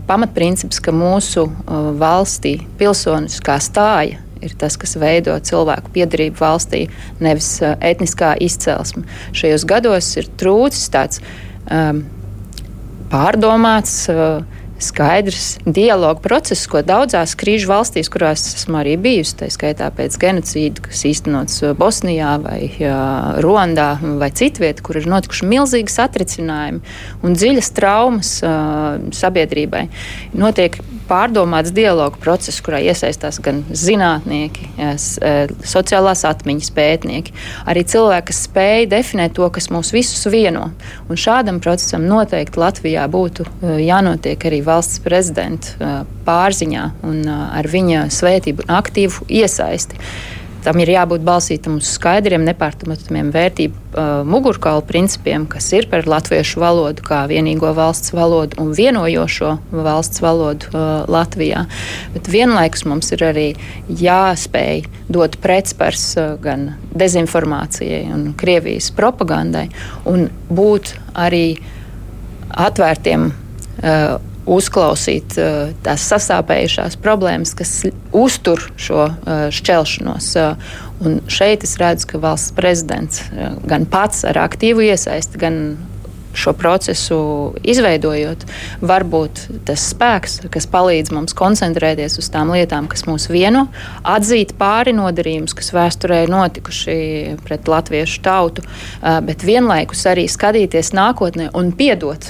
pamatprincips, 0.07 0.79
ka 0.81 0.93
mūsu 0.95 1.47
uh, 1.47 1.91
valstī 1.97 2.57
pilsoniskā 2.79 3.59
stāja 3.61 4.21
ir 4.41 4.53
tas, 4.57 4.77
kas 4.77 4.95
veido 5.01 5.33
cilvēku 5.41 5.91
piedarību 5.95 6.37
valstī, 6.41 6.85
nevis 7.23 7.49
uh, 7.61 7.75
etniskā 7.81 8.35
izcelsme. 8.43 9.05
Šajos 9.37 9.65
gados 9.69 10.11
ir 10.19 10.29
trūcis 10.39 10.91
tāds 10.93 11.21
um, 11.69 12.03
pārdomāts. 13.11 14.05
Uh, 14.13 14.56
skaidrs 14.83 15.57
dialogu 15.65 16.21
process, 16.23 16.67
ko 16.69 16.81
daudzās 16.85 17.35
krīžu 17.39 17.69
valstīs, 17.71 18.09
kurās 18.13 18.45
esmu 18.55 18.79
arī 18.81 18.97
bijusi, 19.01 19.37
tā 19.41 19.49
skaitā 19.53 19.89
pēc 19.95 20.17
genocīda, 20.21 20.83
kas 20.87 21.05
īstenots 21.09 21.63
uh, 21.63 21.73
Bosnijā 21.77 22.35
vai 22.43 22.61
uh, 22.77 23.39
Rondā 23.43 23.89
vai 24.21 24.29
citvietā, 24.35 24.85
kur 24.85 24.99
ir 24.99 25.09
notikuši 25.09 25.49
milzīgi 25.49 25.93
satricinājumi 25.93 26.83
un 27.25 27.37
dziļas 27.37 27.73
traumas 27.77 28.37
uh, 28.45 28.99
sabiedrībai. 29.17 29.87
Notiek 30.37 30.79
pārdomāts 31.09 31.73
dialogu 31.75 32.19
process, 32.21 32.61
kurā 32.63 32.79
iesaistās 32.83 33.39
gan 33.43 33.63
zinātnieki, 33.71 34.69
sociālās 35.67 36.23
atmiņas 36.27 36.71
pētnieki, 36.75 37.35
arī 37.69 37.85
cilvēki, 37.87 38.27
kas 38.31 38.43
spēj 38.47 38.87
definēt 38.91 39.35
to, 39.37 39.47
kas 39.53 39.69
mūs 39.73 39.93
visus 39.95 40.27
vieno. 40.31 40.69
Un 41.07 41.19
šādam 41.19 41.61
procesam 41.63 42.07
noteikti 42.09 42.61
Latvijā 42.61 43.07
būtu 43.11 43.47
jānotiek 43.83 44.47
arī 44.49 44.63
valsts 44.65 45.01
prezidenta 45.03 46.03
pārziņā 46.27 46.89
un 47.07 47.23
ar 47.31 47.71
viņa 47.71 48.07
svētību 48.13 48.67
un 48.67 48.75
aktīvu 48.79 49.29
iesaisti. 49.41 49.99
Tam 50.67 50.81
ir 50.83 50.89
jābūt 50.91 51.23
balstītam 51.23 51.77
uz 51.79 51.87
skaidriem, 51.95 52.43
nepārprotamiem 52.43 53.29
vērtību 53.31 53.77
uh, 53.77 54.07
mugurkaulu 54.27 54.83
principiem, 54.83 55.45
kas 55.47 55.69
ir 55.71 55.87
par 55.87 56.03
latviešu 56.11 56.59
valodu 56.59 57.05
kā 57.07 57.21
vienīgo 57.31 57.69
valsts 57.77 58.11
valodu 58.11 58.59
un 58.59 58.73
vienojošo 58.75 59.53
valsts 59.71 60.19
valodu 60.19 60.67
uh, 60.73 61.07
Latvijā. 61.07 61.63
Bet 62.11 62.27
vienlaikus 62.27 62.83
mums 62.83 63.13
ir 63.15 63.23
arī 63.29 63.47
jāspēj 63.87 64.83
dot 65.07 65.39
pretspars 65.39 66.09
uh, 66.19 66.35
gan 66.43 66.73
dezinformācijai 66.99 68.03
un 68.11 68.33
Krievijas 68.35 68.91
propagandai 68.97 69.69
un 70.03 70.27
būt 70.51 70.97
arī 71.15 71.45
atvērtiem. 72.67 73.29
Uh, 73.77 74.17
uzklausīt 74.47 75.37
uh, 75.41 75.73
tās 75.85 76.05
sasāpējušās 76.11 76.97
problēmas, 77.03 77.53
kas 77.57 77.73
uztur 78.15 78.63
šo 78.79 79.03
uh, 79.09 79.47
šķelšanos. 79.53 80.31
Uh, 80.39 80.79
un 81.05 81.19
šeit 81.31 81.67
es 81.67 81.75
redzu, 81.81 82.07
ka 82.13 82.23
valsts 82.23 82.55
prezidents 82.57 83.21
gan 83.69 83.85
pats 83.85 84.23
ar 84.25 84.39
aktīvu 84.47 84.87
iesaisti, 84.87 85.37
gan 85.41 85.59
šo 86.37 86.53
procesu 86.53 87.19
izveidojot, 87.65 88.45
var 88.81 89.05
būt 89.09 89.41
tas 89.65 89.87
spēks, 89.91 90.39
kas 90.53 90.69
palīdz 90.69 91.11
mums 91.15 91.33
koncentrēties 91.37 92.19
uz 92.21 92.29
tām 92.33 92.51
lietām, 92.53 92.89
kas 92.91 93.07
mūs 93.09 93.25
vieno, 93.33 93.65
atzīt 94.05 94.53
pāri 94.59 94.93
nodarījumus, 94.97 95.55
kas 95.57 95.73
vēsturē 95.73 96.23
ir 96.25 96.33
notikuši 96.33 96.97
pret 97.45 97.69
latviešu 97.71 98.21
tautu, 98.25 98.65
bet 99.01 99.45
vienlaikus 99.47 100.05
arī 100.13 100.27
skatīties 100.29 100.93
nākotnē 100.97 101.49
un 101.57 101.73
piedot 101.77 102.29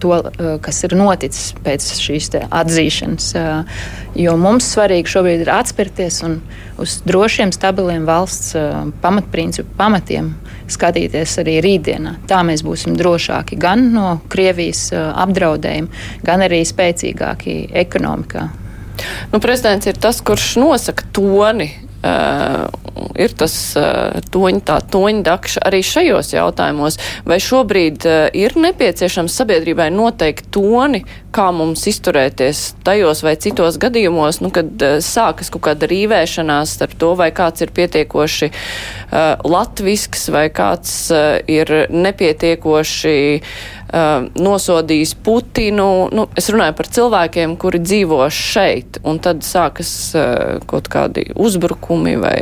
to, 0.00 0.14
eh, 0.16 0.58
kas 0.62 0.84
ir 0.84 0.94
noticis 0.98 1.54
pēc 1.64 1.86
šīs 2.00 2.30
atzīšanas. 2.48 3.28
Eh, 3.36 3.80
jo 4.24 4.36
mums 4.40 4.68
svarīgi 4.74 5.12
šobrīd 5.12 5.44
ir 5.44 5.52
atspērties 5.54 6.22
un 6.26 6.40
uz 6.78 7.00
drošiem, 7.06 7.52
stabiliem 7.52 8.06
valsts 8.08 8.54
eh, 8.54 8.86
pamatprincipu 9.02 9.76
pamatiem 9.78 10.32
skatīties 10.70 11.36
arī 11.42 11.58
rītdienā. 11.64 12.16
Tā 12.30 12.40
mēs 12.46 12.64
būsim 12.66 12.96
drošāki 12.98 13.58
gan 13.58 13.92
no 13.92 14.20
Krievijas 14.30 14.88
apdraudējuma, 14.94 15.88
gan 16.24 16.46
arī 16.46 16.62
spēcīgāki 16.66 17.72
ekonomikā. 17.84 18.48
Nu, 19.32 19.40
prezidents 19.40 19.86
ir 19.86 19.96
tas, 19.98 20.20
kurš 20.20 20.56
nosaka 20.60 21.08
toni 21.12 21.70
Uh, 22.00 22.64
ir 23.20 23.34
tas 23.38 23.54
toņa, 24.32 24.62
tā 24.66 24.78
toņdakša 24.92 25.64
arī 25.68 25.82
šajos 25.86 26.34
jautājumos. 26.34 26.98
Vai 27.28 27.40
šobrīd 27.42 28.06
ir 28.36 28.56
nepieciešams 28.58 29.36
sabiedrībai 29.40 29.90
noteikt 29.94 30.50
toni, 30.54 31.04
kā 31.34 31.48
mums 31.54 31.84
izturēties 31.90 32.62
tajos 32.86 33.22
vai 33.22 33.36
citos 33.40 33.78
gadījumos, 33.80 34.40
nu, 34.42 34.50
kad 34.54 34.82
sākas 35.04 35.52
kaut 35.52 35.64
kāda 35.68 35.88
rīvēšanās 35.90 36.76
starp 36.78 36.96
to, 37.00 37.12
vai 37.18 37.30
kāds 37.34 37.62
ir 37.64 37.72
pietiekoši 37.76 38.50
uh, 38.50 39.36
latvisks 39.46 40.28
vai 40.34 40.48
kāds 40.54 40.94
uh, 41.14 41.38
ir 41.50 41.70
nepietiekoši 41.90 43.18
uh, 43.38 43.79
nosodījis 43.90 45.16
Putinu. 45.24 46.08
Nu, 46.14 46.26
es 46.38 46.50
runāju 46.52 46.76
par 46.78 46.88
cilvēkiem, 46.94 47.56
kuri 47.60 47.80
dzīvo 47.82 48.22
šeit, 48.34 49.00
un 49.06 49.18
tad 49.22 49.42
sākas 49.46 49.92
uh, 50.14 50.58
kaut 50.70 50.90
kādi 50.92 51.26
uzbrukumi 51.34 52.16
vai 52.20 52.36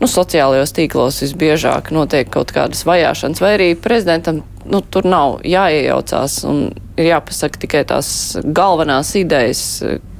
nu, 0.00 0.08
sociālajos 0.10 0.74
tīklos 0.76 1.22
visbiežāk 1.24 1.92
notiek 1.96 2.30
kaut 2.32 2.52
kādas 2.54 2.84
vajāšanas, 2.88 3.42
vai 3.42 3.54
arī 3.56 3.68
prezidentam 3.78 4.42
nu, 4.68 4.82
tur 4.84 5.08
nav 5.08 5.40
jāiejaucās 5.48 6.42
un 6.48 6.64
ir 7.00 7.08
jāpasaka 7.08 7.64
tikai 7.64 7.84
tās 7.88 8.12
galvenās 8.44 9.14
idejas, 9.18 9.62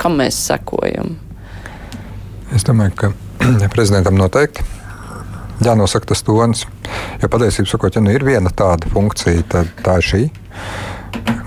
kam 0.00 0.18
mēs 0.22 0.40
sekojam. 0.48 1.16
Es 2.56 2.64
domāju, 2.68 2.96
ka 2.96 3.12
prezidentam 3.74 4.16
noteikti 4.20 4.64
jānosaka 5.66 6.12
tas 6.12 6.24
tonis. 6.26 6.66
Jo 7.22 7.30
patiesībā 7.32 7.70
sakot, 7.70 7.96
ja 7.96 8.02
nu 8.04 8.12
ir 8.14 8.24
viena 8.26 8.50
tāda 8.50 8.90
funkcija, 8.92 9.44
tad 9.52 9.72
tā 9.84 9.98
ir 10.00 10.08
šī, 10.08 10.22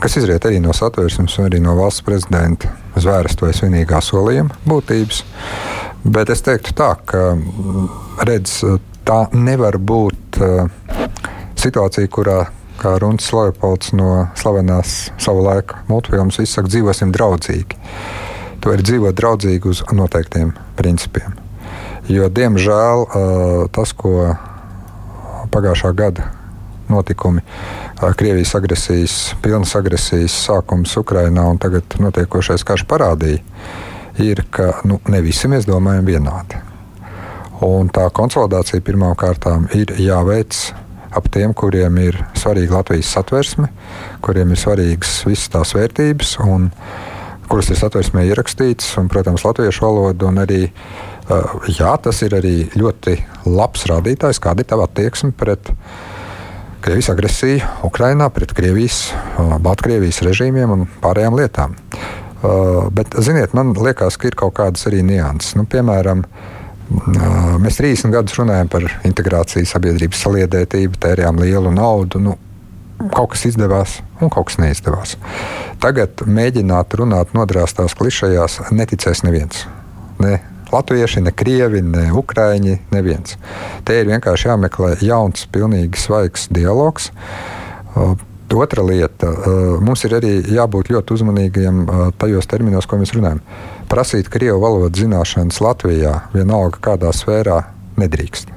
kas 0.03 0.18
izriet 0.20 0.45
arī 0.47 0.59
no 0.63 0.74
satversmes 0.76 1.38
un 1.39 1.49
arī 1.49 1.61
no 1.63 1.76
valsts 1.80 2.05
prezidenta 2.05 2.72
zvērstojas 2.95 3.63
vienīgā 3.66 4.01
solījuma 4.03 4.59
būtības. 4.68 5.24
Bet 6.05 6.30
es 6.30 6.43
teiktu 6.45 6.76
tā, 6.78 6.91
ka 7.09 7.24
redz, 8.28 8.59
tā 9.05 9.24
nevar 9.34 9.80
būt 9.82 10.39
uh, 10.41 10.68
situācija, 11.57 12.11
kurā 12.13 12.43
kā 12.82 12.97
Runis 13.01 13.32
Leopolds 13.34 13.93
no 13.97 14.28
slavenās 14.38 14.95
savu 15.22 15.45
laiku 15.45 15.80
multfilmas 15.89 16.39
izsaka, 16.43 16.70
dzīvosim 16.72 17.13
draudzīgi. 17.16 17.80
Tu 18.61 18.72
vari 18.72 18.86
dzīvot 18.86 19.18
draudzīgi 19.18 19.72
uz 19.72 19.82
noteiktiem 19.95 20.53
principiem. 20.78 21.45
Jo, 22.06 22.30
diemžēl, 22.30 23.08
tas, 23.74 23.93
ko 23.97 24.36
pagājušā 25.53 25.89
gada 25.97 26.30
notikumi, 26.89 27.41
Krievijas 28.20 28.53
agresijas, 28.60 29.16
pilnas 29.41 29.74
agresijas 29.78 30.36
sākums 30.45 30.93
Ukrajinā 30.99 31.47
un 31.49 31.58
tagad 31.58 31.97
notiekošais 31.97 32.66
karš 32.68 32.86
parādīja, 32.89 33.41
ir, 34.22 34.43
ka 34.53 34.84
nu, 34.86 34.99
ne 35.10 35.22
visi 35.26 35.49
mēs 35.49 35.66
domājam 35.66 36.06
vienādi. 36.06 36.62
Un 37.66 37.89
tā 37.89 38.06
konsolidācija 38.14 38.84
pirmām 38.84 39.16
kārtām 39.18 39.70
ir 39.74 39.95
jāveic 39.97 40.58
ap 41.16 41.30
tiem, 41.32 41.53
kuriem 41.56 41.97
ir 42.03 42.20
svarīga 42.36 42.82
Latvijas 42.82 43.14
satversme, 43.16 43.70
kuriem 44.22 44.51
ir 44.51 44.60
svarīgas 44.60 45.22
visas 45.26 45.51
tās 45.53 45.72
vērtības, 45.78 46.36
un, 46.43 46.68
kuras 47.47 47.72
ir 47.72 47.80
satversmē 47.80 48.26
ierakstītas, 48.28 48.89
un, 48.99 49.08
protams, 49.12 49.45
latviešu 49.47 49.86
valoda 49.86 50.28
un 50.28 50.43
arī 50.43 50.66
jā, 51.74 51.94
tas 52.02 52.22
ir 52.26 52.36
arī 52.38 52.56
ļoti 52.78 53.16
labs 53.50 53.88
rādītājs, 53.90 54.42
kāda 54.44 54.62
ir 54.62 54.70
tava 54.70 54.86
attieksme 54.90 55.34
pret 55.38 55.72
Krievijas 56.86 57.10
agresiju 57.10 57.66
Ukrajinā, 57.88 58.28
pret 58.30 58.54
Krievijas, 58.54 59.08
uh, 59.10 59.56
Baltkrievijas 59.58 60.22
režīmiem 60.22 60.76
un 60.76 60.86
pārējām 61.02 61.40
lietām. 61.40 61.74
Uh, 62.46 62.92
bet, 62.94 63.18
ziniet, 63.26 63.56
man 63.58 63.74
liekas, 63.74 64.20
ka 64.22 64.30
ir 64.30 64.38
kaut 64.38 64.54
kādas 64.60 64.86
arī 64.86 65.02
nianses. 65.02 65.56
Nu, 65.58 65.66
piemēram, 65.66 66.22
mēs 67.64 67.82
30 67.82 68.14
gadus 68.14 68.38
runājam 68.38 68.70
par 68.70 68.86
integrāciju, 69.08 69.66
sabiedrības 69.66 70.22
saliedētību, 70.28 71.02
tērējām 71.02 71.42
lielu 71.42 71.74
naudu. 71.74 72.22
Nu, 72.22 72.38
kaut 73.10 73.34
kas 73.34 73.48
izdevās, 73.50 73.98
un 74.22 74.30
kaut 74.30 74.52
kas 74.52 74.62
neizdevās. 74.62 75.18
Tagad 75.82 76.22
mēģināt 76.30 76.94
runāt 77.02 77.34
nodrāstās 77.34 77.98
klišajās 77.98 78.68
neticēs 78.70 79.26
neviens. 79.26 79.66
Ne 80.22 80.38
latvieši, 80.76 81.24
ne 81.26 81.34
krievi, 81.36 81.82
ne 81.82 82.10
ukrāņi, 82.16 82.78
neviens. 82.94 83.40
Te 83.88 84.00
ir 84.02 84.10
vienkārši 84.12 84.52
jāmeklē 84.52 84.96
jauns, 85.06 85.48
pilnīgi 85.52 86.00
svaigs 86.00 86.50
dialogs. 86.54 87.12
Uh, 87.96 88.16
otra 88.56 88.84
lieta, 88.86 89.32
uh, 89.32 89.78
mums 89.84 90.06
ir 90.08 90.18
arī 90.20 90.34
jābūt 90.56 90.92
ļoti 90.94 91.16
uzmanīgiem 91.18 91.80
uh, 91.86 92.04
tajos 92.20 92.48
terminos, 92.52 92.88
ko 92.88 93.00
mēs 93.02 93.16
runājam. 93.16 93.42
Prasīt 93.92 94.30
krievu 94.32 94.62
valodas 94.64 95.00
zināšanas 95.02 95.62
Latvijā, 95.64 96.20
vienalga 96.34 96.82
kādā 96.90 97.12
sfērā, 97.16 97.62
nedrīkst. 98.00 98.52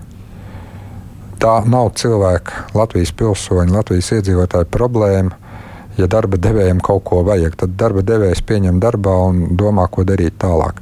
Tā 1.39 1.61
nav 1.71 1.93
cilvēka, 1.95 2.65
Latvijas 2.75 3.13
pilsoņa, 3.15 3.71
Latvijas 3.77 4.11
iedzīvotāja 4.17 4.67
problēma. 4.75 5.37
Ja 5.99 6.07
darba 6.11 6.39
devējiem 6.39 6.81
kaut 6.83 7.05
ko 7.07 7.21
vajag, 7.27 7.55
tad 7.59 7.77
darba 7.79 8.03
devējs 8.07 8.43
pieņem 8.47 8.81
darbā 8.83 9.15
un 9.29 9.57
domā, 9.59 9.87
ko 9.91 10.03
darīt 10.07 10.35
tālāk. 10.43 10.79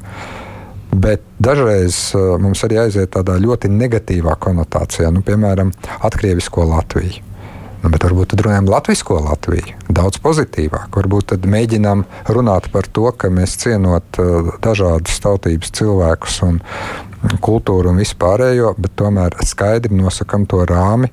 Bet 0.97 1.25
dažreiz 1.43 1.97
uh, 2.17 2.37
mums 2.41 2.63
arī 2.65 2.79
aiziet 2.87 3.13
tādā 3.13 3.37
ļoti 3.43 3.69
negatīvā 3.69 4.37
konotācijā, 4.41 5.11
nu, 5.13 5.21
piemēram, 5.27 5.75
atkrievisko 6.09 6.65
Latviju. 6.71 7.25
Nu, 7.83 7.91
bet 7.93 8.03
varbūt 8.07 8.33
tad 8.33 8.41
runājam 8.43 8.71
latviešu 8.73 9.19
Latviju, 9.27 9.75
daudz 9.93 10.19
pozitīvāk. 10.25 10.89
Varbūt 10.97 11.29
tad 11.35 11.45
mēģinām 11.47 12.07
runāt 12.33 12.71
par 12.73 12.89
to, 12.89 13.11
ka 13.13 13.29
mēs 13.31 13.59
cienot 13.61 14.21
uh, 14.23 14.55
dažādas 14.65 15.21
tautības 15.23 15.75
cilvēkus 15.77 16.41
un 16.49 16.63
kultūru 17.45 17.93
un 17.93 18.01
vispārējo, 18.01 18.73
bet 18.81 18.97
tomēr 18.97 19.37
skaidri 19.45 19.95
nosakam 20.01 20.49
to 20.49 20.65
rāmi. 20.67 21.13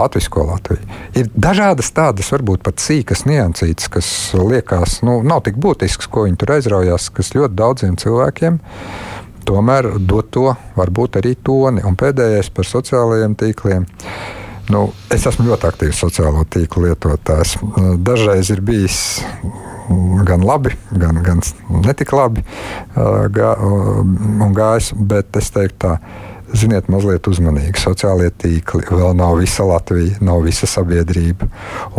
Latvijas 0.00 0.30
Latviju. 0.34 0.90
Ir 1.20 1.30
dažādas 1.36 1.92
tādas, 1.94 2.32
varbūt 2.32 2.64
pat 2.66 2.82
sīkas 2.82 3.26
niansītas, 3.28 3.90
kas 3.92 4.10
liekas, 4.34 5.00
nu, 5.06 5.20
nav 5.26 5.44
tik 5.46 5.60
būtisks, 5.60 6.08
ko 6.10 6.26
viņi 6.26 6.40
tur 6.40 6.56
aizraujās, 6.56 7.10
kas 7.14 7.34
ļoti 7.36 7.58
daudziem 7.60 7.98
cilvēkiem 8.00 8.60
tomēr 9.50 9.88
dot 9.98 10.30
to 10.34 10.52
varbūt 10.76 11.20
arī 11.20 11.34
toni. 11.44 11.82
Un 11.86 11.98
pēdējais 11.98 12.52
par 12.54 12.68
sociālajiem 12.68 13.36
tīkliem. 13.40 13.88
Nu, 14.70 14.84
es 15.10 15.24
esmu 15.26 15.48
ļoti 15.48 15.66
aktīvs 15.66 16.02
sociālo 16.04 16.44
tīklu 16.46 16.86
lietotājs. 16.86 17.56
Dažreiz 18.06 18.52
ir 18.54 18.62
bijis 18.62 19.00
gan 20.28 20.44
labi, 20.46 20.76
gan, 20.94 21.18
gan 21.26 21.42
netik 21.82 22.12
labi 22.14 22.44
gā, 23.34 23.54
un 23.58 24.54
gājis, 24.54 24.92
bet 24.94 25.40
es 25.40 25.50
teiktu 25.56 25.80
tā. 25.88 25.96
Ziniet, 26.50 26.88
mazliet 26.90 27.28
uzmanīgi. 27.30 27.78
Sociālie 27.78 28.30
tīkli 28.34 28.82
vēl 28.90 29.12
nav 29.14 29.36
visa 29.38 29.62
Latvija, 29.68 30.18
nav 30.24 30.42
visa 30.42 30.66
sabiedrība. 30.66 31.46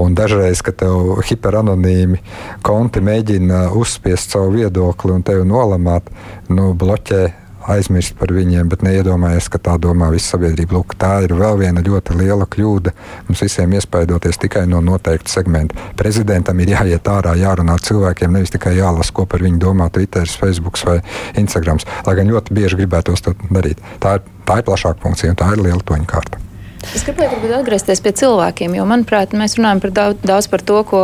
Un 0.01 0.15
dažreiz, 0.17 0.59
kad 0.65 0.75
tev 0.81 1.21
hiperanonīmi 1.27 2.19
konti 2.65 3.03
mēģina 3.03 3.69
uzspiest 3.79 4.35
savu 4.35 4.57
viedokli 4.57 5.15
un 5.15 5.23
tevi 5.23 5.47
nolamāt, 5.47 6.11
nu, 6.51 6.73
bloķē 6.75 7.23
aizmirst 7.69 8.15
par 8.19 8.33
viņiem, 8.33 8.69
bet 8.71 8.83
neiedomājies, 8.85 9.49
ka 9.51 9.61
tā 9.61 9.77
domā 9.81 10.09
visa 10.13 10.35
sabiedrība. 10.35 10.77
Lūk, 10.77 10.95
tā 10.99 11.13
ir 11.25 11.35
vēl 11.37 11.59
viena 11.61 11.83
ļoti 11.85 12.17
liela 12.19 12.47
kļūda. 12.49 12.93
Mums 13.29 13.43
visiem 13.45 13.75
iespaidoties 13.77 14.39
tikai 14.41 14.65
no 14.69 14.81
noteikta 14.85 15.31
segmenta. 15.31 15.89
Prezidentam 15.99 16.59
ir 16.63 16.73
jāiet 16.75 17.09
ārā, 17.11 17.35
jārunā 17.39 17.77
ar 17.77 17.85
cilvēkiem, 17.87 18.37
nevis 18.37 18.53
tikai 18.55 18.77
jālasa, 18.79 19.13
ko 19.15 19.25
par 19.29 19.43
viņu 19.45 19.61
domā 19.61 19.89
Twitter, 19.93 20.27
Facebook 20.27 20.79
vai 20.85 20.99
Instagram. 21.39 21.81
Lai 22.07 22.15
gan 22.19 22.31
ļoti 22.31 22.55
bieži 22.55 22.81
gribētos 22.81 23.25
to 23.25 23.35
darīt. 23.49 23.81
Tā 24.03 24.19
ir, 24.19 24.31
tā 24.47 24.61
ir 24.61 24.69
plašāka 24.69 25.03
funkcija 25.03 25.35
un 25.35 25.43
tā 25.43 25.51
ir 25.55 25.65
liela 25.67 25.83
toņa 25.85 26.09
kārta. 26.09 26.50
Es 26.89 27.03
gribēju 27.05 27.53
atgriezties 27.55 28.01
pie 28.03 28.11
cilvēkiem, 28.17 28.73
jo, 28.75 28.85
manuprāt, 28.89 29.35
mēs 29.37 29.55
runājam 29.59 29.81
par 29.83 29.93
daudz, 29.95 30.23
daudz 30.25 30.47
par 30.51 30.63
to, 30.65 30.79
ko 30.89 31.01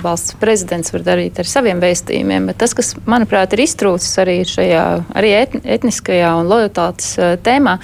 valsts 0.00 0.36
prezidents 0.40 0.94
var 0.94 1.04
darīt 1.06 1.40
ar 1.42 1.50
saviem 1.50 1.82
vēstījumiem. 1.82 2.46
Bet 2.50 2.60
tas, 2.62 2.74
kas, 2.78 2.94
manuprāt, 3.10 3.56
ir 3.56 3.64
iztrūcis 3.66 4.14
arī 4.22 4.38
šajā 4.48 4.84
arī 5.18 5.34
etniskajā 5.42 6.32
un 6.40 6.50
lojalitātes 6.50 7.16
tēmā, 7.46 7.78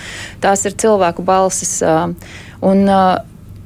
tās 0.44 0.64
ir 0.68 0.78
cilvēku 0.78 1.26
balsis. 1.26 1.80
Un, 2.66 2.86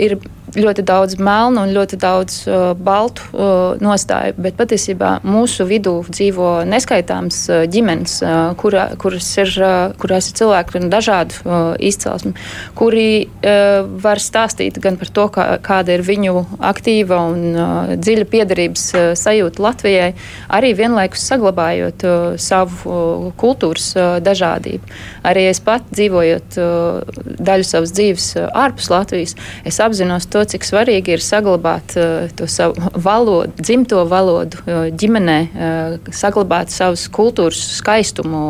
ir 0.00 0.16
ļoti 0.56 0.82
daudz 0.86 1.16
melnu 1.20 1.64
un 1.64 1.72
ļoti 1.74 1.98
daudz 2.00 2.36
uh, 2.48 2.72
baltu 2.74 3.26
uh, 3.32 3.78
nostāju, 3.82 4.34
bet 4.42 4.56
patiesībā 4.58 5.20
mūsu 5.26 5.66
vidū 5.68 6.00
dzīvo 6.08 6.50
neskaitāms 6.68 7.42
uh, 7.50 7.62
ģimenes, 7.70 8.16
uh, 8.24 8.38
kura, 8.58 8.88
kuras 9.00 9.28
ir, 9.38 9.52
uh, 9.62 9.94
kurās 10.00 10.30
ir 10.30 10.38
cilvēki 10.40 10.78
ar 10.80 10.88
dažādu 10.92 11.38
uh, 11.44 11.54
izcelsmi, 11.78 12.34
kuri 12.78 13.06
uh, 13.26 13.86
var 14.02 14.22
stāstīt 14.22 14.80
gan 14.82 14.98
par 15.00 15.12
to, 15.14 15.28
kā, 15.34 15.46
kāda 15.62 15.94
ir 15.96 16.04
viņu 16.06 16.44
aktīva 16.70 17.20
un 17.30 17.46
uh, 17.54 17.94
dziļa 17.94 18.26
piederības 18.32 18.86
uh, 18.94 19.06
sajūta 19.18 19.62
Latvijai, 19.62 20.10
arī 20.50 20.72
vienlaikus 20.78 21.26
saglabājot 21.30 22.06
uh, 22.08 22.18
savu 22.40 22.80
uh, 22.90 23.30
kultūras 23.40 23.92
uh, 23.94 24.10
dažādību. 24.24 24.90
Arī 25.30 25.46
es 25.52 25.62
pat 25.62 25.86
dzīvojot 25.94 26.58
uh, 26.58 27.22
daļu 27.38 27.70
savas 27.70 27.94
dzīves 27.94 28.32
uh, 28.40 28.50
ārpus 28.64 28.90
Latvijas, 28.90 29.36
es 29.68 29.80
apzinos 29.82 30.26
to, 30.30 30.39
to, 30.40 30.48
cik 30.48 30.64
svarīgi 30.64 31.16
ir 31.16 31.24
saglabāt 31.24 31.94
uh, 32.00 32.28
to 32.36 32.48
savu 32.50 32.90
valodu, 32.94 33.52
dzimto 33.60 34.04
valodu 34.08 34.60
uh, 34.64 34.88
ģimenē, 34.88 35.38
uh, 35.50 36.12
saglabāt 36.14 36.72
savas 36.72 37.06
kultūras 37.12 37.60
skaistumu, 37.80 38.42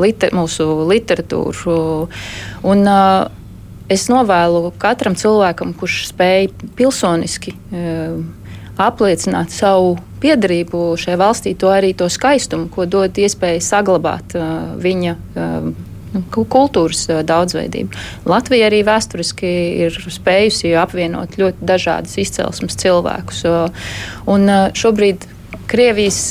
liter, 0.00 0.34
mūsu 0.34 0.66
literatūru. 0.88 1.78
Un, 2.68 2.90
es 3.88 4.08
novēlu 4.10 4.72
katram 4.80 5.14
cilvēkam, 5.18 5.72
kurš 5.78 6.08
spēj 6.10 6.50
pilsoniski 6.76 7.54
apliecināt 8.78 9.54
savu 9.54 9.96
piedarību 10.22 10.92
šai 11.00 11.16
valstī, 11.18 11.54
to 11.58 11.70
arī 11.72 11.94
to 11.96 12.10
skaistumu, 12.12 12.68
ko 12.74 12.86
dod 12.90 13.16
iespēja 13.18 13.62
saglabāt 13.64 14.36
viņa 14.82 15.14
kultūras 16.32 17.06
daudzveidību. 17.28 17.96
Latvija 18.28 18.68
arī 18.70 18.82
vēsturiski 18.86 19.50
ir 19.86 19.98
spējusi 20.12 20.74
apvienot 20.78 21.38
ļoti 21.40 21.68
dažādas 21.68 22.16
izcelsmes 22.20 22.78
cilvēkus. 22.80 23.44
Un 24.30 24.54
šobrīd 24.78 25.26
Krievijas 25.68 26.22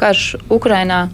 karš 0.00 0.36
Ukrainā 0.52 1.04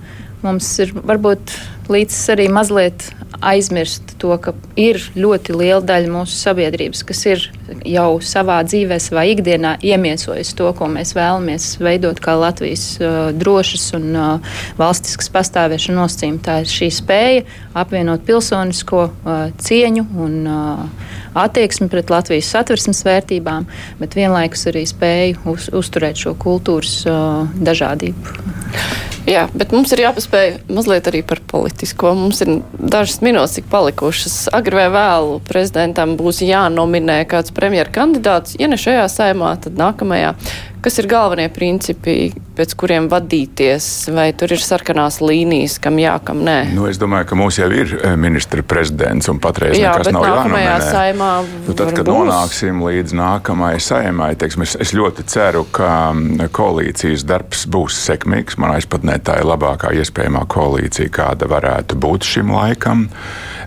mums 0.44 0.70
ir 0.82 0.94
varbūt 0.94 1.54
līdz 1.90 2.18
arī 2.34 2.46
mazliet 2.52 3.08
aizmirst 3.40 4.14
to, 4.18 4.32
ka 4.42 4.52
ir 4.78 4.98
ļoti 5.18 5.54
liela 5.54 5.80
daļa 5.86 6.10
mūsu 6.10 6.34
sabiedrības, 6.38 7.04
kas 7.06 7.20
ir 7.28 7.44
jau 7.86 8.18
savā 8.24 8.58
dzīvē, 8.66 8.98
savā 9.02 9.24
ikdienā 9.32 9.76
iemiesojusi 9.84 10.56
to, 10.58 10.70
ko 10.78 10.88
mēs 10.90 11.14
vēlamies 11.16 11.68
veidot 11.82 12.20
kā 12.22 12.34
Latvijas 12.38 12.86
uh, 13.00 13.30
drošas 13.36 13.90
un 13.98 14.08
uh, 14.16 14.56
valstiskas 14.80 15.30
pastāvēšanas 15.34 16.00
nosacījumi. 16.00 16.42
Tā 16.44 16.60
ir 16.64 16.72
šī 16.72 16.90
spēja 16.98 17.44
apvienot 17.78 18.26
pilsonisko 18.28 19.04
uh, 19.08 19.36
cieņu 19.62 20.06
un 20.24 20.38
uh, 20.48 21.12
attieksmi 21.38 21.90
pret 21.92 22.10
Latvijas 22.10 22.50
satversmes 22.54 23.04
vērtībām, 23.06 23.68
bet 24.00 24.18
vienlaikus 24.18 24.66
arī 24.72 24.86
spēju 24.88 25.44
uz, 25.54 25.70
uzturēt 25.78 26.18
šo 26.24 26.34
kultūras 26.40 27.00
uh, 27.06 27.46
dažādību. 27.62 29.17
Jā, 29.28 29.42
bet 29.52 29.74
mums 29.76 29.90
ir 29.92 30.00
jāpaspēj 30.06 30.54
mazliet 30.72 31.08
arī 31.10 31.20
par 31.26 31.42
politisko. 31.50 32.14
Mums 32.16 32.40
ir 32.40 32.62
dažas 32.80 33.18
minūtes, 33.20 33.58
cik 33.58 33.66
palikušas. 33.68 34.36
Agri 34.56 34.78
vai 34.78 34.86
vēlu 34.94 35.34
prezidentam 35.44 36.14
būs 36.16 36.40
jānominē 36.46 37.18
kāds 37.28 37.52
premjera 37.52 37.92
kandidāts. 37.92 38.56
Ja 38.56 38.70
ne 38.72 38.78
šajā 38.80 39.04
saimā, 39.12 39.52
tad 39.60 39.76
nākamajā. 39.76 40.32
Kas 40.78 40.94
ir 41.00 41.08
galvenie 41.10 41.48
principi, 41.50 42.28
pēc 42.58 42.74
kuriem 42.78 43.08
vadīties, 43.10 43.86
vai 44.14 44.28
tur 44.38 44.52
ir 44.54 44.62
sarkanās 44.62 45.18
līnijas, 45.22 45.78
kam 45.82 45.98
jā, 45.98 46.12
kam 46.22 46.44
nē? 46.46 46.70
Nu, 46.74 46.86
es 46.90 47.00
domāju, 47.02 47.26
ka 47.30 47.38
mums 47.38 47.58
jau 47.58 47.66
ir 47.74 47.96
eh, 47.98 48.14
ministra 48.18 48.62
prezidents 48.66 49.26
un 49.30 49.40
patreiz 49.42 49.74
jā, 49.78 49.92
nekas 49.94 50.14
nav 50.14 50.26
jānominē. 50.26 50.76
Saimā 50.88 51.30
nu, 51.66 51.74
tad, 51.74 51.92
kad 51.96 52.06
būs. 52.06 52.14
nonāksim 52.28 52.82
līdz 52.86 53.16
nākamajai 53.18 53.82
saimai, 53.88 54.30
teiksim, 54.38 54.64
es, 54.66 54.76
es 54.78 54.94
ļoti 54.94 55.26
ceru, 55.30 55.64
ka 55.74 55.90
mm, 56.12 56.46
koalīcijas 56.54 57.26
darbs 57.26 57.66
būs 57.70 57.98
sekmīgs. 58.06 58.58
Man 58.62 58.76
aizpatnē 58.76 59.18
tā 59.22 59.40
ir 59.42 59.50
labākā 59.50 59.92
iespējamā 59.98 60.46
koalīcija, 60.50 61.10
kāda 61.14 61.50
varētu 61.50 61.98
būt 61.98 62.26
šim 62.36 62.54
laikam. 62.54 63.08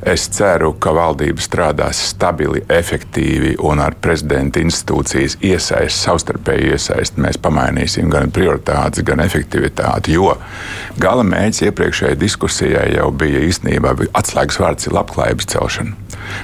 Es 0.01 0.25
ceru, 0.33 0.71
ka 0.81 0.95
valdība 0.97 1.43
strādās 1.43 1.99
stabili, 2.09 2.63
efektīvi 2.71 3.53
un 3.67 3.83
ar 3.83 3.93
prezidenta 4.01 4.63
institūcijas 4.63 5.37
iesaist, 5.45 5.99
savstarpēju 6.07 6.71
iesaist. 6.73 7.00
Mēs 7.21 7.39
pamainīsim 7.41 8.11
gan 8.13 8.31
prioritātes, 8.33 9.05
gan 9.07 9.23
efektivitāti. 9.23 10.15
Jo 10.17 10.35
gala 11.01 11.25
mērķis 11.27 11.67
iepriekšējai 11.69 12.19
diskusijai 12.21 12.87
jau 12.95 13.09
bija 13.11 13.41
īstenībā 13.47 13.95
atslēgas 14.13 14.61
vārds 14.61 14.91
labklājības 14.93 15.51
celšana. 15.55 15.97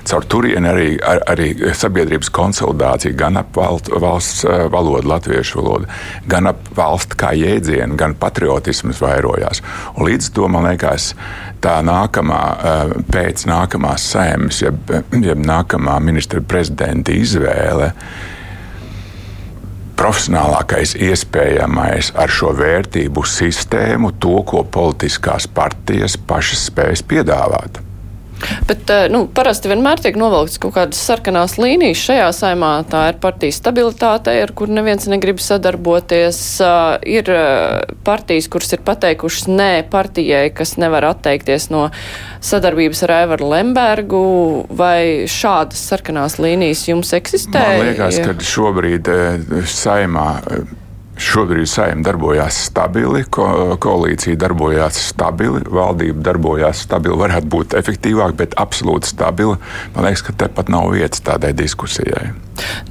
Caur 0.08 0.26
turieni 0.30 0.70
arī, 0.70 0.88
ar, 1.04 1.22
arī 1.32 1.50
sabiedrības 1.78 2.30
konsolidācija 2.34 3.16
gan 3.18 3.40
ap 3.42 3.58
valsts 3.58 4.46
eh, 4.48 4.66
valodu, 4.72 5.08
latviešu 5.12 5.62
valodu, 5.62 5.90
gan 6.30 6.52
ap 6.52 6.64
valsts 6.78 7.18
kā 7.20 7.34
jēdzienu, 7.38 7.98
gan 8.00 8.16
patriotisms 8.20 9.02
vairojās. 9.04 9.62
Un 9.96 10.08
līdz 10.10 10.32
to 10.36 10.48
man 10.52 10.68
liekas, 10.70 11.12
tā 11.64 11.78
nākamā, 11.86 12.42
eh, 12.72 12.96
pēc 13.14 13.46
nākamās 13.50 14.08
sēmas, 14.14 14.64
jeb, 14.66 14.96
jeb 15.12 15.46
nākamā 15.46 16.00
ministra 16.04 16.42
prezidenta 16.42 17.16
izvēle 17.16 17.94
profesionālākais 20.08 20.94
iespējamais 21.04 22.14
ar 22.16 22.32
šo 22.32 22.54
vērtību 22.56 23.26
sistēmu, 23.28 24.14
to, 24.24 24.38
ko 24.48 24.64
politiskās 24.64 25.50
partijas 25.52 26.16
pašas 26.30 26.70
spējas 26.70 27.04
piedāvāt. 27.04 27.82
Bet 28.68 28.90
eh, 28.94 29.08
nu, 29.12 29.24
parasti 29.34 29.72
vienmēr 29.72 30.02
tiek 30.04 30.18
novilktas 30.20 30.60
kaut 30.62 30.76
kādas 30.76 31.00
sarkanās 31.10 31.58
līnijas. 31.62 32.02
Šajā 32.08 32.28
saimā 32.36 32.72
tā 32.90 33.08
ir 33.12 33.20
partijas 33.24 33.60
stabilitāte, 33.62 34.34
ar 34.44 34.54
kur 34.58 34.72
neviens 34.72 35.08
negrib 35.10 35.42
sadarboties. 35.44 36.40
Uh, 36.64 36.98
ir 37.08 37.30
uh, 37.34 37.98
partijas, 38.08 38.50
kuras 38.52 38.74
ir 38.76 38.84
pateikušas 38.88 39.50
nē 39.50 39.72
partijai, 39.92 40.48
kas 40.56 40.76
nevar 40.82 41.10
atteikties 41.12 41.70
no 41.74 41.88
sadarbības 42.46 43.06
ar 43.08 43.16
Aivaru 43.22 43.52
Lembergu. 43.54 44.26
Vai 44.78 45.28
šādas 45.32 45.88
sarkanās 45.92 46.38
līnijas 46.42 46.88
jums 46.90 47.14
eksistē? 47.18 47.64
Man 47.64 47.92
liekas, 47.92 48.22
ka 48.26 48.52
šobrīd 48.54 49.12
saimā. 49.68 50.30
Šobrīd 51.18 51.70
saimnieks 51.70 52.06
darbojās 52.06 52.58
stabili, 52.68 53.24
ko, 53.34 53.48
koalīcija 53.82 54.38
darbojās 54.40 55.00
stabili, 55.10 55.64
valdība 55.66 56.22
darbojās 56.30 56.84
stabili. 56.86 57.18
Varētu 57.18 57.52
būt 57.54 57.78
efektīvāk, 57.80 58.36
bet 58.38 58.58
absolūti 58.62 59.10
stabila. 59.12 59.58
Man 59.96 60.08
liekas, 60.08 60.26
ka 60.28 60.36
tepat 60.46 60.70
nav 60.74 60.92
vietas 60.94 61.24
tādai 61.26 61.54
diskusijai. 61.58 62.32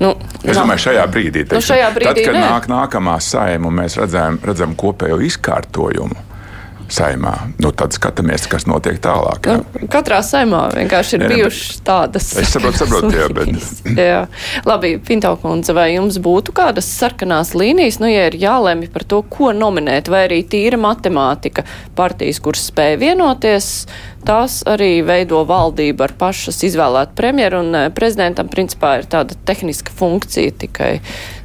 Nu, 0.02 0.14
es 0.42 0.58
domāju, 0.58 0.88
šajā 0.88 1.08
brīdī, 1.10 1.42
teiksim, 1.46 1.62
nu, 1.62 1.68
šajā 1.70 1.90
brīdī 1.94 2.12
tad, 2.12 2.22
kad 2.28 2.38
nē. 2.38 2.46
nāk 2.50 2.70
nākamā 2.70 3.18
saima 3.22 3.70
un 3.70 3.78
mēs 3.82 3.98
redzam, 3.98 4.40
redzam 4.46 4.74
kopējo 4.78 5.18
izkārtojumu 5.26 6.26
saimā. 6.92 7.32
Nu, 7.62 7.72
tad 7.76 7.94
skatāmies, 7.96 8.46
kas 8.50 8.66
notiek 8.68 8.98
tālāk. 9.02 9.48
Jā. 9.48 9.56
Nu, 9.58 9.88
katrā 9.92 10.20
saimā 10.26 10.66
vienkārši 10.74 11.18
ir 11.18 11.24
jā, 11.24 11.30
bijušas 11.32 11.80
tādas. 11.86 12.30
Es 12.40 12.52
saprotu, 12.54 12.82
saprotu 12.84 13.12
jā, 13.16 13.28
bet. 13.34 13.52
jā. 14.10 14.20
Labi, 14.68 14.94
Pintaukundze, 15.06 15.74
vai 15.76 15.88
jums 15.94 16.20
būtu 16.22 16.54
kādas 16.56 16.88
sarkanās 16.98 17.54
līnijas, 17.58 18.00
nu, 18.02 18.10
ja 18.10 18.28
ir 18.30 18.38
jālemj 18.40 18.90
par 18.94 19.06
to, 19.08 19.22
ko 19.30 19.52
nominēt, 19.56 20.10
vai 20.12 20.26
arī 20.28 20.42
tīra 20.46 20.80
matemātika 20.80 21.66
partijas, 21.98 22.40
kuras 22.44 22.68
spēja 22.70 23.00
vienoties, 23.02 23.70
tās 24.26 24.62
arī 24.66 25.00
veido 25.06 25.42
valdību 25.48 26.06
ar 26.06 26.16
pašas 26.18 26.62
izvēlētu 26.66 27.16
premjeru, 27.18 27.62
un 27.66 27.82
eh, 27.82 27.92
prezidentam 27.94 28.50
principā 28.52 28.98
ir 29.00 29.10
tāda 29.10 29.38
tehniska 29.48 29.94
funkcija 29.96 30.56
tikai 30.66 30.96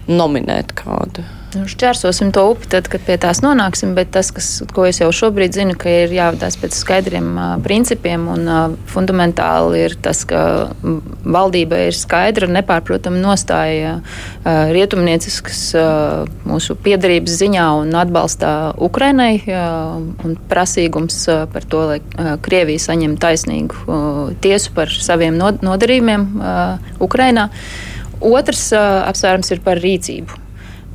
nominēt 0.10 0.76
kādu? 0.78 1.26
Šķērsosim 1.52 2.30
to 2.32 2.46
upi, 2.54 2.68
tad, 2.72 2.86
kad 2.88 3.02
pie 3.04 3.18
tās 3.20 3.42
nonāksim, 3.44 3.92
bet 3.98 4.14
tas, 4.16 4.30
kas, 4.32 4.48
ko 4.72 4.86
es 4.88 5.02
jau 5.02 5.10
šobrīd 5.12 5.58
zinu, 5.58 5.76
ka 5.80 5.92
ir 5.92 6.14
jāvadās 6.16 6.56
pēc 6.62 6.78
skaidriem 6.80 7.28
uh, 7.36 7.48
principiem 7.64 8.30
un 8.32 8.46
uh, 8.48 8.76
fundamentāli 8.88 9.82
ir 9.90 9.96
tas, 10.00 10.24
ka 10.28 10.72
valdība 10.82 11.82
ir 11.90 11.98
skaidra, 11.98 12.48
nepārprotama 12.56 13.20
nostāja 13.20 13.98
uh, 14.00 14.72
rietumnieciskas 14.72 15.64
uh, 15.76 16.30
mūsu 16.48 16.78
piedarības 16.80 17.36
ziņā 17.44 17.66
un 17.82 17.92
atbalstā 18.00 18.54
Ukrainai 18.80 19.42
uh, 19.44 19.98
un 20.24 20.38
prasīgums 20.52 21.20
uh, 21.28 21.42
par 21.52 21.68
to, 21.68 21.82
lai 21.90 22.00
uh, 22.00 22.38
Krievija 22.46 22.86
saņem 22.88 23.18
taisnīgu 23.20 23.82
uh, 23.84 24.22
tiesu 24.40 24.72
par 24.78 24.94
saviem 24.94 25.36
nodarījumiem 25.36 26.30
uh, 26.40 26.94
Ukrainā. 27.04 27.50
Otrs 28.22 28.70
uh, 28.72 29.02
apsvērums 29.10 29.52
ir 29.52 29.60
par 29.66 29.84
rīcību. 29.84 30.40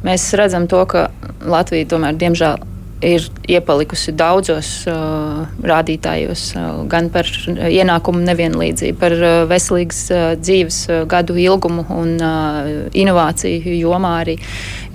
Mēs 0.07 0.31
redzam 0.39 0.69
to, 0.71 0.85
ka 0.87 1.09
Latvija 1.47 1.89
tomēr, 1.91 2.17
diemžēl, 2.21 2.63
ir 3.05 3.27
iepalikusi 3.51 4.15
daudzos 4.17 4.71
uh, 4.89 5.43
rādītājos, 5.67 6.45
uh, 6.57 6.69
gan 6.89 7.11
par 7.13 7.29
ienākumu 7.29 8.23
nevienlīdzību, 8.25 8.99
par 9.01 9.17
uh, 9.19 9.35
veselīgas 9.51 10.01
uh, 10.15 10.29
dzīves 10.41 10.79
uh, 10.89 11.03
gadu 11.11 11.37
ilgumu 11.41 11.85
un 11.93 12.15
uh, 12.17 12.71
inovāciju 12.97 13.77
jomā 13.77 14.15
arī. 14.23 14.39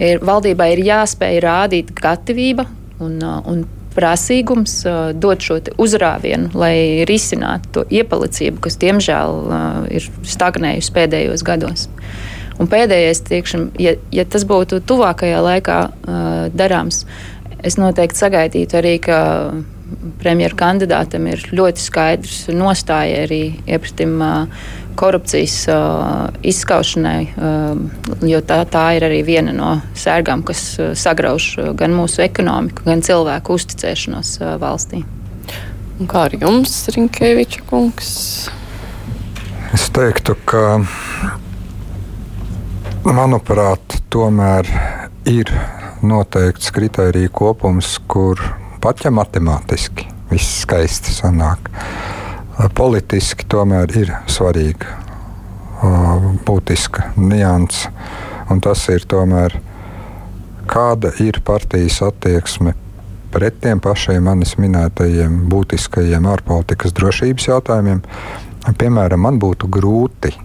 Ir, 0.02 0.24
valdībai 0.26 0.72
ir 0.74 0.84
jāspēj 0.88 1.40
rādīt 1.46 1.94
gatavība 1.98 2.66
un, 3.04 3.20
uh, 3.22 3.38
un 3.52 3.64
prasīgums 3.96 4.80
uh, 4.88 5.12
dot 5.14 5.44
šo 5.44 5.60
uzrāvienu, 5.82 6.52
lai 6.58 7.06
risinātu 7.10 7.76
to 7.76 7.86
iepalicību, 7.92 8.64
kas 8.66 8.80
diemžēl 8.82 9.42
uh, 9.44 9.66
ir 9.92 10.08
stagnējusi 10.26 10.96
pēdējos 10.96 11.46
gados. 11.46 11.90
Un 12.60 12.70
pēdējais, 12.72 13.24
tiekšam, 13.30 13.70
ja, 13.82 13.96
ja 14.14 14.26
tas 14.28 14.46
būtu 14.48 14.82
tuvākajā 14.88 15.40
laikā 15.46 15.78
uh, 15.88 16.26
darāms, 16.54 17.06
es 17.64 17.78
noteikti 17.80 18.20
sagaidītu 18.20 18.80
arī, 18.80 18.98
ka 19.04 19.20
premjeru 20.22 20.56
kandidātam 20.60 21.26
ir 21.32 21.44
ļoti 21.52 21.84
skaidrs 21.84 22.46
nostāja 22.56 23.26
arī 23.26 23.42
iepratim 23.68 24.14
uh, 24.24 24.62
korupcijas 25.00 25.56
uh, 25.72 26.30
izskaušanai, 26.46 27.22
uh, 27.36 28.22
jo 28.28 28.42
tā, 28.46 28.62
tā 28.72 28.86
ir 28.98 29.08
arī 29.08 29.22
viena 29.28 29.56
no 29.56 29.74
sērgām, 29.98 30.46
kas 30.48 30.64
uh, 30.80 30.92
sagrauž 30.98 31.54
gan 31.80 31.96
mūsu 31.96 32.24
ekonomiku, 32.26 32.86
gan 32.88 33.04
cilvēku 33.06 33.58
uzticēšanos 33.60 34.36
uh, 34.42 34.56
valstī. 34.62 35.04
Un 36.02 36.10
kā 36.10 36.26
ar 36.30 36.34
jums, 36.34 36.74
Rinkēviča 36.96 37.66
kungs? 37.70 38.12
Es 39.72 39.88
teiktu, 39.94 40.36
ka 40.50 40.82
Manuprāt, 43.02 43.96
tomēr 44.14 44.68
ir 45.26 45.50
noteikts 46.06 46.68
kritēriju 46.70 47.32
kopums, 47.34 47.96
kur 48.06 48.38
pat 48.78 49.02
ja 49.02 49.10
matemātiski 49.10 50.06
viss 50.30 50.60
skaisti 50.62 51.10
sanāk, 51.10 51.72
politiski 52.78 53.48
tomēr 53.50 53.90
ir 53.98 54.12
svarīga, 54.30 55.00
būtiska 56.46 57.08
nianses. 57.18 57.90
Un 58.54 58.62
tas 58.62 58.86
ir 58.94 59.08
tomēr, 59.10 59.58
kāda 60.70 61.10
ir 61.26 61.42
partijas 61.42 62.04
attieksme 62.06 62.76
pret 63.34 63.58
tiem 63.66 63.82
pašiem 63.82 64.30
manis 64.30 64.54
minētajiem 64.62 65.42
būtiskajiem 65.50 66.30
ārpolitikas 66.36 66.94
drošības 67.02 67.50
jautājumiem. 67.50 68.06
Piemēram, 68.78 69.26
man 69.26 69.42
būtu 69.42 69.74
grūti 69.74 70.36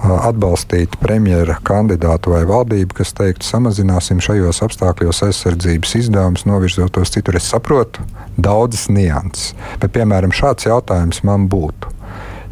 atbalstīt 0.00 0.96
premjera 1.00 1.58
kandidātu 1.66 2.32
vai 2.34 2.42
valdību, 2.48 2.96
kas 3.00 3.12
teiktu, 3.16 3.44
samazināsim 3.46 4.20
šajos 4.24 4.62
apstākļos 4.64 5.22
aizsardzības 5.28 5.94
izdevumus, 6.00 6.46
novirzot 6.48 6.94
tos 6.96 7.12
citur. 7.12 7.36
Es 7.36 7.50
saprotu 7.52 8.04
daudzas 8.40 8.88
nianses, 8.92 9.52
bet, 9.82 9.92
piemēram, 9.96 10.32
šāds 10.32 10.68
jautājums 10.70 11.22
man 11.26 11.48
būtu, 11.52 11.92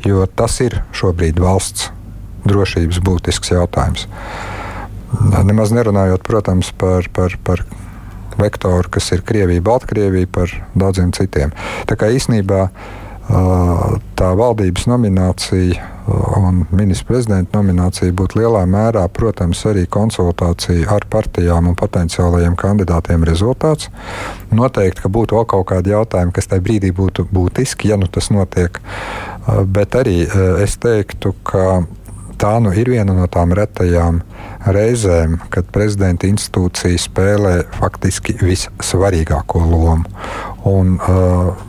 jo 0.07 0.27
tas 0.29 0.61
ir 0.65 0.83
šobrīd 0.97 1.41
valsts 1.41 1.91
drošības 2.49 3.01
būtisks 3.05 3.53
jautājums. 3.57 4.07
Nemaz 5.49 5.73
nerunājot, 5.73 6.23
protams, 6.27 6.71
par, 6.77 7.09
par, 7.17 7.35
par 7.45 7.65
vektoru, 8.39 8.93
kas 8.93 9.09
ir 9.17 9.25
Krievija, 9.27 9.65
Baltkrievija, 9.65 10.29
par 10.31 10.53
daudziem 10.79 11.15
citiem. 11.17 11.55
Tā 11.89 11.97
kā 11.99 12.11
īsnībā 12.15 12.69
tā 13.29 14.29
valdības 14.39 14.87
nominācija 14.89 15.89
un 16.39 16.63
ministra 16.73 17.11
prezidenta 17.11 17.59
nominācija 17.59 18.15
būtu 18.17 18.41
lielā 18.41 18.63
mērā, 18.71 19.03
protams, 19.13 19.61
arī 19.69 19.85
konsultācija 19.91 20.89
ar 20.95 21.05
partijām 21.11 21.69
un 21.69 21.77
potenciālajiem 21.77 22.57
kandidātiem 22.57 23.27
rezultāts. 23.29 23.91
Noteikti, 24.49 25.05
ka 25.05 25.13
būtu 25.13 25.37
vēl 25.37 25.47
kaut 25.53 25.69
kādi 25.75 25.93
jautājumi, 25.93 26.33
kas 26.33 26.49
tajā 26.49 26.65
brīdī 26.65 26.95
būtu 26.97 27.29
būtiski, 27.29 27.93
ja 27.93 28.01
nu 28.01 28.09
tas 28.09 28.31
notiek. 28.33 28.81
Bet 29.69 29.97
arī 30.01 30.23
es 30.65 30.81
teiktu, 30.81 31.35
ka 31.45 31.83
tā 32.41 32.57
nu 32.65 32.73
ir 32.73 32.89
viena 32.89 33.13
no 33.13 33.29
tām 33.29 33.53
retajām 33.57 34.23
reizēm, 34.73 35.37
kad 35.53 35.69
prezidenta 35.75 36.29
institūcija 36.31 37.01
spēlē 37.05 37.55
faktiski 37.77 38.39
vissvarīgāko 38.41 39.65
lomu. 39.69 40.07
Un, 40.69 40.97
uh, 40.97 41.67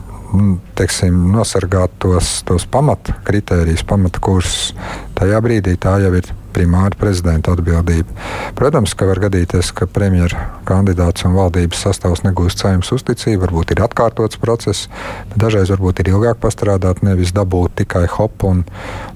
teiksim, 0.78 1.16
nosargāt 1.34 1.94
tos, 2.02 2.40
tos 2.46 2.66
pamatkritērijus, 2.70 3.82
pamatkursus, 3.88 4.74
tajā 5.18 5.40
brīdī 5.44 5.74
tā 5.80 5.96
jau 6.02 6.12
ir 6.18 6.28
primāri 6.54 6.98
prezidenta 6.98 7.52
atbildība. 7.54 8.10
Protams, 8.58 8.94
ka 8.98 9.06
var 9.06 9.20
gadīties, 9.22 9.70
ka 9.76 9.86
premjeras 9.90 10.34
kandidāts 10.68 11.26
un 11.26 11.36
valdības 11.38 11.84
sastāvs 11.86 12.24
negūst 12.26 12.62
saimnes 12.62 12.90
uzticību, 12.94 13.44
varbūt 13.44 13.74
ir 13.74 13.84
atkārtots 13.86 14.40
process, 14.42 14.88
bet 15.30 15.38
dažreiz 15.44 15.70
varbūt 15.70 16.02
ir 16.02 16.12
ilgāk 16.14 16.40
pastrādāt, 16.42 17.04
nevis 17.06 17.34
dabūt 17.36 17.80
tikai 17.84 18.06
hop 18.16 18.46
un, 18.48 18.64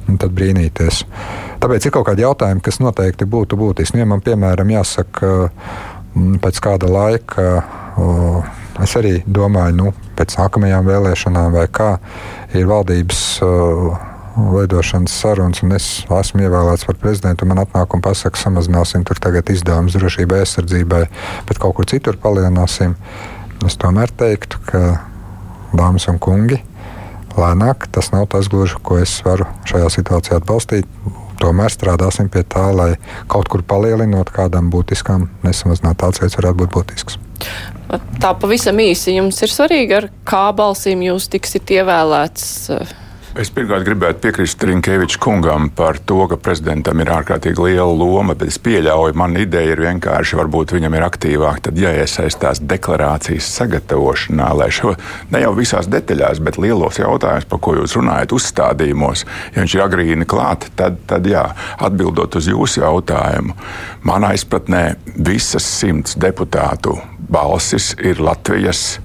un 0.09 0.21
tad 0.21 0.35
brīnīties. 0.37 1.05
Tāpēc 1.63 1.89
ir 1.89 1.95
kaut 1.97 2.09
kādi 2.11 2.27
jautājumi, 2.27 2.63
kas 2.65 2.81
noteikti 2.83 3.29
būtu 3.31 3.59
būtiski. 3.59 4.03
Ja 4.03 4.09
man, 4.09 4.23
piemēram, 4.25 4.71
jāsaka, 4.77 5.35
pēc 6.15 6.61
kāda 6.63 6.91
laika. 6.91 7.49
O, 7.99 8.43
es 8.83 8.97
arī 8.99 9.21
domāju, 9.27 9.77
nu, 9.79 9.93
pēc 10.19 10.39
nākamajām 10.41 10.89
vēlēšanām 10.89 11.55
vai 11.55 11.69
kā 11.71 11.95
ir 12.55 12.67
valdības. 12.71 13.23
Uh, 13.45 14.11
Veidošanas 14.35 15.13
sarunas, 15.15 15.61
un 15.63 15.77
es 15.77 15.85
esmu 16.11 16.43
ievēlēts 16.43 16.89
par 16.89 16.97
prezidentu. 16.99 17.47
Man 17.47 17.61
atnāk 17.63 17.95
un 17.95 18.03
pasaka, 18.03 18.41
samazināsim 18.41 19.05
tur 19.07 19.21
tagad 19.23 19.51
izdevumus 19.53 19.95
drošībai, 19.95 20.41
aizsardzībai, 20.43 21.03
bet 21.47 21.61
kaut 21.63 21.77
kur 21.79 21.87
citur 21.87 22.19
palielināsim. 22.19 22.97
Es 23.63 23.79
tomēr 23.79 24.11
teiktu, 24.11 24.59
ka, 24.67 24.81
dāmas 25.71 26.09
un 26.11 26.19
kungi, 26.19 26.59
lēnāk 27.39 27.87
tas 27.95 28.11
nav 28.15 28.27
tas 28.33 28.51
gluži, 28.51 28.81
ko 28.83 28.99
es 29.03 29.15
varu 29.27 29.47
šajā 29.71 29.93
situācijā 30.01 30.41
atbalstīt. 30.41 30.91
Tomēr 31.39 31.71
strādāsim 31.71 32.27
pie 32.31 32.45
tā, 32.47 32.69
lai 32.75 32.91
kaut 33.31 33.51
kur 33.53 33.63
palielinot 33.67 34.35
kādam 34.35 34.71
būtiskam, 34.75 35.29
nesamazināt 35.47 35.99
tāds 36.03 36.23
veids 36.23 36.39
varētu 36.39 36.63
būt 36.63 36.75
būtisks. 36.75 37.19
Tā 38.21 38.33
pavisam 38.41 38.79
īsi. 38.81 39.19
Jums 39.19 39.41
ir 39.45 39.53
svarīgi, 39.53 39.97
ar 39.99 40.11
kā 40.27 40.49
balsīm 40.57 41.05
jūs 41.05 41.29
tiksiet 41.33 41.75
ievēlēts. 41.77 42.47
Es 43.35 43.49
pirmkārt 43.51 43.83
gribētu 43.83 44.21
piekrist 44.23 44.63
Rinkēviča 44.63 45.19
kungam 45.19 45.65
par 45.75 45.97
to, 46.07 46.21
ka 46.31 46.37
prezidentam 46.39 47.01
ir 47.03 47.09
ārkārtīgi 47.11 47.65
liela 47.65 47.91
loma, 47.91 48.37
bet 48.39 48.47
es 48.47 48.61
pieļauju, 48.63 49.17
man 49.19 49.33
ideja 49.35 49.73
ir 49.75 49.81
vienkārši, 49.83 50.37
varbūt 50.39 50.71
viņam 50.77 50.95
ir 50.95 51.03
aktīvāk 51.03 51.59
tad 51.67 51.81
jāiesaistās 51.83 52.61
deklarācijas 52.63 53.49
sagatavošanā, 53.57 54.53
lai 54.55 54.69
šo 54.71 54.93
ne 55.35 55.41
jau 55.43 55.51
visās 55.59 55.91
detaļās, 55.91 56.39
bet 56.47 56.61
lielos 56.63 57.01
jautājumus, 57.03 57.49
par 57.51 57.63
ko 57.67 57.75
jūs 57.81 57.97
runājat, 57.99 58.37
uzstādījumos, 58.39 59.25
ja 59.57 59.65
viņš 59.65 59.75
ir 59.75 59.83
agrīni 59.83 60.29
klāt, 60.31 60.69
tad, 60.79 61.03
tad 61.11 61.27
jā, 61.27 61.43
atbildot 61.83 62.39
uz 62.39 62.47
jūsu 62.53 62.85
jautājumu, 62.85 63.59
manā 64.07 64.31
izpratnē 64.39 64.85
visas 65.19 65.67
simts 65.81 66.15
deputātu 66.23 66.95
balsis 67.31 67.93
ir 68.03 68.23
Latvijas 68.23 68.99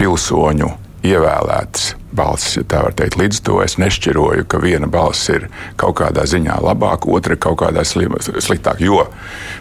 pilsoņu 0.00 0.70
ievēlētas 1.06 1.94
balss, 2.12 2.56
ja 2.58 2.64
tā 2.66 2.82
var 2.84 2.94
teikt, 2.96 3.18
līdz 3.20 3.40
to 3.46 3.60
es 3.64 3.76
nešķiroju, 3.80 4.44
ka 4.50 4.60
viena 4.62 4.88
balss 4.90 5.30
ir 5.32 5.46
kaut 5.80 5.98
kādā 6.00 6.24
ziņā 6.28 6.58
labāka, 6.64 7.10
otra 7.12 7.36
kaut 7.38 7.60
kādā 7.62 7.84
sliktāka. 7.86 8.82
Jo 8.82 9.06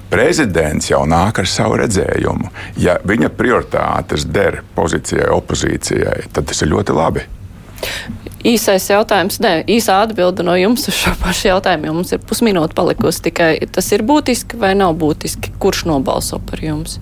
prezidents 0.09 0.89
jau 0.89 1.03
nāk 1.09 1.41
ar 1.43 1.49
savu 1.49 1.79
redzējumu. 1.83 2.49
Ja 2.81 2.97
viņa 3.05 3.31
prioritātes 3.37 4.25
der 4.25 4.63
pozīcijai, 4.75 5.29
opozīcijai, 5.35 6.31
tad 6.33 6.49
tas 6.49 6.65
ir 6.65 6.73
ļoti 6.73 6.97
labi. 6.97 7.25
Īsais 8.49 8.85
jautājums, 8.89 9.39
nē, 9.43 9.65
īsā 9.67 9.97
atbilde 10.05 10.43
no 10.47 10.55
jums 10.55 10.87
uz 10.87 10.95
šo 10.95 11.11
pašu 11.19 11.49
jautājumu. 11.51 11.93
Mums 11.99 12.13
ir 12.15 12.23
pusminūte 12.23 12.75
palikusi 12.75 13.25
tikai. 13.27 13.51
Tas 13.75 13.91
ir 13.95 14.03
būtiski 14.07 14.59
vai 14.59 14.73
nav 14.79 14.95
būtiski? 14.99 15.53
Kurš 15.59 15.85
nobalso 15.91 16.39
par 16.47 16.63
jums? 16.63 16.97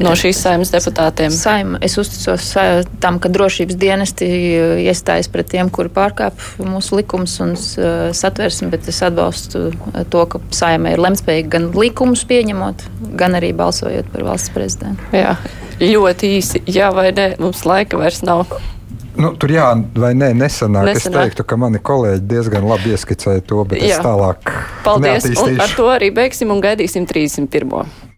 No 0.00 0.14
šīs 0.18 0.40
saimnes 0.42 0.72
deputātiem? 0.72 1.32
Saima, 1.34 1.78
es 1.84 1.96
uzticos 2.00 2.46
sa- 2.54 2.82
tam, 3.02 3.18
ka 3.22 3.30
drošības 3.32 3.78
dienesti 3.80 4.26
uh, 4.30 4.74
iestājas 4.82 5.30
pret 5.32 5.50
tiem, 5.52 5.70
kuri 5.70 5.92
pārkāp 5.92 6.40
mūsu 6.64 7.00
likums 7.00 7.36
un 7.44 7.54
uh, 7.54 8.10
satversmi, 8.16 8.70
bet 8.72 8.88
es 8.90 9.00
atbalstu 9.06 9.70
to, 10.10 10.26
ka 10.32 10.42
saima 10.54 10.94
ir 10.94 11.02
lemtspējīga 11.04 11.54
gan 11.56 11.70
likumus 11.76 12.24
pieņemot, 12.28 12.84
gan 13.20 13.38
arī 13.38 13.52
balsojot 13.56 14.10
par 14.12 14.26
valsts 14.32 14.52
prezidentu. 14.54 15.04
Jā, 15.16 15.36
ļoti 15.80 16.34
īsi, 16.40 16.64
jā 16.70 16.90
vai 16.94 17.10
nē, 17.16 17.32
mums 17.42 17.64
laika 17.68 18.00
vairs 18.00 18.22
nav. 18.26 18.46
Nu, 19.20 19.32
tur 19.36 19.50
jā, 19.52 19.66
vai 19.98 20.12
nē, 20.14 20.30
nesanāk. 20.38 20.86
nesanāk. 20.86 20.96
Es 20.96 21.34
teiktu, 21.34 21.44
ka 21.44 21.58
mani 21.60 21.80
kolēģi 21.82 22.22
diezgan 22.30 22.64
labi 22.68 22.94
ieskicēja 22.94 23.42
to, 23.44 23.64
bet 23.68 23.82
Jā. 23.82 23.98
es 23.98 24.04
tālāk 24.04 24.52
Paldies, 24.86 25.26
un 25.42 25.58
ar 25.60 25.74
to 25.76 25.88
arī 25.92 26.12
beigsim 26.14 26.54
un 26.54 26.62
gaidīsim 26.62 27.08
31. 27.10 28.09